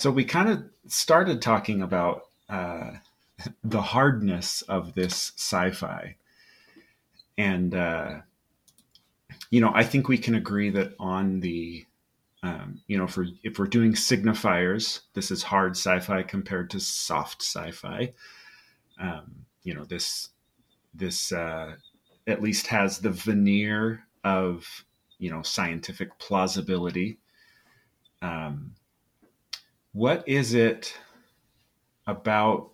So 0.02 0.10
we 0.10 0.24
kind 0.24 0.48
of 0.48 0.64
started 0.88 1.40
talking 1.40 1.80
about 1.80 2.24
uh, 2.48 2.94
the 3.62 3.80
hardness 3.80 4.62
of 4.62 4.94
this 4.94 5.30
sci-fi, 5.36 6.16
and 7.38 7.72
uh, 7.72 8.14
you 9.50 9.60
know, 9.60 9.70
I 9.72 9.84
think 9.84 10.08
we 10.08 10.18
can 10.18 10.34
agree 10.34 10.70
that 10.70 10.94
on 10.98 11.38
the, 11.38 11.86
um, 12.42 12.80
you 12.88 12.98
know, 12.98 13.06
for 13.06 13.26
if 13.44 13.60
we're 13.60 13.68
doing 13.68 13.92
signifiers, 13.92 15.02
this 15.14 15.30
is 15.30 15.44
hard 15.44 15.76
sci-fi 15.76 16.24
compared 16.24 16.70
to 16.70 16.80
soft 16.80 17.40
sci-fi. 17.40 18.12
Um, 18.98 19.46
you 19.62 19.72
know, 19.72 19.84
this 19.84 20.30
this 20.92 21.30
uh, 21.30 21.76
at 22.26 22.42
least 22.42 22.66
has 22.66 22.98
the 22.98 23.10
veneer 23.12 24.02
of 24.24 24.84
you 25.20 25.30
know 25.30 25.42
scientific 25.42 26.18
plausibility 26.18 27.18
um, 28.20 28.74
what 29.92 30.26
is 30.26 30.54
it 30.54 30.98
about 32.06 32.70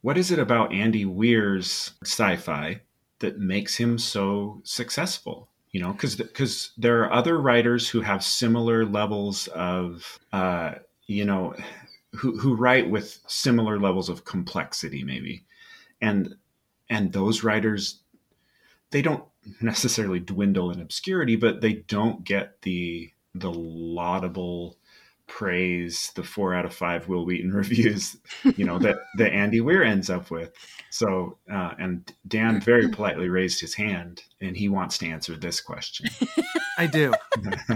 what 0.00 0.16
is 0.18 0.30
it 0.30 0.38
about 0.38 0.72
andy 0.72 1.04
weir's 1.04 1.92
sci-fi 2.04 2.80
that 3.18 3.38
makes 3.38 3.76
him 3.76 3.98
so 3.98 4.60
successful? 4.64 5.48
You 5.72 5.82
know 5.82 5.92
because 5.92 6.16
because 6.16 6.72
there 6.78 7.02
are 7.02 7.12
other 7.12 7.38
writers 7.38 7.88
who 7.88 8.00
have 8.00 8.24
similar 8.24 8.86
levels 8.86 9.46
of 9.48 10.18
uh, 10.32 10.76
you 11.06 11.24
know 11.24 11.54
who, 12.14 12.38
who 12.38 12.56
write 12.56 12.88
with 12.88 13.20
similar 13.26 13.78
levels 13.78 14.08
of 14.08 14.24
complexity 14.24 15.04
maybe. 15.04 15.44
And 16.00 16.36
and 16.88 17.12
those 17.12 17.42
writers 17.42 18.00
they 18.90 19.02
don't 19.02 19.24
necessarily 19.60 20.20
dwindle 20.20 20.70
in 20.70 20.80
obscurity, 20.80 21.36
but 21.36 21.60
they 21.60 21.74
don't 21.74 22.24
get 22.24 22.62
the 22.62 23.10
the 23.34 23.52
laudable 23.52 24.78
praise, 25.26 26.12
the 26.14 26.22
four 26.22 26.54
out 26.54 26.64
of 26.64 26.74
five 26.74 27.08
Wil 27.08 27.24
Wheaton 27.24 27.52
reviews, 27.54 28.16
you 28.56 28.64
know, 28.64 28.78
that 28.78 28.96
that 29.18 29.32
Andy 29.32 29.60
Weir 29.60 29.82
ends 29.84 30.10
up 30.10 30.30
with. 30.30 30.52
So, 30.90 31.38
uh, 31.52 31.72
and 31.78 32.10
Dan 32.28 32.60
very 32.60 32.88
politely 32.88 33.28
raised 33.28 33.60
his 33.60 33.74
hand, 33.74 34.22
and 34.40 34.56
he 34.56 34.68
wants 34.68 34.98
to 34.98 35.06
answer 35.08 35.36
this 35.36 35.60
question. 35.60 36.08
I 36.78 36.86
do. 36.86 37.12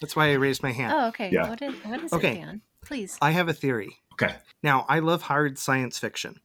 That's 0.00 0.14
why 0.16 0.30
I 0.30 0.34
raised 0.34 0.62
my 0.62 0.72
hand. 0.72 0.92
Oh, 0.94 1.08
okay. 1.08 1.30
Yeah. 1.30 1.48
What 1.48 1.60
is, 1.62 1.74
what 1.84 2.02
is 2.02 2.12
Okay. 2.12 2.32
it, 2.32 2.44
Dan? 2.44 2.60
Please. 2.82 3.18
I 3.20 3.32
have 3.32 3.48
a 3.48 3.52
theory. 3.52 3.96
okay, 4.14 4.34
Now, 4.62 4.86
I 4.88 5.00
love 5.00 5.22
hard 5.22 5.58
science 5.58 5.98
fiction. 5.98 6.40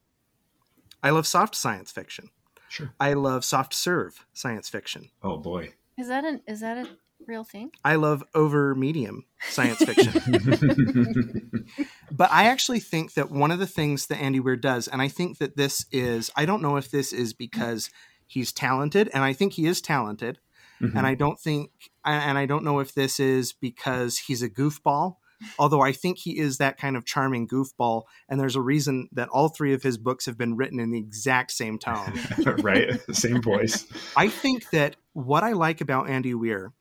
I 1.02 1.10
love 1.10 1.26
soft 1.26 1.54
science 1.54 1.90
fiction. 1.90 2.28
sure. 2.68 2.92
I 3.00 3.14
love 3.14 3.44
soft 3.44 3.72
serve 3.74 4.26
science 4.32 4.68
fiction. 4.68 5.10
Oh 5.22 5.38
boy. 5.38 5.74
Is 5.96 6.08
that 6.08 6.24
an 6.24 6.40
is 6.46 6.60
that 6.60 6.76
a 6.78 6.88
real 7.26 7.44
thing? 7.44 7.70
I 7.84 7.96
love 7.96 8.24
over 8.34 8.74
medium 8.74 9.24
science 9.48 9.78
fiction. 9.78 11.64
but 12.10 12.30
I 12.32 12.44
actually 12.46 12.80
think 12.80 13.14
that 13.14 13.30
one 13.30 13.50
of 13.50 13.58
the 13.58 13.66
things 13.66 14.06
that 14.06 14.18
Andy 14.20 14.40
Weir 14.40 14.56
does, 14.56 14.88
and 14.88 15.00
I 15.00 15.08
think 15.08 15.38
that 15.38 15.56
this 15.56 15.86
is, 15.92 16.30
I 16.36 16.44
don't 16.46 16.62
know 16.62 16.76
if 16.76 16.90
this 16.90 17.12
is 17.12 17.32
because 17.32 17.90
he's 18.26 18.52
talented, 18.52 19.10
and 19.14 19.22
I 19.24 19.32
think 19.32 19.54
he 19.54 19.66
is 19.66 19.80
talented, 19.80 20.38
Mhm. 20.80 20.94
and 20.96 21.06
I 21.06 21.14
don't 21.14 21.38
think, 21.38 21.70
and 22.04 22.38
I 22.38 22.46
don't 22.46 22.64
know 22.64 22.78
if 22.78 22.94
this 22.94 23.20
is 23.20 23.52
because 23.52 24.18
he's 24.18 24.42
a 24.42 24.48
goofball. 24.48 25.16
Although 25.58 25.80
I 25.80 25.92
think 25.92 26.18
he 26.18 26.38
is 26.38 26.58
that 26.58 26.76
kind 26.76 26.98
of 26.98 27.06
charming 27.06 27.48
goofball, 27.48 28.02
and 28.28 28.38
there's 28.38 28.56
a 28.56 28.60
reason 28.60 29.08
that 29.12 29.30
all 29.30 29.48
three 29.48 29.72
of 29.72 29.82
his 29.82 29.96
books 29.96 30.26
have 30.26 30.36
been 30.36 30.54
written 30.54 30.78
in 30.78 30.90
the 30.90 30.98
exact 30.98 31.52
same 31.52 31.78
tone. 31.78 32.12
right, 32.62 33.00
same 33.14 33.40
voice. 33.40 33.86
I 34.14 34.28
think 34.28 34.68
that 34.70 34.96
what 35.14 35.42
I 35.42 35.52
like 35.52 35.80
about 35.80 36.10
Andy 36.10 36.34
Weir 36.34 36.72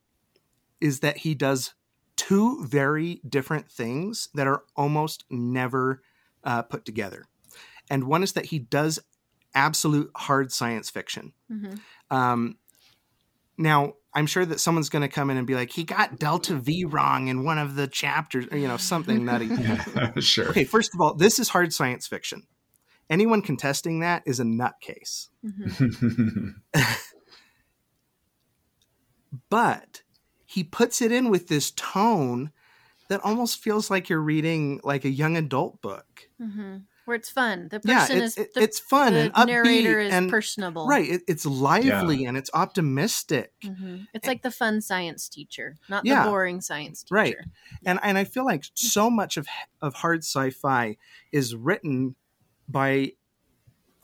is 0.82 1.00
that 1.02 1.18
he 1.18 1.36
does 1.36 1.74
two 2.16 2.66
very 2.66 3.22
different 3.28 3.72
things 3.72 4.30
that 4.34 4.48
are 4.48 4.64
almost 4.76 5.24
never 5.30 6.02
uh, 6.44 6.62
put 6.62 6.86
together. 6.86 7.26
And 7.90 8.06
one 8.06 8.24
is 8.24 8.34
that 8.34 8.46
he 8.46 8.60
does 8.60 9.00
absolute 9.56 10.12
hard 10.16 10.52
science 10.52 10.90
fiction. 10.90 11.34
hmm 11.50 11.76
Um, 12.12 12.58
now, 13.58 13.96
I'm 14.14 14.26
sure 14.26 14.46
that 14.46 14.60
someone's 14.60 14.90
going 14.90 15.02
to 15.02 15.14
come 15.14 15.30
in 15.30 15.38
and 15.38 15.46
be 15.46 15.54
like, 15.54 15.72
he 15.72 15.84
got 15.84 16.18
Delta 16.18 16.56
V 16.56 16.86
wrong 16.86 17.28
in 17.28 17.44
one 17.44 17.58
of 17.58 17.76
the 17.76 17.88
chapters, 17.88 18.48
or, 18.52 18.58
you 18.58 18.68
know, 18.68 18.78
something 18.78 19.26
nutty. 19.26 19.50
sure. 20.22 20.50
Okay, 20.50 20.64
first 20.64 20.94
of 20.94 21.02
all, 21.02 21.14
this 21.14 21.40
is 21.40 21.50
hard 21.50 21.74
science 21.74 22.08
fiction. 22.08 22.48
Anyone 23.10 23.42
contesting 23.42 24.00
that 24.00 24.24
is 24.26 24.40
a 24.40 24.44
nutcase. 24.44 25.30
hmm 25.44 26.50
but 29.50 30.04
he 30.50 30.64
puts 30.64 31.02
it 31.02 31.12
in 31.12 31.30
with 31.30 31.48
this 31.48 31.72
tone 31.72 32.52
that 33.10 33.22
almost 33.24 33.60
feels 33.64 33.90
like 33.92 34.10
you're 34.10 34.22
reading 34.22 34.82
like 34.84 35.06
a 35.06 35.10
young 35.10 35.38
adult 35.38 35.82
book. 35.82 36.30
hmm 36.40 36.78
Where 37.06 37.16
it's 37.16 37.30
fun. 37.30 37.70
The 37.70 37.80
Yeah, 37.84 38.06
person 38.06 38.18
it's, 38.18 38.36
is 38.36 38.36
the, 38.36 38.62
it's 38.64 38.80
fun 38.80 39.16
the 39.16 39.24
and 39.24 39.34
upbeat 39.34 39.48
narrator 39.48 40.00
is 40.00 40.14
and 40.14 40.32
personable. 40.32 40.88
right. 40.88 41.10
It, 41.10 41.22
it's 41.28 41.46
lively 41.46 42.26
and 42.26 42.38
it's 42.38 42.50
optimistic, 42.54 43.54
hmm 43.64 44.04
It's 44.14 44.28
like 44.28 44.42
the 44.42 44.52
fun 44.52 44.82
science 44.82 45.28
teacher, 45.30 45.76
not 45.88 46.04
Yeah. 46.06 46.16
the 46.24 46.30
boring 46.30 46.62
science 46.62 47.04
teacher. 47.04 47.12
Right. 47.12 47.38
and 47.86 48.00
and 48.04 48.18
I 48.18 48.24
feel 48.24 48.46
like 48.46 48.66
so 48.74 49.10
much 49.10 49.38
of 49.38 49.48
of 49.82 49.94
hard 49.96 50.20
sci-fi 50.24 50.98
is 51.32 51.56
written 51.56 52.16
by 52.68 53.14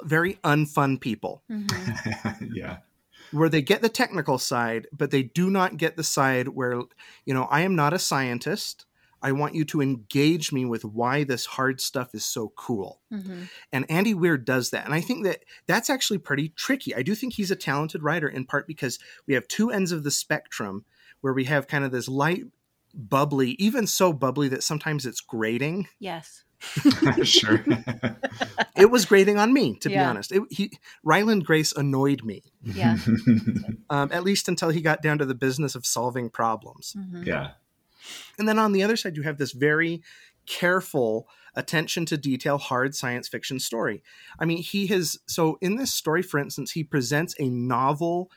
very 0.03 0.35
unfun 0.43 0.99
people 0.99 1.43
hmm 1.49 1.85
yeah. 2.53 2.79
Where 3.31 3.49
they 3.49 3.61
get 3.61 3.81
the 3.81 3.89
technical 3.89 4.37
side 4.37 4.87
but 4.91 5.11
they 5.11 5.23
do 5.23 5.49
not 5.49 5.77
get 5.77 5.97
the 5.97 6.03
side 6.03 6.49
where 6.49 6.81
you 7.25 7.33
know 7.33 7.43
i 7.45 7.61
am 7.61 7.75
not 7.75 7.93
a 7.93 7.99
scientist. 7.99 8.85
I 9.21 9.31
want 9.31 9.55
you 9.55 9.65
to 9.65 9.81
engage 9.81 10.51
me 10.51 10.65
with 10.65 10.85
why 10.85 11.23
this 11.23 11.47
hard 11.47 11.81
stuff 11.81 12.13
is 12.13 12.23
so 12.23 12.53
cool. 12.55 13.01
Hmm 13.09 13.43
and 13.71 13.89
andy 13.89 14.13
weir 14.13 14.37
does 14.37 14.69
that. 14.69 14.85
And 14.85 14.93
i 14.93 15.01
think 15.01 15.23
that 15.25 15.43
that's 15.65 15.89
actually 15.89 16.19
pretty 16.19 16.49
tricky. 16.49 16.93
I 16.95 17.01
do 17.01 17.15
think 17.15 17.33
he's 17.33 17.51
a 17.51 17.55
talented 17.55 18.03
writer 18.03 18.27
in 18.27 18.45
part 18.45 18.67
because 18.67 18.99
we 19.25 19.33
have 19.33 19.47
two 19.47 19.71
ends 19.71 19.91
of 19.91 20.03
the 20.03 20.11
spectrum 20.11 20.85
where 21.21 21.33
we 21.33 21.45
have 21.45 21.67
kind 21.67 21.83
of 21.83 21.91
this 21.91 22.07
light 22.07 22.45
bubbly 22.93 23.51
even 23.59 23.87
so 23.87 24.13
bubbly 24.13 24.47
that 24.49 24.63
sometimes 24.63 25.05
it's 25.05 25.21
grating. 25.21 25.87
Yes. 25.99 26.44
sure. 27.23 27.63
it 28.77 28.89
was 28.89 29.05
grating 29.05 29.37
on 29.37 29.53
me 29.53 29.75
to 29.77 29.89
be 29.89 29.97
honest 29.97 30.31
it, 30.31 30.41
he 30.49 30.71
ryland 31.03 31.45
grace 31.45 31.71
annoyed 31.73 32.23
me 32.23 32.43
Yeah. 32.63 32.97
um, 33.89 34.09
at 34.11 34.23
least 34.23 34.47
until 34.47 34.69
he 34.69 34.81
got 34.81 35.01
down 35.01 35.17
to 35.19 35.25
the 35.25 35.35
business 35.35 35.75
of 35.75 35.85
solving 35.85 36.29
problems 36.29 36.95
hmm 36.97 37.23
yeah. 37.23 37.51
And 38.37 38.47
then 38.47 38.59
on 38.59 38.71
the 38.71 38.83
other 38.83 38.95
side, 38.95 39.15
you 39.15 39.23
have 39.23 39.37
this 39.37 39.51
very 39.51 40.01
careful 40.45 41.27
attention 41.55 42.05
to 42.05 42.17
detail, 42.17 42.57
hard 42.57 42.95
science 42.95 43.27
fiction 43.27 43.59
story. 43.59 44.03
I 44.39 44.45
mean, 44.45 44.59
he 44.59 44.87
has, 44.87 45.17
so 45.27 45.57
in 45.61 45.77
this 45.77 45.93
story, 45.93 46.21
for 46.21 46.39
instance, 46.39 46.71
he 46.71 46.83
presents 46.83 47.35
a 47.39 47.49
novel, 47.49 48.29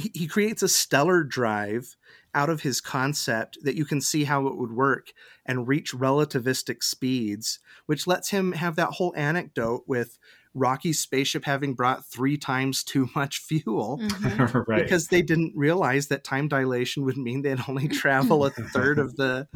he, 0.00 0.10
he 0.14 0.26
creates 0.26 0.62
a 0.62 0.68
stellar 0.68 1.22
drive 1.22 1.96
out 2.34 2.48
of 2.48 2.62
his 2.62 2.80
concept 2.80 3.58
that 3.62 3.74
you 3.74 3.84
can 3.84 4.00
see 4.00 4.24
how 4.24 4.46
it 4.46 4.56
would 4.56 4.72
work 4.72 5.12
and 5.44 5.66
reach 5.66 5.92
relativistic 5.92 6.82
speeds, 6.82 7.58
which 7.86 8.06
lets 8.06 8.30
him 8.30 8.52
have 8.52 8.76
that 8.76 8.90
whole 8.90 9.12
anecdote 9.16 9.84
with 9.86 10.18
Rocky's 10.54 10.98
spaceship 10.98 11.44
having 11.44 11.74
brought 11.74 12.04
three 12.04 12.36
times 12.36 12.82
too 12.84 13.08
much 13.14 13.38
fuel 13.38 13.98
hmm 13.98 14.46
right. 14.68 14.82
because 14.82 15.08
they 15.08 15.22
didn't 15.22 15.52
realize 15.54 16.08
that 16.08 16.24
time 16.24 16.48
dilation 16.48 17.04
would 17.04 17.16
mean 17.16 17.42
they'd 17.42 17.68
only 17.68 17.88
travel 18.02 18.44
a 18.44 18.50
third 18.50 18.98
of 18.98 19.16
the 19.16 19.46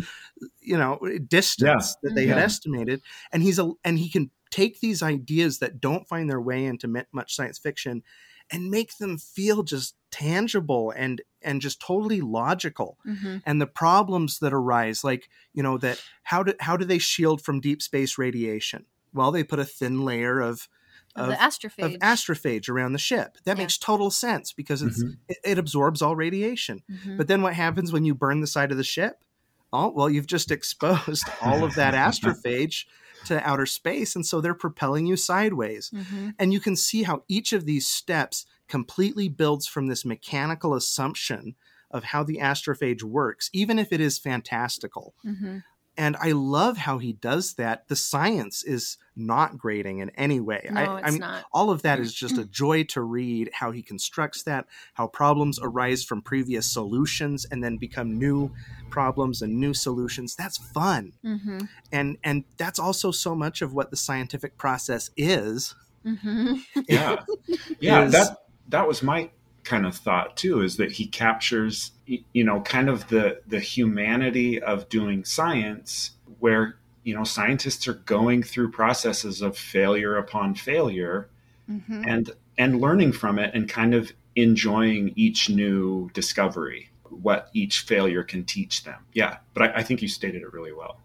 you 0.61 0.77
know 0.77 0.99
distance 1.27 1.97
that 2.03 2.15
they 2.15 2.27
had 2.27 2.39
estimated. 2.39 3.03
And 3.33 3.43
he's 3.43 3.59
a 3.59 3.73
and 3.85 3.99
he 3.99 4.09
can 4.09 4.31
take 4.51 4.81
these 4.81 5.03
ideas 5.03 5.59
that 5.59 5.81
don't 5.81 6.07
find 6.07 6.31
their 6.31 6.41
way 6.41 6.65
into 6.65 6.87
much 7.13 7.35
science 7.35 7.59
fiction 7.59 8.05
and 8.51 8.71
make 8.71 8.99
them 8.99 9.19
feel 9.19 9.63
just 9.63 9.95
tangible 10.11 10.93
and 10.97 11.23
and 11.43 11.61
just 11.61 11.81
totally 11.81 12.21
logical 12.21 12.99
Mhm. 13.07 13.43
and 13.45 13.61
the 13.61 13.67
problems 13.67 14.39
that 14.39 14.53
arise 14.53 15.03
like 15.03 15.29
you 15.53 15.63
know 15.63 15.77
that 15.79 16.01
how 16.23 16.43
do 16.43 16.55
how 16.61 16.77
do 16.77 16.85
they 16.85 16.99
shield 16.99 17.43
from 17.43 17.61
deep 17.61 17.83
space 17.83 18.17
radiation 18.17 18.87
well 19.13 19.33
they 19.33 19.43
put 19.45 19.59
a 19.59 19.65
thin 19.65 20.05
layer 20.05 20.41
of 20.41 20.69
Of 21.17 21.25
of, 21.25 21.29
the 21.31 21.37
astrophage. 21.37 21.95
of 21.95 21.99
astrophage 22.01 22.69
around 22.69 22.93
the 22.93 22.99
ship 22.99 23.39
that 23.45 23.57
Yeah. 23.57 23.63
makes 23.65 23.77
total 23.79 24.11
sense 24.11 24.53
because 24.53 24.83
it's 24.83 25.03
Mhm. 25.03 25.17
it, 25.29 25.39
it 25.45 25.59
absorbs 25.59 26.01
all 26.01 26.15
radiation 26.17 26.83
Mhm. 26.91 27.17
but 27.17 27.27
then 27.29 27.43
what 27.43 27.55
happens 27.55 27.93
when 27.93 28.05
you 28.05 28.15
burn 28.15 28.41
the 28.41 28.47
side 28.47 28.71
of 28.71 28.79
the 28.79 28.85
ship 28.85 29.25
oh 29.73 29.89
well 29.91 30.09
you've 30.09 30.27
just 30.29 30.51
exposed 30.59 31.25
all 31.41 31.65
of 31.65 31.75
that 31.75 31.95
astrophage 32.07 32.85
to 33.25 33.49
outer 33.49 33.67
space 33.67 34.15
and 34.17 34.27
so 34.27 34.41
they're 34.41 34.55
propelling 34.55 35.07
you 35.07 35.17
sideways 35.17 35.91
Mhm. 35.91 36.35
and 36.39 36.53
you 36.53 36.61
can 36.61 36.77
see 36.77 37.03
how 37.05 37.25
each 37.29 37.53
of 37.53 37.65
these 37.67 37.87
steps 37.87 38.47
completely 38.69 39.29
builds 39.29 39.67
from 39.67 39.87
this 39.87 40.05
mechanical 40.05 40.75
assumption 40.75 41.55
of 41.91 42.05
how 42.05 42.25
the 42.25 42.39
astrophage 42.39 43.03
works, 43.05 43.51
even 43.53 43.79
if 43.79 43.93
it 43.93 44.01
is 44.01 44.19
fantastical. 44.19 45.15
Mhm. 45.25 45.63
And 45.97 46.17
I 46.21 46.33
love 46.33 46.77
how 46.77 46.99
he 46.99 47.13
does 47.13 47.55
that. 47.55 47.87
The 47.89 47.97
science 47.97 48.65
is 48.65 48.97
not 49.15 49.57
grating 49.57 49.99
in 50.01 50.11
any 50.11 50.41
way. 50.41 50.69
No, 50.71 50.81
I, 50.81 50.99
it's 50.99 51.07
I 51.09 51.11
mean, 51.13 51.21
not. 51.21 51.45
all 51.53 51.71
of 51.71 51.83
that 51.83 52.01
is 52.01 52.13
just 52.13 52.37
a 52.37 52.45
joy 52.45 52.83
to 52.85 53.01
read 53.01 53.51
how 53.53 53.71
he 53.71 53.81
constructs 53.83 54.43
that, 54.43 54.67
how 54.95 55.07
problems 55.07 55.61
arise 55.63 56.03
from 56.05 56.21
previous 56.21 56.67
solutions 56.71 57.45
and 57.49 57.63
then 57.63 57.77
become 57.77 58.19
new 58.19 58.51
problems 58.91 59.41
and 59.41 59.61
new 59.61 59.73
solutions. 59.73 60.35
That's 60.35 60.59
fun. 60.59 61.13
Mhm. 61.25 61.69
And 61.93 62.19
and 62.25 62.45
that's 62.57 62.79
also 62.81 63.13
so 63.13 63.35
much 63.37 63.63
of 63.63 63.73
what 63.73 63.91
the 63.91 63.97
scientific 63.97 64.59
process 64.59 65.11
is. 65.17 65.75
Mhm. 66.05 66.61
yeah 66.89 67.23
yeah 67.81 68.05
is- 68.05 68.13
that 68.13 68.37
that 68.69 68.87
was 68.89 69.03
my 69.03 69.31
kind 69.65 69.87
of 69.87 69.97
thought 69.97 70.37
too 70.37 70.61
is 70.61 70.77
that 70.77 70.93
he 70.93 71.07
captures 71.07 71.93
you 72.07 72.45
know 72.45 72.61
kind 72.61 72.89
of 72.89 73.09
the 73.09 73.41
the 73.47 73.59
humanity 73.61 74.61
of 74.63 74.89
doing 74.89 75.25
science 75.25 76.13
where 76.39 76.77
you 77.03 77.15
know 77.15 77.25
scientists 77.25 77.89
are 77.89 77.95
going 77.95 78.43
through 78.43 78.71
processes 78.71 79.41
of 79.43 79.57
failure 79.57 80.17
upon 80.17 80.55
failure 80.55 81.29
Mhm. 81.71 82.05
and 82.07 82.31
and 82.59 82.81
learning 82.81 83.13
from 83.13 83.39
it 83.39 83.55
and 83.55 83.67
kind 83.69 83.95
of 83.95 84.13
enjoying 84.37 85.13
each 85.17 85.49
new 85.49 86.11
discovery 86.13 86.91
what 87.09 87.49
each 87.55 87.81
failure 87.83 88.23
can 88.23 88.45
teach 88.45 88.85
them 88.85 89.01
yeah 89.15 89.39
but 89.55 89.63
i, 89.71 89.79
I 89.81 89.83
think 89.83 90.03
you 90.03 90.09
stated 90.09 90.43
it 90.43 90.53
really 90.53 90.73
well 90.75 91.01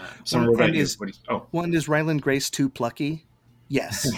uh, 0.00 0.04
Summer, 0.24 0.44
Well, 0.44 0.50
what 0.52 0.56
about 0.56 0.68
and 0.70 0.76
you? 0.76 0.82
is- 0.82 0.98
What 0.98 1.08
do 1.12 1.14
you- 1.34 1.42
One 1.50 1.74
is 1.74 1.86
Ryland 1.88 2.22
Grace 2.22 2.48
too 2.50 2.68
plucky? 2.68 3.26
Yes. 3.74 4.08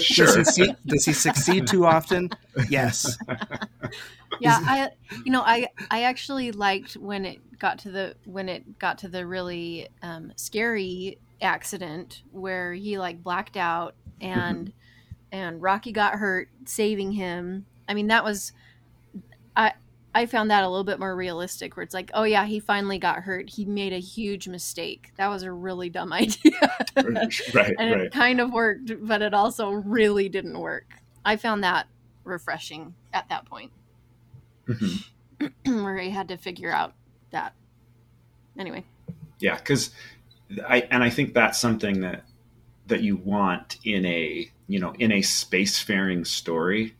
sure 0.00 0.26
Does, 0.36 0.54
he 0.54 0.66
see, 0.66 0.74
does 0.86 1.04
he 1.04 1.12
succeed 1.12 1.66
too 1.66 1.84
often? 1.84 2.30
Yes. 2.68 3.18
yeah 4.40 4.58
i 4.62 4.90
you 5.24 5.32
know 5.32 5.42
i 5.42 5.66
i 5.90 6.02
actually 6.02 6.50
liked 6.52 6.94
when 6.94 7.24
it 7.24 7.58
got 7.58 7.78
to 7.78 7.90
the 7.90 8.14
when 8.24 8.48
it 8.48 8.78
got 8.78 8.98
to 8.98 9.08
the 9.08 9.26
really 9.26 9.88
um, 10.02 10.32
scary 10.36 11.18
accident 11.40 12.22
where 12.32 12.72
he 12.72 12.98
like 12.98 13.22
blacked 13.22 13.56
out 13.56 13.94
and 14.20 14.72
and 15.32 15.60
rocky 15.60 15.92
got 15.92 16.14
hurt 16.14 16.48
saving 16.64 17.12
him 17.12 17.66
i 17.88 17.94
mean 17.94 18.08
that 18.08 18.24
was 18.24 18.52
i 19.56 19.72
i 20.14 20.26
found 20.26 20.50
that 20.50 20.62
a 20.64 20.68
little 20.68 20.84
bit 20.84 20.98
more 20.98 21.14
realistic 21.16 21.76
where 21.76 21.82
it's 21.84 21.94
like 21.94 22.10
oh 22.14 22.22
yeah 22.24 22.44
he 22.44 22.60
finally 22.60 22.98
got 22.98 23.20
hurt. 23.22 23.50
He 23.50 23.64
made 23.64 23.92
a 23.92 23.98
huge 23.98 24.48
mistake. 24.48 25.12
That 25.16 25.28
was 25.28 25.42
a 25.42 25.52
really 25.52 25.90
dumb 25.90 26.12
idea. 26.24 26.52
Right 27.54 27.74
and 27.78 27.90
right. 27.90 28.00
it 28.02 28.12
kind 28.12 28.40
of 28.40 28.52
worked 28.52 28.92
but 29.06 29.22
it 29.22 29.34
also 29.34 29.70
really 29.70 30.28
didn't 30.28 30.58
work. 30.58 30.86
I 31.24 31.36
found 31.36 31.64
that 31.64 31.86
refreshing 32.24 32.94
at 33.12 33.28
that 33.28 33.44
point. 33.46 33.72
Mhm. 34.68 35.04
where 35.64 35.98
he 35.98 36.10
had 36.10 36.28
to 36.28 36.36
figure 36.36 36.70
out 36.70 36.94
that. 37.30 37.54
Anyway, 38.58 38.84
yeah 39.40 39.56
because 39.56 39.90
i 40.68 40.80
and 40.90 41.02
i 41.02 41.10
think 41.10 41.34
that's 41.34 41.58
something 41.58 42.00
that 42.00 42.24
that 42.86 43.02
you 43.02 43.16
want 43.16 43.78
in 43.84 44.04
a 44.06 44.48
you 44.68 44.78
know 44.78 44.94
in 44.98 45.10
a 45.12 45.20
spacefaring 45.20 46.26
story 46.26 46.94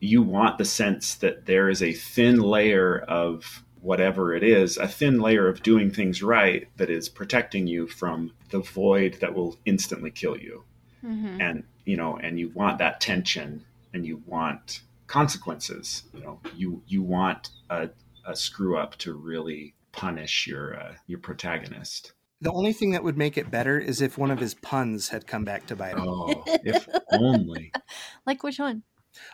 you 0.00 0.22
want 0.22 0.58
the 0.58 0.64
sense 0.64 1.14
that 1.16 1.46
there 1.46 1.68
is 1.68 1.82
a 1.82 1.92
thin 1.92 2.40
layer 2.40 2.98
of 2.98 3.62
whatever 3.82 4.34
it 4.34 4.42
is 4.42 4.76
a 4.76 4.88
thin 4.88 5.20
layer 5.20 5.48
of 5.48 5.62
doing 5.62 5.90
things 5.90 6.22
right 6.22 6.68
that 6.76 6.90
is 6.90 7.08
protecting 7.08 7.66
you 7.66 7.86
from 7.86 8.32
the 8.50 8.60
void 8.60 9.16
that 9.20 9.34
will 9.34 9.58
instantly 9.64 10.10
kill 10.10 10.36
you 10.36 10.64
mm-hmm. 11.04 11.40
and 11.40 11.64
you 11.84 11.96
know 11.96 12.16
and 12.16 12.38
you 12.38 12.50
want 12.50 12.78
that 12.78 13.00
tension 13.00 13.64
and 13.94 14.06
you 14.06 14.22
want 14.26 14.80
consequences 15.06 16.04
you 16.12 16.20
know 16.20 16.40
you 16.56 16.82
you 16.86 17.02
want 17.02 17.50
a, 17.70 17.88
a 18.26 18.36
screw 18.36 18.76
up 18.76 18.96
to 18.96 19.14
really 19.14 19.74
punish 19.92 20.46
your 20.46 20.78
uh, 20.78 20.94
your 21.06 21.18
protagonist 21.18 22.12
The 22.42 22.52
only 22.52 22.72
thing 22.72 22.92
that 22.92 23.02
would 23.02 23.18
make 23.18 23.36
it 23.36 23.50
better 23.50 23.78
is 23.78 24.00
if 24.00 24.16
one 24.16 24.30
of 24.30 24.38
his 24.38 24.54
puns 24.54 25.08
had 25.08 25.26
come 25.26 25.44
back 25.44 25.66
to 25.66 25.76
bite 25.76 25.96
him. 25.96 26.06
oh 26.06 26.44
if 26.46 26.86
only 27.12 27.72
like 28.26 28.42
which 28.42 28.58
one? 28.58 28.82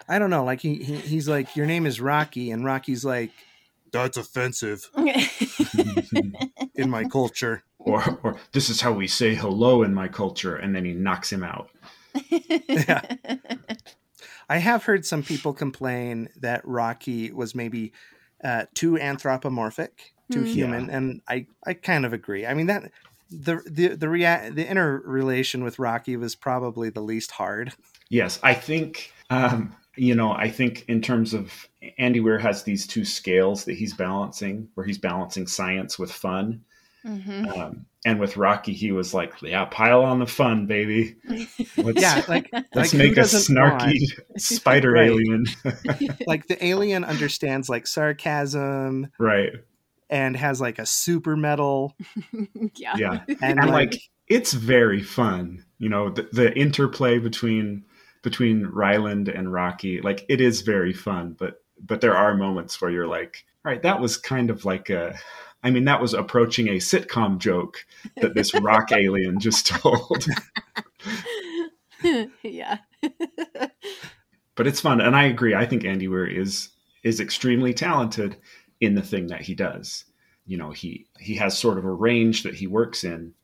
I 0.09 0.19
don't 0.19 0.31
know. 0.31 0.45
Like 0.45 0.61
he, 0.61 0.77
he 0.83 0.97
he's 0.97 1.29
like, 1.29 1.57
your 1.57 1.67
name 1.67 1.87
is 1.87 2.01
Rocky, 2.01 2.51
and 2.51 2.65
Rocky's 2.65 3.05
like, 3.05 3.31
that's 3.93 4.17
offensive 4.17 4.89
in 6.75 6.91
my 6.91 7.05
culture. 7.05 7.63
or 7.79 8.19
or 8.23 8.37
this 8.53 8.69
is 8.69 8.81
how 8.81 8.93
we 8.93 9.07
say 9.07 9.35
hello 9.35 9.83
in 9.83 9.95
my 9.95 10.09
culture 10.09 10.57
and 10.57 10.75
then 10.75 10.85
he 10.85 10.93
knocks 10.93 11.31
him 11.33 11.43
out 11.45 11.71
Yeah. 12.69 13.01
I 14.49 14.59
have 14.59 14.85
heard 14.85 15.05
some 15.05 15.23
people 15.23 15.53
complain 15.53 16.29
that 16.41 16.63
Rocky 16.67 17.33
was 17.33 17.55
maybe 17.55 17.93
uh, 18.45 18.67
too 18.75 18.99
anthropomorphic, 18.99 20.15
too 20.31 20.41
Hmm. 20.41 20.47
human, 20.47 20.91
and 20.91 21.21
I, 21.29 21.47
I 21.67 21.75
kind 21.75 22.05
of 22.07 22.13
agree. 22.13 22.47
I 22.47 22.55
mean 22.55 22.67
that 22.67 22.91
the 23.31 23.61
the 23.67 23.89
the 23.97 24.09
rea- 24.09 24.51
the 24.51 24.69
interrelation 24.69 25.65
with 25.65 25.79
Rocky 25.81 26.17
was 26.17 26.35
probably 26.37 26.91
the 26.91 27.01
least 27.01 27.33
hard. 27.33 27.73
Yes, 28.09 28.39
I 28.43 28.55
think 28.55 29.13
um, 29.31 29.75
you 29.97 30.15
know. 30.15 30.33
I 30.33 30.51
think 30.51 30.85
in 30.89 31.01
terms 31.01 31.35
of 31.35 31.69
Andy 31.99 32.21
Weir 32.21 32.39
has 32.39 32.63
these 32.63 32.87
two 32.87 33.05
scales 33.05 33.65
that 33.65 33.75
he's 33.75 33.95
balancing, 33.95 34.69
where 34.75 34.87
he's 34.87 34.99
balancing 34.99 35.47
science 35.47 35.99
with 35.99 36.13
fun. 36.13 36.63
hmm 37.05 37.45
Um, 37.47 37.87
and 38.05 38.21
with 38.21 38.37
Rocky, 38.37 38.73
he 38.73 38.93
was 38.93 39.13
like, 39.13 39.33
"Yeah, 39.43 39.65
pile 39.65 40.03
on 40.03 40.21
the 40.21 40.27
fun, 40.27 40.67
baby. 40.67 41.17
Let's, 41.77 42.01
Yeah, 42.01 42.23
like 42.29 42.49
let's 42.75 42.93
like, 42.93 42.95
make 42.95 43.13
a 43.13 43.17
doesn't 43.17 43.55
snarky 43.57 43.99
spider 44.39 44.93
Right. 44.93 45.09
alien." 45.09 45.47
like 46.27 46.47
the 46.47 46.65
alien 46.65 47.05
understands 47.05 47.69
like 47.69 47.87
sarcasm 47.87 49.11
right? 49.19 49.53
and 50.09 50.37
has 50.37 50.61
like 50.61 50.79
a 50.79 50.87
super 50.87 51.37
metal 51.37 51.97
yeah. 52.77 52.95
Yeah, 52.97 53.21
and, 53.29 53.59
and 53.61 53.71
like, 53.71 53.93
like 53.93 54.01
it's 54.29 54.53
very 54.53 55.03
fun. 55.03 55.65
You 55.79 55.89
know, 55.89 56.11
the, 56.11 56.29
the 56.33 56.57
interplay 56.57 57.19
between 57.19 57.85
between 58.27 58.67
Ryland 58.67 59.29
and 59.29 59.53
Rocky, 59.53 60.01
like 60.01 60.27
it 60.29 60.41
is 60.41 60.63
very 60.63 60.93
fun. 60.93 61.37
But 61.39 61.63
but 61.81 62.01
there 62.01 62.17
are 62.17 62.35
moments 62.35 62.81
where 62.81 62.91
you're 62.91 63.07
like, 63.07 63.45
all 63.65 63.71
right, 63.71 63.81
that 63.83 64.01
was 64.01 64.17
kind 64.17 64.51
of 64.51 64.65
like 64.65 64.91
a. 64.91 65.17
I 65.63 65.71
mean, 65.71 65.85
that 65.85 66.01
was 66.01 66.13
approaching 66.13 66.67
a 66.67 66.79
sitcom 66.79 67.39
joke 67.39 67.87
that 68.17 68.35
this 68.35 68.53
rock 68.53 68.91
alien 68.93 69.39
just 69.39 69.69
told. 69.69 70.27
yeah. 72.43 72.79
but 74.57 74.67
it's 74.67 74.81
fun, 74.81 75.01
and 75.01 75.15
I 75.15 75.27
agree. 75.27 75.55
I 75.55 75.65
think 75.65 75.85
Andy 75.85 76.09
Weir 76.09 76.27
is 76.27 76.71
is 77.05 77.21
extremely 77.21 77.73
talented 77.73 78.39
in 78.81 78.97
the 78.97 79.03
thing 79.03 79.29
that 79.29 79.43
he 79.43 79.55
does. 79.55 80.05
You 80.47 80.57
know, 80.57 80.73
he 80.73 81.07
he 81.21 81.37
has 81.37 81.57
sort 81.57 81.79
of 81.79 81.85
a 81.85 81.93
range 81.93 82.43
that 82.43 82.57
he 82.57 82.67
works 82.67 83.05
in, 83.05 83.35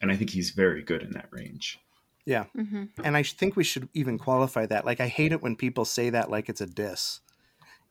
and 0.00 0.12
I 0.12 0.14
think 0.14 0.30
he's 0.30 0.50
very 0.50 0.82
good 0.82 1.02
in 1.02 1.10
that 1.14 1.30
range. 1.32 1.80
Hmm 2.26 2.84
and 3.02 3.16
I 3.16 3.22
think 3.22 3.56
we 3.56 3.64
should 3.64 3.88
even 3.94 4.18
qualify 4.18 4.66
that. 4.66 4.84
Like 4.84 5.00
I 5.00 5.08
hate 5.08 5.32
it 5.32 5.42
when 5.42 5.56
people 5.56 5.84
say 5.84 6.10
that 6.10 6.30
like 6.30 6.48
it's 6.48 6.60
a 6.60 6.66
diss. 6.66 7.20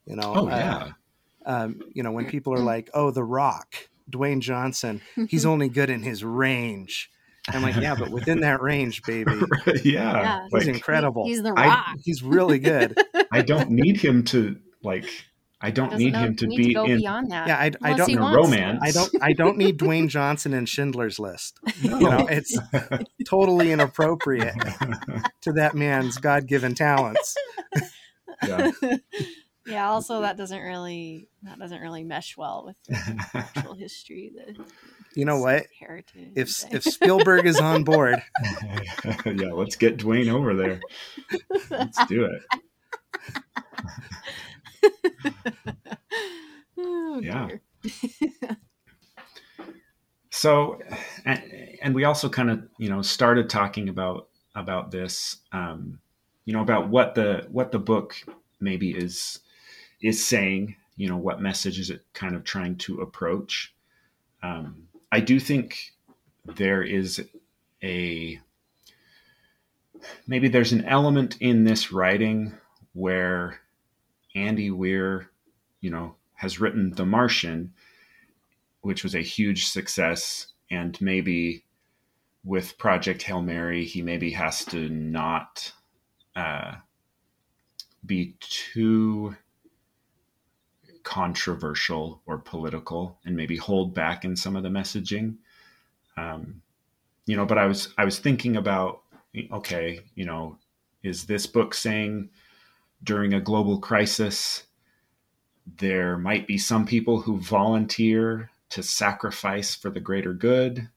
You 0.05 0.15
know, 0.15 0.33
Oh 0.35 0.47
uh, 0.47 0.55
yeah, 0.57 0.91
um, 1.45 1.79
you 1.93 2.03
know 2.03 2.11
when 2.11 2.25
people 2.27 2.53
are 2.53 2.63
like, 2.63 2.89
"Oh, 2.93 3.11
The 3.11 3.23
Rock, 3.23 3.75
Dwayne 4.09 4.39
Johnson, 4.39 5.01
he's 5.27 5.45
only 5.45 5.69
good 5.69 5.89
in 5.89 6.01
his 6.03 6.23
range." 6.23 7.11
I'm 7.47 7.61
like, 7.63 7.75
yeah, 7.77 7.95
but 7.95 8.11
within 8.11 8.41
that 8.41 8.61
range, 8.61 9.01
baby, 9.03 9.31
yeah. 9.83 9.83
Yeah. 9.83 10.43
he's 10.51 10.67
Like, 10.67 10.75
incredible. 10.75 11.25
He's 11.25 11.41
the 11.41 11.53
I- 11.53 11.67
rock. 11.67 11.85
he's 12.03 12.21
really 12.21 12.59
good. 12.59 12.95
I 13.31 13.41
don't 13.41 13.71
need 13.71 13.97
him 13.97 14.23
to 14.25 14.57
like. 14.83 15.05
I 15.61 15.71
don't 15.71 15.95
need 15.97 16.13
know- 16.13 16.19
him 16.19 16.35
to 16.37 16.47
need 16.47 16.57
be 16.57 16.73
go 16.73 16.85
in. 16.85 16.97
beyond 16.99 17.31
that. 17.31 17.47
Yeah, 17.47 17.57
I, 17.57 17.71
I 17.83 17.93
don't. 17.93 18.07
he 18.07 18.13
in 18.13 18.19
a 18.19 18.33
romance. 18.35 18.79
I 18.81 18.91
don't. 18.91 19.15
I 19.21 19.33
don't 19.33 19.57
need 19.57 19.77
Dwayne 19.77 20.07
Johnson 20.07 20.53
in 20.53 20.65
Schindler's 20.65 21.19
List. 21.19 21.59
No. 21.83 21.97
You 21.99 22.09
know, 22.09 22.27
it's 22.29 22.57
totally 23.27 23.71
inappropriate 23.71 24.53
to 25.41 25.51
that 25.53 25.75
man's 25.75 26.17
God-given 26.17 26.75
talents. 26.75 27.35
yeah. 28.47 28.71
yeah. 29.65 29.89
Also, 29.89 30.21
that 30.21 30.37
doesn't 30.37 30.61
really 30.61 31.27
that 31.43 31.59
doesn't 31.59 31.81
really 31.81 32.03
mesh 32.03 32.37
well 32.37 32.63
with 32.65 32.77
the 32.87 33.25
actual 33.33 33.73
history, 33.75 34.31
the 34.35 34.63
You 35.15 35.25
know 35.25 35.39
what? 35.39 35.65
heritage. 35.79 36.31
If 36.35 36.63
if 36.73 36.83
Spielberg 36.83 37.45
is 37.45 37.59
on 37.59 37.83
board, 37.83 38.21
yeah, 39.25 39.51
let's 39.53 39.75
get 39.75 39.97
Dwayne 39.97 40.31
over 40.31 40.53
there. 40.55 40.79
Let's 41.69 42.05
do 42.05 42.25
it. 42.25 42.41
Yeah. 47.21 47.49
so 50.29 50.79
and, 51.25 51.43
and 51.81 51.95
we 51.95 52.03
also 52.03 52.29
kind 52.29 52.49
of 52.49 52.63
you 52.77 52.89
know 52.89 53.01
started 53.01 53.49
talking 53.49 53.89
about 53.89 54.29
about 54.55 54.91
this 54.91 55.37
um 55.51 55.99
you 56.45 56.53
know 56.53 56.61
about 56.61 56.89
what 56.89 57.15
the 57.15 57.47
what 57.51 57.71
the 57.71 57.79
book 57.79 58.15
maybe 58.59 58.91
is 58.91 59.39
is 60.01 60.25
saying 60.25 60.75
you 60.97 61.07
know 61.07 61.17
what 61.17 61.41
message 61.41 61.79
is 61.79 61.89
it 61.89 62.03
kind 62.13 62.35
of 62.35 62.43
trying 62.43 62.75
to 62.75 63.01
approach 63.01 63.73
um 64.43 64.87
i 65.11 65.19
do 65.19 65.39
think 65.39 65.93
there 66.45 66.83
is 66.83 67.23
a 67.83 68.39
maybe 70.27 70.47
there's 70.47 70.71
an 70.71 70.85
element 70.85 71.37
in 71.39 71.63
this 71.63 71.91
writing 71.91 72.53
where 72.93 73.59
andy 74.35 74.71
weir 74.71 75.29
you 75.81 75.89
know 75.89 76.15
has 76.35 76.59
written 76.59 76.91
the 76.91 77.05
martian 77.05 77.73
which 78.81 79.03
was 79.03 79.15
a 79.15 79.21
huge 79.21 79.67
success. 79.67 80.47
And 80.71 80.99
maybe 81.01 81.63
with 82.43 82.77
Project 82.77 83.23
Hail 83.23 83.41
Mary, 83.41 83.85
he 83.85 84.01
maybe 84.01 84.31
has 84.31 84.63
to 84.65 84.89
not 84.89 85.73
uh, 86.35 86.75
be 88.05 88.35
too 88.39 89.35
controversial 91.03 92.21
or 92.25 92.37
political 92.37 93.17
and 93.25 93.35
maybe 93.35 93.57
hold 93.57 93.93
back 93.93 94.23
in 94.23 94.35
some 94.35 94.55
of 94.55 94.63
the 94.63 94.69
messaging. 94.69 95.35
Um, 96.17 96.61
you 97.25 97.35
know, 97.35 97.45
but 97.45 97.57
I 97.57 97.65
was 97.65 97.93
I 97.97 98.05
was 98.05 98.19
thinking 98.19 98.55
about 98.57 99.01
okay, 99.51 99.99
you 100.15 100.25
know, 100.25 100.57
is 101.03 101.25
this 101.25 101.45
book 101.45 101.73
saying 101.73 102.29
during 103.03 103.33
a 103.33 103.41
global 103.41 103.79
crisis 103.79 104.63
there 105.77 106.17
might 106.17 106.47
be 106.47 106.57
some 106.57 106.85
people 106.85 107.21
who 107.21 107.37
volunteer 107.37 108.49
to 108.69 108.83
sacrifice 108.83 109.75
for 109.75 109.89
the 109.89 109.99
greater 109.99 110.33
good, 110.33 110.89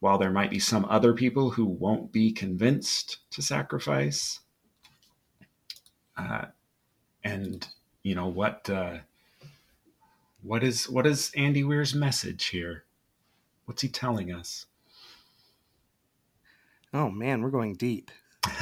while 0.00 0.18
there 0.18 0.30
might 0.30 0.50
be 0.50 0.58
some 0.58 0.84
other 0.86 1.14
people 1.14 1.50
who 1.50 1.64
won't 1.64 2.12
be 2.12 2.32
convinced 2.32 3.18
to 3.30 3.42
sacrifice. 3.42 4.40
Uh, 6.16 6.46
and 7.22 7.66
you 8.02 8.14
know 8.14 8.28
what? 8.28 8.68
Uh, 8.68 8.98
what 10.42 10.62
is 10.62 10.88
what 10.88 11.06
is 11.06 11.32
Andy 11.34 11.64
Weir's 11.64 11.94
message 11.94 12.46
here? 12.46 12.84
What's 13.64 13.82
he 13.82 13.88
telling 13.88 14.30
us? 14.30 14.66
Oh 16.92 17.10
man, 17.10 17.42
we're 17.42 17.50
going 17.50 17.74
deep. 17.74 18.10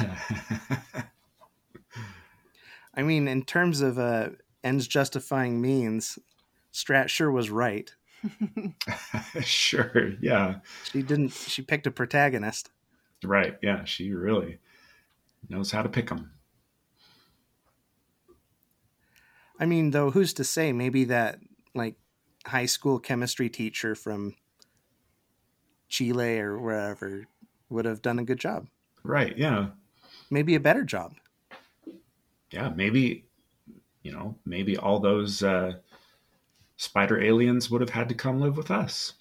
I 2.93 3.01
mean, 3.01 3.27
in 3.27 3.43
terms 3.43 3.81
of 3.81 3.97
uh, 3.97 4.29
ends 4.63 4.87
justifying 4.87 5.61
means, 5.61 6.19
Stratt 6.71 7.09
sure 7.09 7.31
was 7.31 7.49
right. 7.49 7.93
sure, 9.41 10.13
yeah. 10.21 10.55
She 10.91 11.01
didn't. 11.01 11.29
She 11.33 11.61
picked 11.61 11.87
a 11.87 11.91
protagonist. 11.91 12.71
Right. 13.23 13.57
Yeah. 13.61 13.83
She 13.83 14.11
really 14.11 14.59
knows 15.49 15.71
how 15.71 15.81
to 15.81 15.89
pick 15.89 16.09
them. 16.09 16.31
I 19.59 19.65
mean, 19.65 19.91
though, 19.91 20.11
who's 20.11 20.33
to 20.33 20.43
say? 20.43 20.73
Maybe 20.73 21.05
that 21.05 21.39
like 21.73 21.95
high 22.45 22.65
school 22.65 22.99
chemistry 22.99 23.49
teacher 23.49 23.95
from 23.95 24.35
Chile 25.87 26.39
or 26.39 26.59
wherever 26.59 27.27
would 27.69 27.85
have 27.85 28.01
done 28.01 28.19
a 28.19 28.23
good 28.23 28.39
job. 28.39 28.67
Right. 29.03 29.37
Yeah. 29.37 29.67
Maybe 30.29 30.55
a 30.55 30.59
better 30.59 30.83
job. 30.83 31.15
Yeah. 32.53 32.69
Maybe, 32.75 33.25
you 34.03 34.11
know, 34.11 34.37
maybe 34.45 34.77
all 34.77 34.99
those 34.99 35.41
uh, 35.41 35.73
spider 36.77 37.19
aliens 37.19 37.71
would 37.71 37.81
have 37.81 37.89
had 37.89 38.09
to 38.09 38.15
come 38.15 38.39
live 38.39 38.55
with 38.55 38.69
us. 38.69 39.13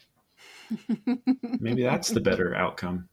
maybe 1.60 1.82
that's 1.82 2.10
the 2.10 2.20
better 2.20 2.54
outcome. 2.54 3.08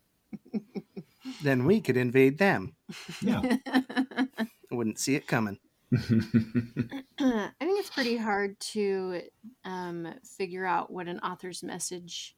Then 1.42 1.66
we 1.66 1.80
could 1.80 1.96
invade 1.96 2.38
them. 2.38 2.76
Yeah. 3.22 3.58
I 3.66 4.76
wouldn't 4.76 5.00
see 5.00 5.16
it 5.16 5.26
coming. 5.26 5.58
I 5.94 7.52
think 7.60 7.80
it's 7.80 7.90
pretty 7.90 8.18
hard 8.18 8.60
to 8.60 9.22
um, 9.64 10.14
figure 10.38 10.66
out 10.66 10.92
what 10.92 11.08
an 11.08 11.20
author's 11.20 11.64
message 11.64 12.36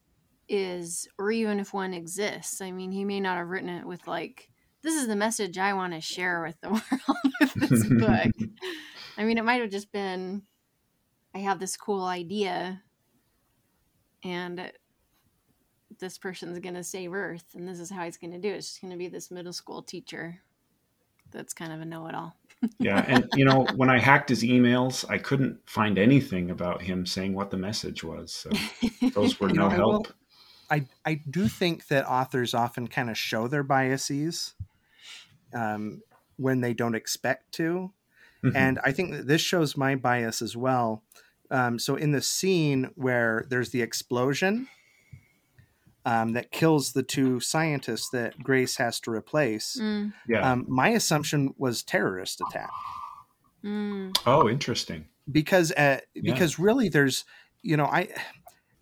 is, 0.48 1.08
or 1.18 1.32
even 1.32 1.58
if 1.58 1.74
one 1.74 1.94
exists. 1.94 2.60
I 2.60 2.70
mean, 2.70 2.92
he 2.92 3.04
may 3.04 3.20
not 3.20 3.38
have 3.38 3.48
written 3.48 3.68
it 3.68 3.86
with 3.86 4.06
like, 4.06 4.48
"This 4.82 4.94
is 4.94 5.06
the 5.06 5.16
message 5.16 5.58
I 5.58 5.72
want 5.74 5.92
to 5.94 6.00
share 6.00 6.42
with 6.42 6.60
the 6.60 6.68
world 6.70 7.34
with 7.40 7.54
this 7.54 7.86
book." 7.88 8.50
I 9.18 9.24
mean, 9.24 9.38
it 9.38 9.44
might 9.44 9.60
have 9.60 9.70
just 9.70 9.92
been, 9.92 10.42
"I 11.34 11.38
have 11.38 11.58
this 11.58 11.76
cool 11.76 12.04
idea, 12.04 12.82
and 14.24 14.72
this 15.98 16.18
person's 16.18 16.58
going 16.58 16.74
to 16.74 16.84
save 16.84 17.12
Earth, 17.12 17.44
and 17.54 17.68
this 17.68 17.78
is 17.78 17.90
how 17.90 18.04
he's 18.04 18.16
going 18.16 18.32
to 18.32 18.38
do 18.38 18.48
it. 18.48 18.56
It's 18.56 18.68
just 18.68 18.80
going 18.80 18.92
to 18.92 18.96
be 18.98 19.08
this 19.08 19.30
middle 19.30 19.52
school 19.52 19.82
teacher." 19.82 20.38
That's 21.30 21.54
kind 21.54 21.72
of 21.72 21.80
a 21.80 21.86
know-it-all. 21.86 22.36
yeah, 22.78 23.02
and 23.08 23.26
you 23.34 23.46
know, 23.46 23.66
when 23.76 23.88
I 23.88 23.98
hacked 23.98 24.28
his 24.28 24.42
emails, 24.42 25.08
I 25.08 25.16
couldn't 25.16 25.58
find 25.68 25.98
anything 25.98 26.50
about 26.50 26.82
him 26.82 27.06
saying 27.06 27.32
what 27.32 27.50
the 27.50 27.56
message 27.56 28.04
was. 28.04 28.32
So 28.34 28.50
those 29.14 29.40
were 29.40 29.48
You 29.48 29.54
no 29.54 29.68
know, 29.68 29.74
I 29.74 29.78
will- 29.78 29.90
help. 29.92 30.12
I 30.70 30.86
I 31.06 31.14
do 31.30 31.48
think 31.48 31.86
that 31.88 32.06
authors 32.06 32.52
often 32.54 32.86
kind 32.88 33.08
of 33.10 33.16
show 33.18 33.48
their 33.48 33.62
biases 33.62 34.54
um, 35.54 36.02
when 36.36 36.60
they 36.60 36.74
don't 36.74 36.94
expect 36.94 37.52
to, 37.52 37.92
Mhm. 38.42 38.56
and 38.56 38.78
I 38.84 38.92
think 38.92 39.12
that 39.12 39.26
this 39.26 39.40
shows 39.40 39.76
my 39.76 39.94
bias 39.94 40.42
as 40.42 40.56
well. 40.56 41.02
Um, 41.50 41.78
so 41.78 41.96
in 41.96 42.12
the 42.12 42.22
scene 42.22 42.90
where 42.94 43.44
there's 43.48 43.70
the 43.70 43.82
explosion 43.82 44.68
um, 46.04 46.32
that 46.32 46.50
kills 46.50 46.92
the 46.94 47.02
two 47.04 47.38
scientists 47.38 48.08
that 48.10 48.36
Grace 48.42 48.76
has 48.78 48.98
to 49.00 49.10
replace, 49.12 49.76
Mm, 49.80 50.12
yeah. 50.26 50.50
um, 50.52 50.64
my 50.68 50.88
assumption 50.88 51.54
was 51.56 51.82
terrorist 51.84 52.40
attack 52.40 52.70
mm, 53.62 54.16
oh, 54.26 54.48
interesting. 54.48 55.06
because 55.30 55.70
uh, 55.72 56.00
Yeah. 56.14 56.32
because 56.32 56.58
really 56.58 56.88
there's 56.88 57.24
you 57.62 57.76
know 57.76 57.86
I 57.86 58.08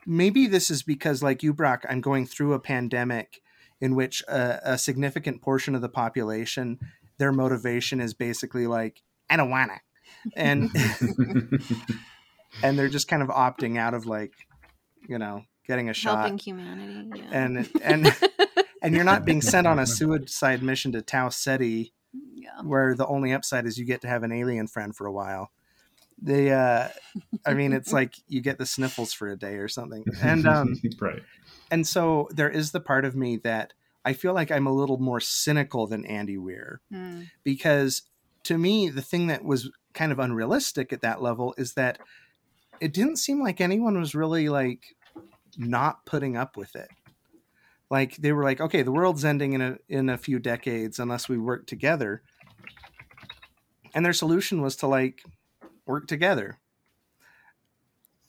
maybe 0.06 0.46
this 0.46 0.70
is 0.70 0.82
because 0.82 1.22
like 1.22 1.42
you 1.42 1.52
Brock 1.52 1.84
I'm 1.88 2.00
going 2.00 2.24
through 2.26 2.54
a 2.54 2.58
pandemic 2.58 3.42
in 3.80 3.94
which 3.94 4.22
a, 4.28 4.60
a 4.72 4.78
significant 4.78 5.42
portion 5.42 5.74
of 5.74 5.80
the 5.80 5.88
population 5.88 6.78
their 7.18 7.32
motivation 7.32 8.00
is 8.00 8.14
basically 8.14 8.66
like 8.66 9.02
I 9.28 9.36
don't 9.36 9.50
wanna 9.50 9.80
and 10.34 10.70
and 12.62 12.78
they're 12.78 12.88
just 12.88 13.08
kind 13.08 13.22
of 13.22 13.28
opting 13.28 13.78
out 13.78 13.94
of 13.94 14.06
like 14.06 14.32
you 15.08 15.18
know 15.18 15.44
getting 15.66 15.88
a 15.88 15.94
shot 15.94 16.18
helping 16.18 16.38
humanity. 16.38 17.12
Yeah. 17.14 17.24
and 17.30 17.70
and 17.82 18.16
and 18.82 18.94
you're 18.94 19.04
not 19.04 19.24
being 19.24 19.42
sent 19.42 19.66
on 19.66 19.78
a 19.78 19.86
suicide 19.86 20.62
mission 20.62 20.92
to 20.92 21.02
Tau 21.02 21.28
Ceti 21.28 21.92
yeah. 22.12 22.62
where 22.62 22.94
the 22.94 23.06
only 23.06 23.32
upside 23.32 23.66
is 23.66 23.78
you 23.78 23.84
get 23.84 24.00
to 24.02 24.08
have 24.08 24.22
an 24.22 24.32
alien 24.32 24.66
friend 24.66 24.94
for 24.94 25.06
a 25.06 25.12
while. 25.12 25.50
They, 26.22 26.52
uh, 26.52 26.88
I 27.46 27.54
mean, 27.54 27.72
it's 27.72 27.92
like 27.94 28.14
you 28.28 28.40
get 28.40 28.58
the 28.58 28.66
sniffles 28.66 29.12
for 29.12 29.28
a 29.28 29.36
day 29.36 29.54
or 29.54 29.68
something, 29.68 30.04
and 30.22 30.46
um, 30.46 30.74
right. 31.00 31.22
And 31.70 31.86
so 31.86 32.28
there 32.30 32.50
is 32.50 32.72
the 32.72 32.80
part 32.80 33.04
of 33.04 33.14
me 33.14 33.36
that 33.38 33.72
I 34.04 34.12
feel 34.12 34.34
like 34.34 34.50
I'm 34.50 34.66
a 34.66 34.72
little 34.72 34.98
more 34.98 35.20
cynical 35.20 35.86
than 35.86 36.04
Andy 36.06 36.38
Weir 36.38 36.80
Mm, 36.92 37.30
because 37.44 38.02
to 38.44 38.56
me 38.58 38.88
the 38.88 39.02
thing 39.02 39.26
that 39.28 39.44
was 39.44 39.70
kind 39.92 40.12
of 40.12 40.18
unrealistic 40.18 40.92
at 40.92 41.02
that 41.02 41.20
level 41.22 41.54
is 41.58 41.74
that 41.74 41.98
it 42.80 42.92
didn't 42.92 43.16
seem 43.16 43.42
like 43.42 43.60
anyone 43.60 43.98
was 43.98 44.14
really 44.14 44.48
like 44.48 44.96
not 45.58 46.06
putting 46.06 46.36
up 46.36 46.56
with 46.56 46.74
it. 46.76 46.88
Like 47.90 48.16
they 48.16 48.32
were 48.32 48.44
like 48.44 48.60
okay 48.60 48.82
the 48.82 48.92
world's 48.92 49.24
ending 49.24 49.52
in 49.52 49.60
a 49.60 49.78
in 49.88 50.08
a 50.08 50.18
few 50.18 50.38
decades 50.38 50.98
unless 50.98 51.28
we 51.28 51.38
work 51.38 51.66
together. 51.66 52.22
And 53.94 54.04
their 54.04 54.12
solution 54.12 54.62
was 54.62 54.76
to 54.76 54.86
like 54.86 55.22
work 55.86 56.06
together. 56.06 56.58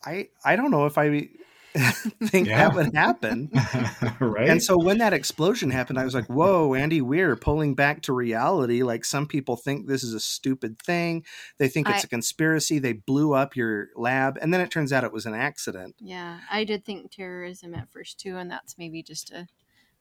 I 0.03 0.29
i 0.43 0.55
don't 0.55 0.71
know 0.71 0.87
if 0.87 0.97
i 0.97 1.29
think 2.26 2.47
Yeah. 2.47 2.67
that 2.69 2.76
would 2.76 2.93
happen 2.95 3.49
right. 4.19 4.49
and 4.49 4.61
so 4.61 4.78
when 4.78 4.97
that 4.97 5.13
explosion 5.13 5.72
happened, 5.72 5.97
I 5.99 6.03
was 6.03 6.13
like, 6.13 6.28
whoa, 6.28 6.74
Andy 6.74 7.01
Weir 7.01 7.36
pulling 7.36 7.76
back 7.76 8.01
to 8.03 8.13
reality. 8.13 8.84
Like 8.84 9.05
some 9.05 9.26
people 9.28 9.55
think 9.55 9.88
this 9.88 10.03
is 10.03 10.13
a 10.13 10.19
stupid 10.19 10.80
thing. 10.82 11.24
They 11.59 11.67
think 11.69 11.88
it's 11.89 12.03
I- 12.03 12.07
a 12.07 12.09
conspiracy. 12.09 12.80
They 12.80 12.93
blew 12.93 13.34
up 13.34 13.55
your 13.55 13.88
lab. 13.95 14.38
And 14.41 14.53
then 14.53 14.59
it 14.61 14.69
turns 14.72 14.91
out 14.91 15.03
it 15.03 15.13
was 15.13 15.26
an 15.26 15.34
accident. 15.36 15.95
yeah, 15.99 16.39
I 16.51 16.63
did 16.63 16.84
think 16.86 17.11
terrorism 17.11 17.74
at 17.74 17.89
first 17.91 18.19
too, 18.19 18.38
and 18.38 18.51
that's 18.51 18.78
maybe 18.78 19.01
just 19.03 19.32
a 19.32 19.47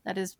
that 0.04 0.18
is 0.18 0.36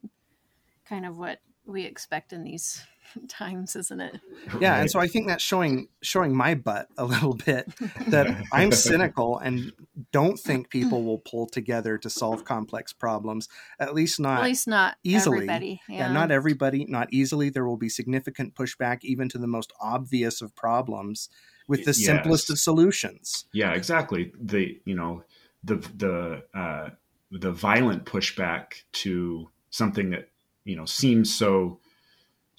kind 0.85 1.07
of 1.07 1.17
what 1.19 1.41
we 1.67 1.85
expect 1.85 2.33
in 2.33 2.43
these 2.43 2.83
times, 3.29 3.77
isn't 3.77 4.01
it? 4.01 4.21
Yeah. 4.61 4.77
And 4.81 4.91
so 4.91 5.01
I 5.01 5.07
think 5.07 5.29
that's 5.29 5.43
showing 5.43 5.89
showing 6.03 6.35
my 6.37 6.55
butt 6.55 6.89
a 6.99 7.05
little 7.05 7.35
bit 7.35 7.69
that 8.09 8.45
I'm 8.53 8.73
cynical 8.73 9.39
and 9.39 9.73
don't 10.13 10.39
think 10.39 10.71
people 10.71 11.03
will 11.03 11.19
pull 11.19 11.47
together 11.47 11.99
to 11.99 12.11
solve 12.11 12.45
complex 12.45 12.93
problems. 12.93 13.49
At 13.79 13.95
least 13.95 14.21
not 14.21 14.39
At 14.41 14.45
least 14.45 14.69
not 14.69 14.97
easily. 15.03 15.39
everybody. 15.39 15.81
Yeah, 15.89 16.07
yeah, 16.09 16.13
not 16.13 16.31
everybody, 16.31 16.85
not 16.87 17.09
easily. 17.13 17.51
There 17.51 17.67
will 17.67 17.77
be 17.77 17.89
significant 17.89 18.55
pushback 18.55 18.99
even 19.03 19.29
to 19.31 19.39
the 19.39 19.47
most 19.47 19.73
obvious 19.81 20.41
of 20.43 20.55
problems 20.57 21.29
with 21.69 21.85
the 21.85 21.91
Yes. 21.93 22.05
simplest 22.05 22.51
of 22.51 22.59
solutions. 22.59 23.47
Yeah, 23.53 23.73
exactly. 23.73 24.33
The 24.41 24.81
you 24.85 24.95
know 24.95 25.25
the 25.65 25.77
the 25.97 26.43
uh, 26.59 26.91
the 27.33 27.53
violent 27.53 28.05
pushback 28.07 28.83
to 28.93 29.51
something 29.71 30.11
that 30.11 30.29
you 30.65 30.77
know 30.77 30.85
seems 30.85 31.35
so 31.35 31.80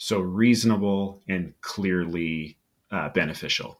so 0.03 0.19
reasonable 0.19 1.21
and 1.27 1.53
clearly 1.61 2.57
uh, 2.89 3.09
beneficial. 3.09 3.79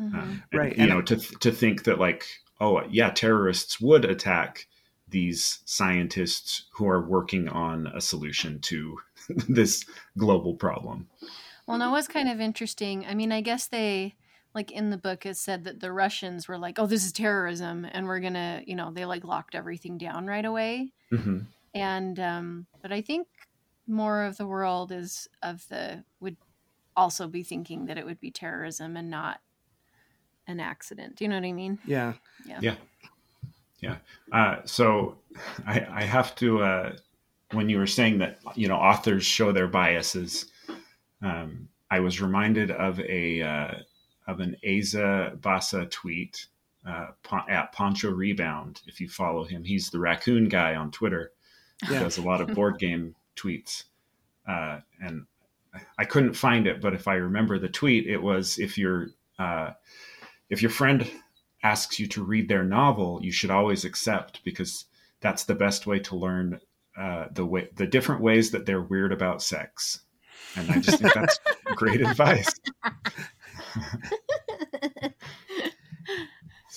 Mhm. 0.00 0.14
Um, 0.14 0.42
Right, 0.50 0.74
You 0.74 0.84
and- 0.84 0.90
know, 0.90 1.02
to 1.02 1.16
to 1.16 1.52
think 1.52 1.84
that 1.84 1.98
like, 1.98 2.24
oh 2.58 2.82
yeah, 2.90 3.10
terrorists 3.10 3.78
would 3.78 4.04
attack 4.06 4.66
these 5.08 5.58
scientists 5.66 6.64
who 6.72 6.88
are 6.88 7.06
working 7.06 7.46
on 7.50 7.86
a 7.88 8.00
solution 8.00 8.60
to 8.60 8.96
this 9.48 9.84
global 10.16 10.54
problem. 10.54 11.06
Well, 11.66 11.76
no, 11.76 11.88
it 11.90 11.92
was 11.92 12.08
kind 12.08 12.30
of 12.30 12.40
interesting. 12.40 13.04
I 13.06 13.14
mean, 13.14 13.30
I 13.30 13.42
guess 13.42 13.66
they, 13.68 14.14
like 14.54 14.70
in 14.72 14.88
the 14.88 14.96
book, 14.96 15.26
it 15.26 15.36
said 15.36 15.64
that 15.64 15.80
the 15.80 15.92
Russians 15.92 16.48
were 16.48 16.56
like, 16.58 16.78
oh, 16.78 16.86
this 16.86 17.04
is 17.04 17.12
terrorism. 17.12 17.84
And 17.92 18.06
we're 18.06 18.20
going 18.20 18.34
to, 18.34 18.62
you 18.66 18.74
know, 18.74 18.90
they 18.90 19.04
like 19.04 19.24
locked 19.24 19.54
everything 19.54 19.98
down 19.98 20.26
right 20.26 20.44
away. 20.46 20.92
hmm 21.10 21.40
And, 21.74 22.18
um, 22.18 22.66
but 22.80 22.90
I 22.90 23.02
think 23.02 23.28
more 23.86 24.24
of 24.24 24.36
the 24.36 24.46
world 24.46 24.92
is 24.92 25.28
of 25.42 25.66
the, 25.68 26.04
would 26.20 26.36
also 26.96 27.26
be 27.26 27.42
thinking 27.42 27.86
that 27.86 27.98
it 27.98 28.04
would 28.04 28.20
be 28.20 28.30
terrorism 28.30 28.96
and 28.96 29.10
not 29.10 29.40
an 30.46 30.60
accident. 30.60 31.16
Do 31.16 31.24
you 31.24 31.28
know 31.28 31.36
what 31.36 31.46
I 31.46 31.52
mean? 31.52 31.78
Yeah. 31.84 32.14
Yeah. 32.46 32.74
Yeah. 33.80 33.96
Uh, 34.30 34.56
so 34.64 35.18
I, 35.66 35.86
I 35.90 36.02
have 36.04 36.34
to, 36.36 36.62
uh, 36.62 36.96
when 37.52 37.68
you 37.68 37.78
were 37.78 37.86
saying 37.86 38.18
that, 38.18 38.38
you 38.54 38.68
know, 38.68 38.76
authors 38.76 39.24
show 39.24 39.52
their 39.52 39.68
biases, 39.68 40.46
um, 41.22 41.68
I 41.90 42.00
was 42.00 42.20
reminded 42.20 42.70
of 42.70 43.00
a, 43.00 43.42
uh, 43.42 43.74
of 44.26 44.40
an 44.40 44.56
Asa 44.64 45.36
Basa 45.40 45.90
tweet 45.90 46.46
uh, 46.86 47.08
Pon- 47.22 47.50
at 47.50 47.72
Poncho 47.72 48.10
Rebound. 48.10 48.80
If 48.86 49.00
you 49.00 49.08
follow 49.08 49.44
him, 49.44 49.64
he's 49.64 49.90
the 49.90 49.98
raccoon 49.98 50.48
guy 50.48 50.74
on 50.74 50.90
Twitter. 50.90 51.32
He 51.86 51.92
Yeah. 51.92 52.00
does 52.00 52.18
a 52.18 52.22
lot 52.22 52.40
of 52.40 52.54
board 52.54 52.78
game 52.78 53.14
tweets. 53.36 53.84
Uh, 54.46 54.80
and 55.00 55.26
I 55.98 56.04
couldn't 56.04 56.34
find 56.34 56.66
it, 56.66 56.80
but 56.80 56.94
if 56.94 57.08
I 57.08 57.14
remember 57.14 57.58
the 57.58 57.68
tweet, 57.68 58.06
it 58.06 58.22
was 58.22 58.58
if 58.58 58.76
your 58.76 59.08
uh, 59.38 59.70
if 60.50 60.60
your 60.62 60.70
friend 60.70 61.10
asks 61.62 61.98
you 61.98 62.06
to 62.08 62.24
read 62.24 62.48
their 62.48 62.64
novel, 62.64 63.20
you 63.22 63.32
should 63.32 63.50
always 63.50 63.84
accept 63.84 64.44
because 64.44 64.84
that's 65.20 65.44
the 65.44 65.54
best 65.54 65.86
way 65.86 65.98
to 66.00 66.16
learn 66.16 66.60
uh, 66.98 67.26
the 67.32 67.46
way 67.46 67.68
the 67.74 67.86
different 67.86 68.20
ways 68.20 68.50
that 68.50 68.66
they're 68.66 68.82
weird 68.82 69.12
about 69.12 69.42
sex. 69.42 70.00
And 70.56 70.70
I 70.70 70.80
just 70.80 70.98
think 70.98 71.14
that's 71.14 71.38
great 71.76 72.02
advice. 72.02 72.52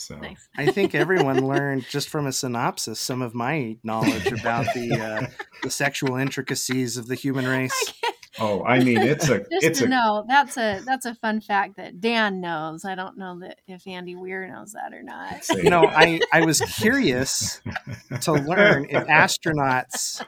So 0.06 0.16
Nice. 0.18 0.48
I 0.56 0.68
think 0.68 0.94
everyone 0.94 1.48
learned 1.48 1.88
just 1.90 2.10
from 2.10 2.28
a 2.28 2.32
synopsis 2.32 3.00
some 3.00 3.24
of 3.24 3.34
my 3.34 3.78
knowledge 3.84 4.32
about 4.32 4.68
the 4.76 4.92
uh, 4.94 5.28
the 5.64 5.72
sexual 5.72 6.16
intricacies 6.16 6.96
of 6.96 7.08
the 7.08 7.16
human 7.16 7.48
race. 7.48 7.94
oh, 8.40 8.64
I 8.64 8.84
mean 8.84 9.00
it's 9.00 9.28
a 9.30 9.40
Just 9.52 9.52
it's 9.52 9.80
to 9.80 9.86
a 9.86 9.88
know, 9.88 10.24
that's 10.28 10.58
a 10.58 10.82
that's 10.86 11.08
a 11.08 11.16
fun 11.16 11.42
fact 11.42 11.78
that 11.78 12.00
Dan 12.02 12.40
knows. 12.40 12.86
I 12.86 12.94
don't 12.94 13.18
know 13.18 13.40
that 13.40 13.58
if 13.68 13.88
Andy 13.88 14.16
Weir 14.16 14.48
knows 14.48 14.74
that 14.74 14.94
or 14.94 15.02
not. 15.02 15.50
You 15.50 15.72
know, 15.72 15.88
I 15.88 16.20
I 16.32 16.46
was 16.46 16.62
curious 16.62 17.62
to 18.22 18.34
learn 18.34 18.86
if 18.92 19.08
astronauts, 19.08 20.24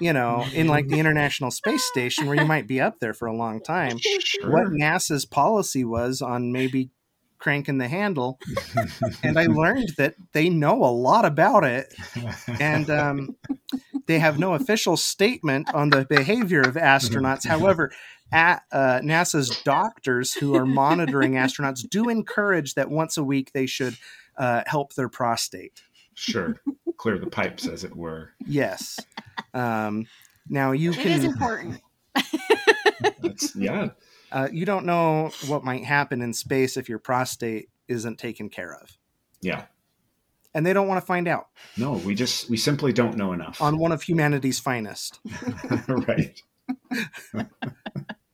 you 0.00 0.12
know, 0.12 0.44
in 0.52 0.66
like 0.66 0.88
the 0.88 0.98
International 0.98 1.52
Space 1.52 1.84
Station 1.84 2.26
where 2.26 2.36
you 2.36 2.46
might 2.46 2.66
be 2.66 2.80
up 2.80 2.98
there 2.98 3.14
for 3.14 3.26
a 3.26 3.36
long 3.36 3.62
time, 3.62 3.98
sure. 3.98 4.50
what 4.50 4.66
NASA's 4.72 5.26
policy 5.26 5.84
was 5.84 6.20
on 6.20 6.50
maybe 6.50 6.90
cranking 7.38 7.78
the 7.78 7.88
handle, 7.88 8.38
and 9.22 9.38
I 9.38 9.46
learned 9.46 9.90
that 9.98 10.14
they 10.32 10.48
know 10.48 10.84
a 10.84 10.90
lot 10.90 11.24
about 11.24 11.64
it, 11.64 11.94
and 12.60 12.88
um, 12.90 13.36
they 14.06 14.18
have 14.18 14.38
no 14.38 14.54
official 14.54 14.96
statement 14.96 15.72
on 15.74 15.90
the 15.90 16.04
behavior 16.04 16.60
of 16.60 16.74
astronauts. 16.74 17.46
However, 17.48 17.92
at, 18.32 18.62
uh, 18.72 19.00
NASA's 19.02 19.60
doctors 19.62 20.34
who 20.34 20.54
are 20.56 20.66
monitoring 20.66 21.32
astronauts 21.34 21.88
do 21.88 22.08
encourage 22.08 22.74
that 22.74 22.90
once 22.90 23.16
a 23.16 23.24
week 23.24 23.52
they 23.52 23.66
should 23.66 23.96
uh, 24.36 24.62
help 24.66 24.94
their 24.94 25.08
prostate. 25.08 25.82
sure 26.14 26.60
clear 26.96 27.18
the 27.18 27.26
pipes 27.26 27.66
as 27.66 27.84
it 27.84 27.94
were. 27.94 28.30
Yes. 28.46 28.98
Um, 29.52 30.06
now 30.48 30.72
you 30.72 30.92
It 30.92 30.96
is 30.98 31.02
can. 31.02 31.12
It 31.12 31.18
is 31.18 31.24
important. 31.24 31.80
Yeah, 33.54 33.90
Uh, 34.36 34.48
you 34.52 34.66
don't 34.66 34.84
know 34.84 35.30
what 35.46 35.64
might 35.64 35.82
happen 35.82 36.20
in 36.20 36.34
space 36.34 36.76
if 36.76 36.90
your 36.90 36.98
prostate 36.98 37.70
isn't 37.88 38.18
taken 38.18 38.50
care 38.50 38.74
of, 38.74 38.98
yeah. 39.40 39.64
and 40.54 40.66
they 40.66 40.74
don't 40.74 40.88
want 40.88 41.00
to 41.00 41.06
find 41.06 41.26
out. 41.26 41.46
No, 41.78 41.92
we 41.92 42.14
just 42.14 42.50
we 42.50 42.58
simply 42.58 42.92
don't 42.92 43.16
know 43.16 43.32
enough. 43.32 43.62
On 43.62 43.78
one 43.78 43.92
of 43.92 44.02
humanity's 44.02 44.58
finest. 44.58 45.20
right. 45.88 46.42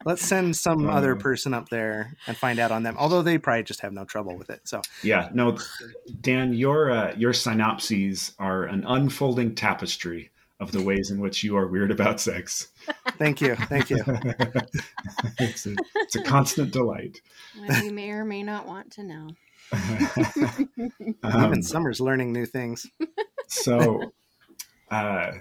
Let's 0.04 0.22
send 0.22 0.56
some 0.56 0.88
Uh. 0.88 0.92
other 0.92 1.14
person 1.14 1.54
up 1.54 1.68
there 1.68 2.16
and 2.26 2.36
find 2.36 2.58
out 2.58 2.72
on 2.72 2.82
them. 2.82 2.96
Although 2.98 3.22
they 3.22 3.38
probably 3.38 3.62
just 3.62 3.82
have 3.82 3.92
no 3.92 4.04
trouble 4.04 4.36
with 4.36 4.50
it. 4.50 4.62
So 4.64 4.82
Yeah, 5.04 5.28
no, 5.32 5.56
Dan, 6.20 6.52
your 6.52 6.90
uh, 6.90 7.14
your 7.16 7.32
synopses 7.32 8.32
are 8.40 8.64
an 8.64 8.84
unfolding 8.88 9.54
tapestry 9.54 10.32
of 10.58 10.72
the 10.72 10.82
ways 10.82 11.12
in 11.12 11.20
which 11.20 11.44
you 11.44 11.56
are 11.56 11.68
weird 11.68 11.92
about 11.92 12.20
sex. 12.20 12.66
Thank 13.18 13.40
you, 13.40 13.54
thank 13.56 13.90
you. 13.90 14.02
it's, 15.38 15.66
a, 15.66 15.76
it's 15.96 16.16
a 16.16 16.22
constant 16.22 16.72
delight. 16.72 17.20
What 17.58 17.84
you 17.84 17.92
may 17.92 18.10
or 18.10 18.24
may 18.24 18.42
not 18.42 18.66
want 18.66 18.90
to 18.92 19.02
know. 19.02 19.28
Um, 21.24 21.44
Even 21.44 21.62
Summer's 21.62 22.00
learning 22.00 22.32
new 22.32 22.46
things. 22.46 22.86
so, 23.46 24.12
uh, 24.90 25.32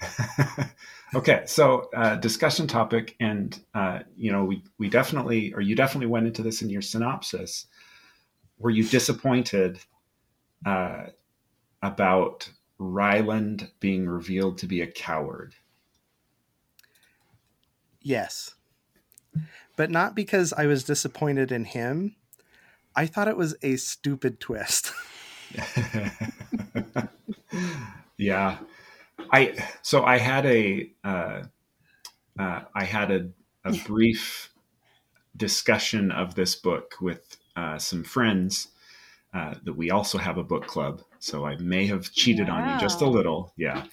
okay, 1.14 1.42
so 1.46 1.88
uh, 1.94 2.16
discussion 2.16 2.66
topic, 2.66 3.16
and 3.20 3.58
uh, 3.74 4.00
you 4.16 4.32
know, 4.32 4.44
we 4.44 4.62
we 4.78 4.88
definitely, 4.88 5.52
or 5.54 5.60
you 5.60 5.74
definitely 5.74 6.06
went 6.06 6.26
into 6.26 6.42
this 6.42 6.62
in 6.62 6.70
your 6.70 6.82
synopsis. 6.82 7.66
Were 8.58 8.70
you 8.70 8.84
disappointed 8.84 9.78
uh, 10.66 11.06
about 11.82 12.50
Ryland 12.78 13.70
being 13.80 14.08
revealed 14.08 14.58
to 14.58 14.66
be 14.66 14.82
a 14.82 14.86
coward? 14.86 15.54
Yes, 18.02 18.54
but 19.76 19.90
not 19.90 20.14
because 20.14 20.52
I 20.52 20.66
was 20.66 20.84
disappointed 20.84 21.52
in 21.52 21.64
him. 21.64 22.16
I 22.96 23.06
thought 23.06 23.28
it 23.28 23.36
was 23.36 23.54
a 23.62 23.76
stupid 23.76 24.40
twist. 24.40 24.92
yeah, 28.16 28.58
I 29.30 29.64
so 29.82 30.04
I 30.04 30.18
had 30.18 30.46
a 30.46 30.90
uh, 31.04 31.42
uh, 32.38 32.60
I 32.74 32.84
had 32.84 33.10
a, 33.10 33.28
a 33.64 33.72
brief 33.86 34.50
discussion 35.36 36.10
of 36.10 36.34
this 36.34 36.54
book 36.54 36.94
with 37.00 37.36
uh, 37.56 37.78
some 37.78 38.04
friends 38.04 38.68
uh, 39.32 39.54
that 39.62 39.74
we 39.74 39.90
also 39.90 40.18
have 40.18 40.38
a 40.38 40.44
book 40.44 40.66
club. 40.66 41.02
So 41.18 41.46
I 41.46 41.56
may 41.56 41.86
have 41.86 42.12
cheated 42.12 42.48
on 42.48 42.68
you 42.68 42.80
just 42.80 43.00
a 43.00 43.06
little. 43.08 43.52
Yeah. 43.56 43.84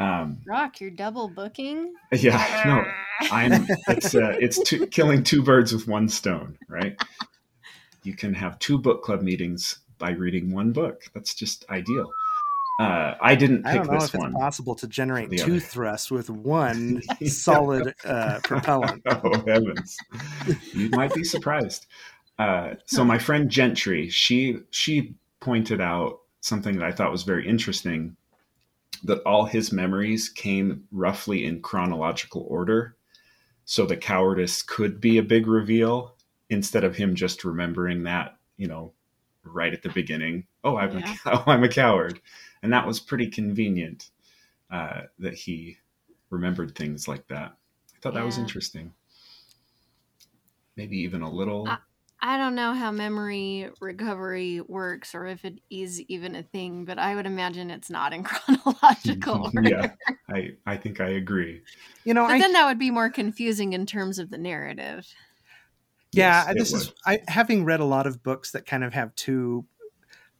Um, 0.00 0.38
Rock, 0.46 0.80
you're 0.80 0.90
double 0.90 1.28
booking. 1.28 1.94
yeah. 2.12 2.62
No, 2.64 3.28
I'm. 3.30 3.66
It's 3.88 4.14
uh, 4.14 4.34
it's 4.40 4.60
two, 4.62 4.86
killing 4.86 5.22
two 5.22 5.42
birds 5.42 5.72
with 5.72 5.86
one 5.86 6.08
stone, 6.08 6.56
right? 6.68 6.98
You 8.02 8.14
can 8.14 8.32
have 8.34 8.58
two 8.58 8.78
book 8.78 9.04
club 9.04 9.20
meetings 9.22 9.78
by 9.98 10.12
reading 10.12 10.52
one 10.52 10.72
book. 10.72 11.02
That's 11.14 11.34
just 11.34 11.64
ideal. 11.68 12.08
Uh, 12.80 13.14
I 13.20 13.34
didn't 13.34 13.66
I 13.66 13.72
pick 13.72 13.82
don't 13.82 13.92
know 13.92 14.00
this 14.00 14.14
if 14.14 14.18
one. 14.18 14.30
it's 14.30 14.38
possible 14.40 14.74
to 14.76 14.88
generate 14.88 15.30
two 15.36 15.56
other. 15.56 15.60
thrusts 15.60 16.10
with 16.10 16.30
one 16.30 17.02
solid 17.26 17.94
uh, 18.06 18.40
propellant. 18.42 19.02
oh 19.06 19.44
heavens 19.46 19.98
you 20.72 20.88
might 20.88 21.12
be 21.12 21.22
surprised 21.22 21.84
uh, 22.38 22.70
so 22.86 23.04
my 23.04 23.18
friend 23.18 23.50
gentry 23.50 24.08
she 24.08 24.60
she 24.70 25.12
pointed 25.40 25.78
out 25.82 26.20
something 26.40 26.78
that 26.78 26.86
i 26.86 26.90
thought 26.90 27.12
was 27.12 27.22
very 27.22 27.46
interesting 27.46 28.16
that 29.04 29.22
all 29.22 29.44
his 29.46 29.72
memories 29.72 30.28
came 30.28 30.84
roughly 30.92 31.44
in 31.44 31.62
chronological 31.62 32.46
order. 32.48 32.96
So 33.64 33.86
the 33.86 33.96
cowardice 33.96 34.62
could 34.62 35.00
be 35.00 35.18
a 35.18 35.22
big 35.22 35.46
reveal 35.46 36.16
instead 36.48 36.84
of 36.84 36.96
him 36.96 37.14
just 37.14 37.44
remembering 37.44 38.02
that 38.02 38.36
you 38.56 38.66
know 38.66 38.92
right 39.44 39.72
at 39.72 39.82
the 39.82 39.88
beginning 39.90 40.44
oh 40.64 40.76
i'm, 40.76 40.98
Yeah. 40.98 41.14
a, 41.26 41.30
oh, 41.38 41.44
I'm 41.46 41.64
a 41.64 41.68
coward. 41.68 42.20
And 42.62 42.72
that 42.72 42.86
was 42.86 43.00
pretty 43.00 43.28
convenient 43.28 44.10
uh, 44.70 45.02
that 45.18 45.34
he 45.34 45.78
remembered 46.28 46.74
things 46.74 47.08
like 47.08 47.26
that. 47.28 47.56
I 47.96 47.98
thought 48.02 48.14
that 48.14 48.24
was 48.24 48.36
interesting. 48.36 48.92
Maybe 50.76 50.98
even 50.98 51.22
a 51.22 51.30
little. 51.30 51.68
Uh, 51.68 51.76
I 52.22 52.36
don't 52.36 52.54
know 52.54 52.74
how 52.74 52.90
memory 52.90 53.70
recovery 53.80 54.60
works 54.60 55.14
or 55.14 55.26
if 55.26 55.44
it 55.44 55.60
is 55.70 56.00
even 56.02 56.34
a 56.36 56.42
thing, 56.42 56.84
but 56.84 56.98
I 56.98 57.14
would 57.14 57.26
imagine 57.26 57.70
it's 57.70 57.90
not 57.90 58.12
in 58.12 58.22
chronological 58.24 59.50
order. 59.54 59.68
yeah 59.68 59.92
i 60.28 60.50
i 60.66 60.76
think 60.76 61.00
i 61.00 61.08
agree 61.08 61.62
You 62.04 62.14
know, 62.14 62.22
But 62.26 62.32
I 62.34 62.38
then 62.38 62.52
that 62.52 62.66
would 62.66 62.78
be 62.78 62.90
more 62.90 63.10
confusing 63.10 63.72
in 63.72 63.86
terms 63.86 64.18
of 64.18 64.30
the 64.30 64.38
narrative. 64.38 65.06
Yeah, 66.12 66.44
Yes, 66.44 66.50
it 66.50 66.58
this 66.58 66.72
is. 66.72 66.92
I 67.06 67.20
having 67.28 67.64
read 67.64 67.80
a 67.80 67.84
lot 67.84 68.06
of 68.06 68.22
books 68.22 68.50
that 68.52 68.66
kind 68.66 68.84
of 68.84 68.92
have 68.94 69.14
two 69.14 69.66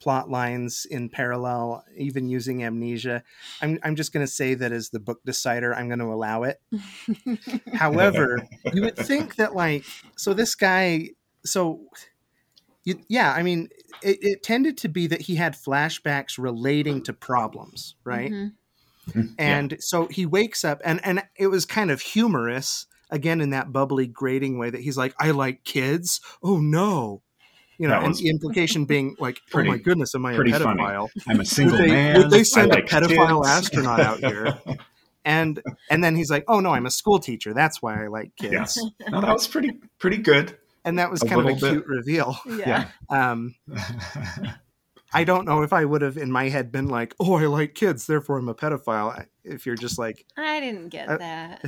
plot 0.01 0.29
lines 0.29 0.85
in 0.89 1.09
parallel, 1.09 1.83
even 1.95 2.27
using 2.27 2.63
amnesia. 2.63 3.23
I'm 3.61 3.79
I'm 3.83 3.95
just 3.95 4.11
going 4.11 4.25
to 4.25 4.31
say 4.31 4.53
that 4.55 4.71
as 4.71 4.89
the 4.89 4.99
book 4.99 5.19
decider, 5.25 5.73
I'm 5.73 5.87
going 5.87 5.99
to 5.99 6.05
allow 6.05 6.43
it. 6.43 6.59
However, 7.73 8.45
you 8.73 8.81
would 8.81 8.97
think 8.97 9.35
that 9.35 9.55
like 9.55 9.85
so 10.17 10.33
this 10.33 10.55
guy 10.55 11.09
so 11.45 11.81
you, 12.83 12.99
yeah, 13.09 13.31
I 13.33 13.43
mean 13.43 13.69
it, 14.01 14.17
it 14.21 14.43
tended 14.43 14.77
to 14.79 14.89
be 14.89 15.07
that 15.07 15.21
he 15.21 15.35
had 15.35 15.53
flashbacks 15.53 16.37
relating 16.37 17.03
to 17.03 17.13
problems, 17.13 17.95
right? 18.03 18.31
Mhm. 18.31 19.33
and 19.39 19.77
so 19.79 20.05
he 20.07 20.25
wakes 20.27 20.63
up 20.63 20.79
and 20.85 21.03
and 21.03 21.23
it 21.35 21.47
was 21.47 21.65
kind 21.65 21.89
of 21.89 22.01
humorous 22.01 22.85
again 23.09 23.41
in 23.41 23.49
that 23.49 23.73
bubbly 23.73 24.05
grating 24.05 24.59
way 24.59 24.69
that 24.69 24.79
he's 24.81 24.95
like 24.95 25.13
i 25.19 25.31
like 25.31 25.63
kids 25.63 26.21
oh 26.43 26.59
no 26.59 27.23
you 27.79 27.87
know 27.87 27.99
and 27.99 28.13
the 28.15 28.29
implication 28.29 28.85
being 28.85 29.15
like 29.19 29.39
pretty- 29.49 29.69
oh 29.69 29.71
my 29.71 29.77
goodness 29.79 30.13
am 30.13 30.23
i 30.27 30.33
a 30.33 30.35
pretty 30.35 30.51
funny. 30.51 30.81
pedophile 30.83 31.09
I'm 31.27 31.39
a 31.39 31.45
single 31.45 31.77
Would 31.79 31.89
they- 31.89 31.91
man. 31.91 32.17
would 32.19 32.29
they 32.29 32.41
I 32.41 32.43
send 32.43 32.73
a 32.73 32.83
pedophile 32.83 33.41
kids. 33.43 33.49
astronaut 33.49 33.99
out 34.01 34.19
here? 34.19 34.59
and 35.25 35.61
and 35.89 36.03
then 36.03 36.15
he's 36.15 36.29
like 36.29 36.45
oh 36.47 36.59
no 36.59 36.69
i'm 36.69 36.85
a 36.85 36.91
school 36.91 37.17
teacher 37.19 37.55
that's 37.55 37.81
why 37.81 38.03
i 38.03 38.07
like 38.07 38.31
kids 38.37 38.53
Yes. 38.53 38.79
No, 39.09 39.19
that 39.19 39.33
was 39.33 39.47
pretty 39.47 39.71
pretty 39.97 40.17
good. 40.17 40.57
And 40.85 40.97
that 40.99 41.09
was 41.11 41.21
A 41.21 41.25
kind 41.27 41.41
of 41.41 41.47
a 41.47 41.59
bit. 41.59 41.59
cute 41.59 41.85
reveal 41.87 42.37
Yeah. 42.45 42.87
um 43.09 43.55
i 45.13 45.23
don't 45.23 45.45
know 45.45 45.61
if 45.61 45.73
i 45.73 45.83
would 45.85 46.01
have 46.01 46.17
in 46.17 46.31
my 46.31 46.49
head 46.49 46.71
been 46.71 46.87
like 46.87 47.13
oh 47.19 47.35
i 47.35 47.45
like 47.45 47.75
kids 47.75 48.07
therefore 48.07 48.37
i'm 48.37 48.49
a 48.49 48.55
pedophile 48.55 49.25
if 49.43 49.65
you're 49.65 49.75
just 49.75 49.97
like 49.99 50.25
I 50.37 50.59
didn't 50.59 50.89
get 50.89 51.09
Uh, 51.09 51.17
that. 51.17 51.65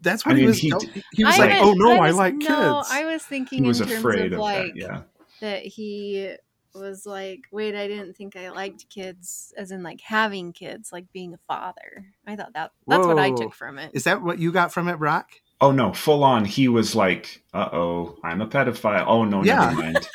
that's 0.00 0.26
I 0.26 0.30
what 0.30 0.38
he 0.38 0.46
was 0.46 0.58
he 0.58 0.72
he 1.12 1.24
was 1.24 1.34
I 1.34 1.38
like 1.38 1.48
meant- 1.50 1.64
oh 1.64 1.72
no 1.74 1.92
i, 2.00 2.08
was- 2.08 2.16
like 2.16 2.34
no, 2.34 2.46
kids 2.82 2.88
I 2.90 3.04
was 3.04 3.22
thinking 3.22 3.62
he 3.64 3.68
was 3.68 3.80
in 3.80 3.88
terms 3.88 3.98
afraid 4.00 4.26
of 4.26 4.32
of 4.34 4.38
like 4.40 4.72
that. 4.74 4.76
Yeah. 4.76 5.00
that 5.40 5.62
he 5.62 6.34
was 6.74 7.06
like, 7.06 7.38
wait, 7.52 7.76
I 7.76 7.86
didn't 7.86 8.14
think 8.16 8.34
I 8.34 8.50
liked 8.50 8.90
kids, 8.90 9.54
as 9.56 9.70
in 9.70 9.84
like 9.84 10.00
having 10.00 10.52
kids, 10.52 10.90
like 10.90 11.04
being 11.12 11.32
a 11.32 11.38
father. 11.46 12.06
I 12.26 12.34
thought 12.34 12.52
that 12.54 12.72
that's 12.88 13.06
what 13.06 13.16
I 13.16 13.30
took 13.30 13.54
from 13.54 13.78
it. 13.78 13.92
Is 13.94 14.02
that 14.04 14.22
what 14.22 14.40
you 14.40 14.50
got 14.50 14.72
from 14.72 14.88
it, 14.88 14.98
Brock? 14.98 15.28
Oh 15.64 15.70
no, 15.72 15.94
full 15.94 16.22
on. 16.24 16.44
He 16.44 16.68
was 16.68 16.94
like, 16.94 17.42
"Uh 17.54 17.68
oh, 17.72 18.18
I'm 18.22 18.42
a 18.42 18.46
pedophile." 18.46 19.04
Oh 19.06 19.24
no, 19.24 19.42
Yeah. 19.42 19.60
never 19.70 19.74
mind. 19.82 20.08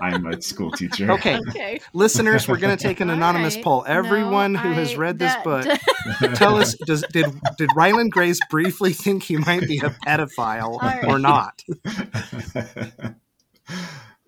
I'm 0.00 0.26
a 0.26 0.40
school 0.42 0.70
teacher. 0.72 1.12
Okay, 1.12 1.38
Okay, 1.50 1.80
listeners, 1.92 2.48
we're 2.48 2.56
going 2.56 2.74
to 2.76 2.82
take 2.82 3.00
an 3.00 3.10
anonymous 3.10 3.54
right. 3.56 3.64
poll. 3.64 3.84
Everyone 3.86 4.54
No, 4.54 4.60
who 4.60 4.72
has 4.72 4.92
I- 4.94 4.96
read 4.96 5.18
this 5.18 5.34
that- 5.34 5.44
book, 5.44 6.34
tell 6.34 6.56
us: 6.56 6.74
does 6.86 7.04
did 7.12 7.26
did 7.58 7.68
Ryland 7.76 8.12
Grace 8.12 8.40
briefly 8.48 8.92
think 8.94 9.22
he 9.24 9.36
might 9.36 9.68
be 9.68 9.78
a 9.78 9.90
pedophile 10.06 10.80
right. 10.80 11.04
or 11.04 11.18
not? 11.18 11.62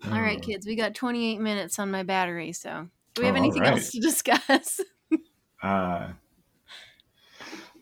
All 0.05 0.21
right, 0.21 0.41
kids, 0.41 0.65
we 0.67 0.75
got 0.75 0.93
28 0.95 1.39
minutes 1.39 1.79
on 1.79 1.89
my 1.91 2.03
battery, 2.03 2.53
so 2.53 2.87
do 3.15 3.21
we 3.23 3.25
have 3.25 3.35
Oh, 3.35 3.39
anything 3.39 3.63
all 3.63 3.69
else 3.69 3.91
to 3.91 3.99
discuss? 3.99 4.79
Uh, 5.63 6.09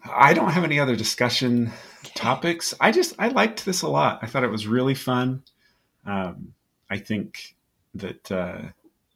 I 0.09 0.33
don't 0.33 0.51
have 0.51 0.63
any 0.63 0.79
other 0.79 0.95
discussion 0.95 1.71
topics. 2.13 2.73
I 2.79 2.91
just 2.91 3.13
I 3.19 3.29
liked 3.29 3.65
this 3.65 3.81
a 3.81 3.87
lot. 3.87 4.19
I 4.21 4.27
thought 4.27 4.43
it 4.43 4.51
was 4.51 4.67
really 4.67 4.95
fun. 4.95 5.43
Um, 6.05 6.53
I 6.89 6.97
think 6.97 7.55
that 7.95 8.31
uh, 8.31 8.61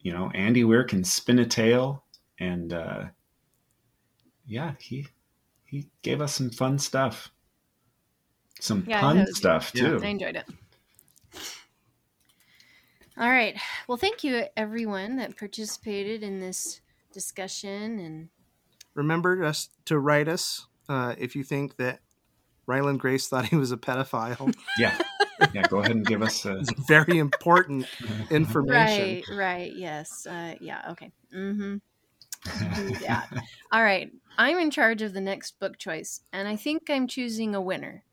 you 0.00 0.12
know 0.12 0.30
Andy 0.34 0.64
Weir 0.64 0.84
can 0.84 1.04
spin 1.04 1.38
a 1.38 1.46
tale, 1.46 2.02
and 2.38 2.72
uh, 2.72 3.04
yeah, 4.46 4.72
he 4.80 5.06
he 5.64 5.86
gave 6.02 6.20
us 6.20 6.34
some 6.34 6.50
fun 6.50 6.78
stuff, 6.78 7.30
some 8.58 8.84
Yeah, 8.88 9.00
pun 9.00 9.18
was- 9.20 9.36
stuff 9.36 9.70
yeah. 9.74 9.82
too. 9.82 10.00
I 10.02 10.06
enjoyed 10.08 10.36
it. 10.36 10.46
All 13.18 13.28
right. 13.28 13.56
Well, 13.86 13.98
thank 13.98 14.24
you 14.24 14.44
everyone 14.56 15.16
that 15.16 15.36
participated 15.36 16.22
in 16.22 16.40
this 16.40 16.80
discussion 17.12 17.98
and 17.98 18.28
Remember 18.94 19.44
us 19.44 19.68
to 19.84 19.98
write 19.98 20.26
us 20.26 20.66
uh, 20.88 21.14
if 21.18 21.36
you 21.36 21.44
think 21.44 21.76
that 21.76 22.00
Ryland 22.70 23.00
Grace 23.00 23.26
thought 23.26 23.46
he 23.46 23.56
was 23.56 23.72
a 23.72 23.76
pedophile. 23.76 24.54
Yeah, 24.78 24.96
yeah. 25.52 25.62
Go 25.68 25.78
ahead 25.80 25.90
and 25.96 26.06
give 26.06 26.22
us 26.22 26.44
a. 26.44 26.62
Very 26.86 27.18
important 27.18 27.86
information. 28.30 29.22
Right, 29.30 29.36
right. 29.36 29.72
Yes. 29.74 30.26
Uh, 30.26 30.54
yeah. 30.60 30.82
Okay. 30.92 31.10
Mm-hmm. 31.34 31.76
Do 32.76 32.94
that. 33.06 33.28
All 33.72 33.82
right. 33.82 34.10
I'm 34.38 34.58
in 34.58 34.70
charge 34.70 35.02
of 35.02 35.12
the 35.12 35.20
next 35.20 35.58
book 35.58 35.76
choice, 35.78 36.20
and 36.32 36.46
I 36.46 36.56
think 36.56 36.88
I'm 36.88 37.06
choosing 37.08 37.54
a 37.54 37.60
winner. 37.60 38.04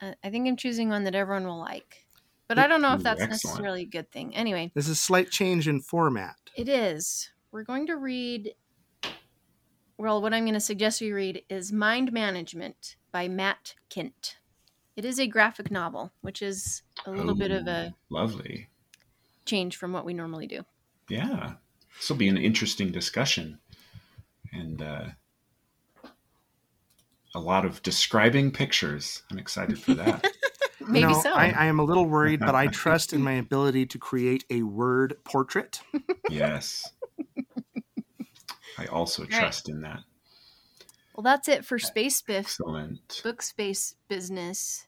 Uh, 0.00 0.12
I 0.24 0.30
think 0.30 0.48
I'm 0.48 0.56
choosing 0.56 0.88
one 0.88 1.04
that 1.04 1.14
everyone 1.14 1.46
will 1.46 1.60
like, 1.60 2.06
but 2.48 2.58
I 2.58 2.66
don't 2.66 2.82
know 2.82 2.94
if 2.94 3.02
that's 3.02 3.20
excellent. 3.22 3.44
necessarily 3.44 3.82
a 3.82 3.86
good 3.86 4.10
thing. 4.10 4.34
Anyway, 4.34 4.72
This 4.74 4.86
is 4.86 4.92
a 4.92 4.96
slight 4.96 5.30
change 5.30 5.68
in 5.68 5.80
format. 5.80 6.34
it 6.56 6.68
is. 6.68 7.30
We're 7.52 7.62
going 7.64 7.86
to 7.86 7.96
read. 7.96 8.54
Well, 9.98 10.20
what 10.20 10.34
I'm 10.34 10.44
going 10.44 10.54
to 10.54 10.60
suggest 10.60 11.00
we 11.00 11.12
read 11.12 11.42
is 11.48 11.70
Mind 11.70 12.12
Management 12.12 12.96
by 13.12 13.28
Matt 13.28 13.74
Kindt. 13.90 14.36
It 14.96 15.04
is 15.04 15.18
a 15.20 15.26
graphic 15.26 15.70
novel, 15.70 16.12
which 16.22 16.42
is 16.42 16.82
a 17.06 17.10
little 17.10 17.34
bit 17.34 17.50
of 17.50 17.66
a 17.66 17.94
lovely. 18.10 18.68
change 19.46 19.76
from 19.76 19.92
what 19.92 20.04
we 20.04 20.14
normally 20.14 20.46
do. 20.46 20.64
Yeah, 21.08 21.54
this 21.98 22.08
will 22.08 22.16
be 22.16 22.28
an 22.28 22.36
interesting 22.38 22.90
discussion, 22.92 23.58
and 24.52 24.80
uh, 24.82 25.04
a 27.34 27.40
lot 27.40 27.64
of 27.64 27.82
describing 27.82 28.50
pictures. 28.50 29.22
I'm 29.30 29.38
excited 29.38 29.78
for 29.78 29.94
that. 29.94 30.26
Maybe 30.80 31.00
You 31.00 31.08
know, 31.08 31.22
so. 31.22 31.34
I, 31.34 31.50
I 31.52 31.66
am 31.66 31.78
a 31.78 31.84
little 31.84 32.06
worried, 32.06 32.40
but 32.40 32.54
I 32.54 32.66
trust 32.68 33.12
in 33.12 33.22
my 33.22 33.32
ability 33.32 33.86
to 33.86 33.98
create 33.98 34.44
a 34.50 34.62
word 34.62 35.16
portrait. 35.24 35.80
yes, 36.28 36.92
I 38.78 38.86
also 38.86 39.22
Right. 39.22 39.30
trust 39.32 39.68
in 39.68 39.80
that. 39.82 40.00
Well, 41.14 41.22
that's 41.22 41.48
it 41.48 41.64
for 41.64 41.78
Space 41.78 42.20
Biff 42.22 42.46
Excellent. 42.46 43.20
book 43.22 43.42
space 43.42 43.94
business. 44.08 44.86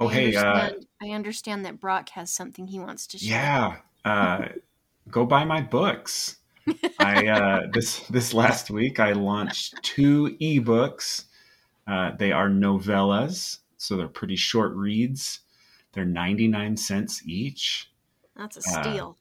Oh, 0.00 0.08
I 0.08 0.14
hey, 0.14 0.34
uh, 0.34 0.42
understand, 0.42 0.86
I 1.00 1.10
understand 1.10 1.64
that 1.64 1.80
Brock 1.80 2.08
has 2.10 2.32
something 2.32 2.66
he 2.66 2.78
wants 2.80 3.06
to 3.08 3.18
share. 3.18 3.38
yeah, 3.38 3.76
uh, 4.04 4.48
go 5.10 5.24
buy 5.26 5.44
my 5.44 5.60
books. 5.60 6.38
I 6.98 7.26
uh, 7.26 7.60
this 7.72 8.00
this 8.08 8.34
last 8.34 8.70
week 8.70 8.98
I 9.00 9.12
launched 9.12 9.82
two 9.82 10.36
ebooks. 10.40 11.24
Uh, 11.86 12.12
they 12.16 12.32
are 12.32 12.48
novellas, 12.48 13.58
so 13.76 13.96
they're 13.96 14.08
pretty 14.08 14.36
short 14.36 14.72
reads. 14.74 15.40
They're 15.92 16.04
ninety 16.04 16.48
nine 16.48 16.76
cents 16.76 17.22
each. 17.26 17.90
That's 18.36 18.56
a 18.56 18.62
Uh, 18.68 18.82
steal. 18.82 19.18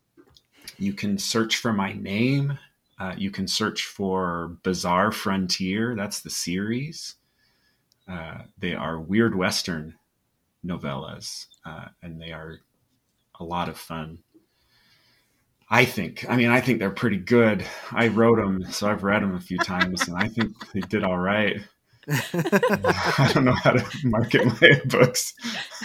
You 0.80 0.94
can 0.94 1.18
search 1.18 1.58
for 1.58 1.74
my 1.74 1.94
name. 1.94 2.58
Uh, 3.02 3.16
you 3.18 3.32
can 3.32 3.48
search 3.48 3.86
for 3.86 4.58
Bizarre 4.62 5.12
Frontier. 5.12 5.96
That's 5.96 6.20
the 6.20 6.30
series. 6.30 7.16
Uh, 8.08 8.44
they 8.60 8.76
are 8.76 9.00
Weird 9.00 9.36
Western 9.36 9.96
novellas, 10.64 11.48
uh, 11.66 11.86
and 12.04 12.22
they 12.22 12.32
are 12.32 12.60
a 13.40 13.44
lot 13.44 13.70
of 13.70 13.78
fun. 13.80 14.20
I 15.68 15.84
think. 15.84 16.28
I 16.30 16.36
mean, 16.36 16.50
I 16.50 16.62
think 16.62 16.78
they're 16.78 16.92
pretty 16.92 17.18
good. 17.18 17.66
I 17.92 18.10
wrote 18.10 18.38
them, 18.38 18.72
so 18.72 18.88
I've 18.88 19.02
read 19.02 19.24
them 19.24 19.34
a 19.34 19.42
few 19.42 19.58
times, 19.58 20.08
and 20.08 20.16
I 20.16 20.28
think 20.28 20.72
they 20.72 20.82
did 20.82 21.04
all 21.04 21.18
right. 21.18 21.60
I 22.08 23.32
don't 23.34 23.46
know 23.46 23.56
how 23.56 23.72
to 23.72 23.84
market 24.04 24.46
my 24.46 24.80
books. 24.86 25.34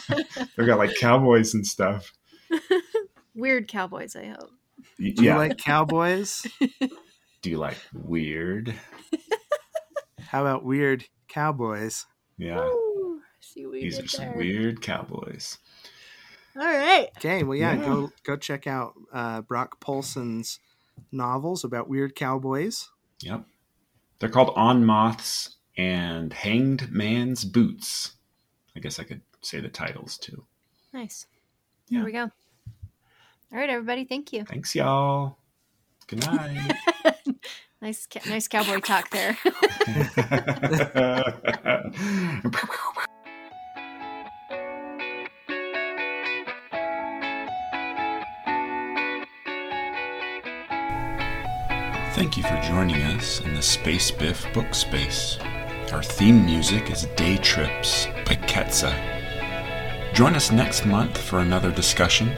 They've 0.08 0.66
got 0.66 0.76
like 0.76 0.94
cowboys 0.96 1.54
and 1.54 1.66
stuff. 1.66 2.12
Weird 3.34 3.68
cowboys, 3.68 4.16
I 4.16 4.26
hope. 4.26 4.50
Y- 4.98 5.12
Do 5.16 5.22
you 5.22 5.30
yeah. 5.30 5.36
like 5.38 5.56
cowboys? 5.56 6.46
Do 7.46 7.50
you 7.52 7.58
like 7.58 7.78
weird? 7.94 8.74
How 10.18 10.40
about 10.40 10.64
weird 10.64 11.04
cowboys? 11.28 12.04
Yeah. 12.36 12.58
Ooh, 12.58 13.20
see 13.38 13.64
These 13.70 13.94
did 13.98 14.04
are 14.06 14.08
some 14.08 14.24
there. 14.24 14.36
weird 14.36 14.82
cowboys. 14.82 15.56
All 16.56 16.64
right. 16.64 17.06
Okay, 17.18 17.44
well, 17.44 17.56
yeah, 17.56 17.74
Yeah. 17.74 17.84
go 17.84 18.10
go 18.24 18.36
check 18.36 18.66
out 18.66 18.94
uh, 19.12 19.42
Brock 19.42 19.78
Polson's 19.78 20.58
novels 21.12 21.62
about 21.62 21.88
weird 21.88 22.16
cowboys. 22.16 22.88
Yep. 23.20 23.44
They're 24.18 24.28
called 24.28 24.52
On 24.56 24.84
Moths 24.84 25.54
and 25.76 26.32
Hanged 26.32 26.90
Man's 26.90 27.44
Boots. 27.44 28.14
I 28.74 28.80
guess 28.80 28.98
I 28.98 29.04
could 29.04 29.20
say 29.40 29.60
the 29.60 29.68
titles 29.68 30.18
too. 30.18 30.44
Nice. 30.92 31.26
Yeah. 31.90 31.98
There 31.98 32.06
we 32.06 32.10
go. 32.12 32.22
All 32.24 33.58
right, 33.60 33.70
everybody. 33.70 34.04
Thank 34.04 34.32
you. 34.32 34.44
Thanks, 34.44 34.74
y'all. 34.74 35.38
Good 36.08 36.26
night. 36.26 36.72
Nice, 37.86 38.08
nice 38.28 38.48
cowboy 38.48 38.80
talk 38.80 39.10
there. 39.10 39.34
Thank 52.14 52.36
you 52.36 52.42
for 52.42 52.60
joining 52.64 53.02
us 53.02 53.40
in 53.42 53.54
the 53.54 53.62
Space 53.62 54.10
Biff 54.10 54.52
book 54.52 54.74
space. 54.74 55.38
Our 55.92 56.02
theme 56.02 56.44
music 56.44 56.90
is 56.90 57.04
Day 57.14 57.36
Trips 57.36 58.06
by 58.24 58.34
Ketsa. 58.34 58.92
Join 60.12 60.34
us 60.34 60.50
next 60.50 60.84
month 60.86 61.16
for 61.18 61.38
another 61.38 61.70
discussion, 61.70 62.30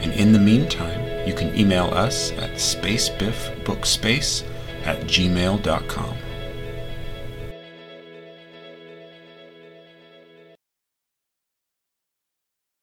and 0.00 0.12
in 0.14 0.32
the 0.32 0.40
meantime, 0.40 1.28
you 1.28 1.32
can 1.32 1.56
email 1.56 1.94
us 1.94 2.32
at 2.32 2.54
spacebiffbookspace 2.54 4.42
at 4.86 5.00
gmail.com. 5.02 6.25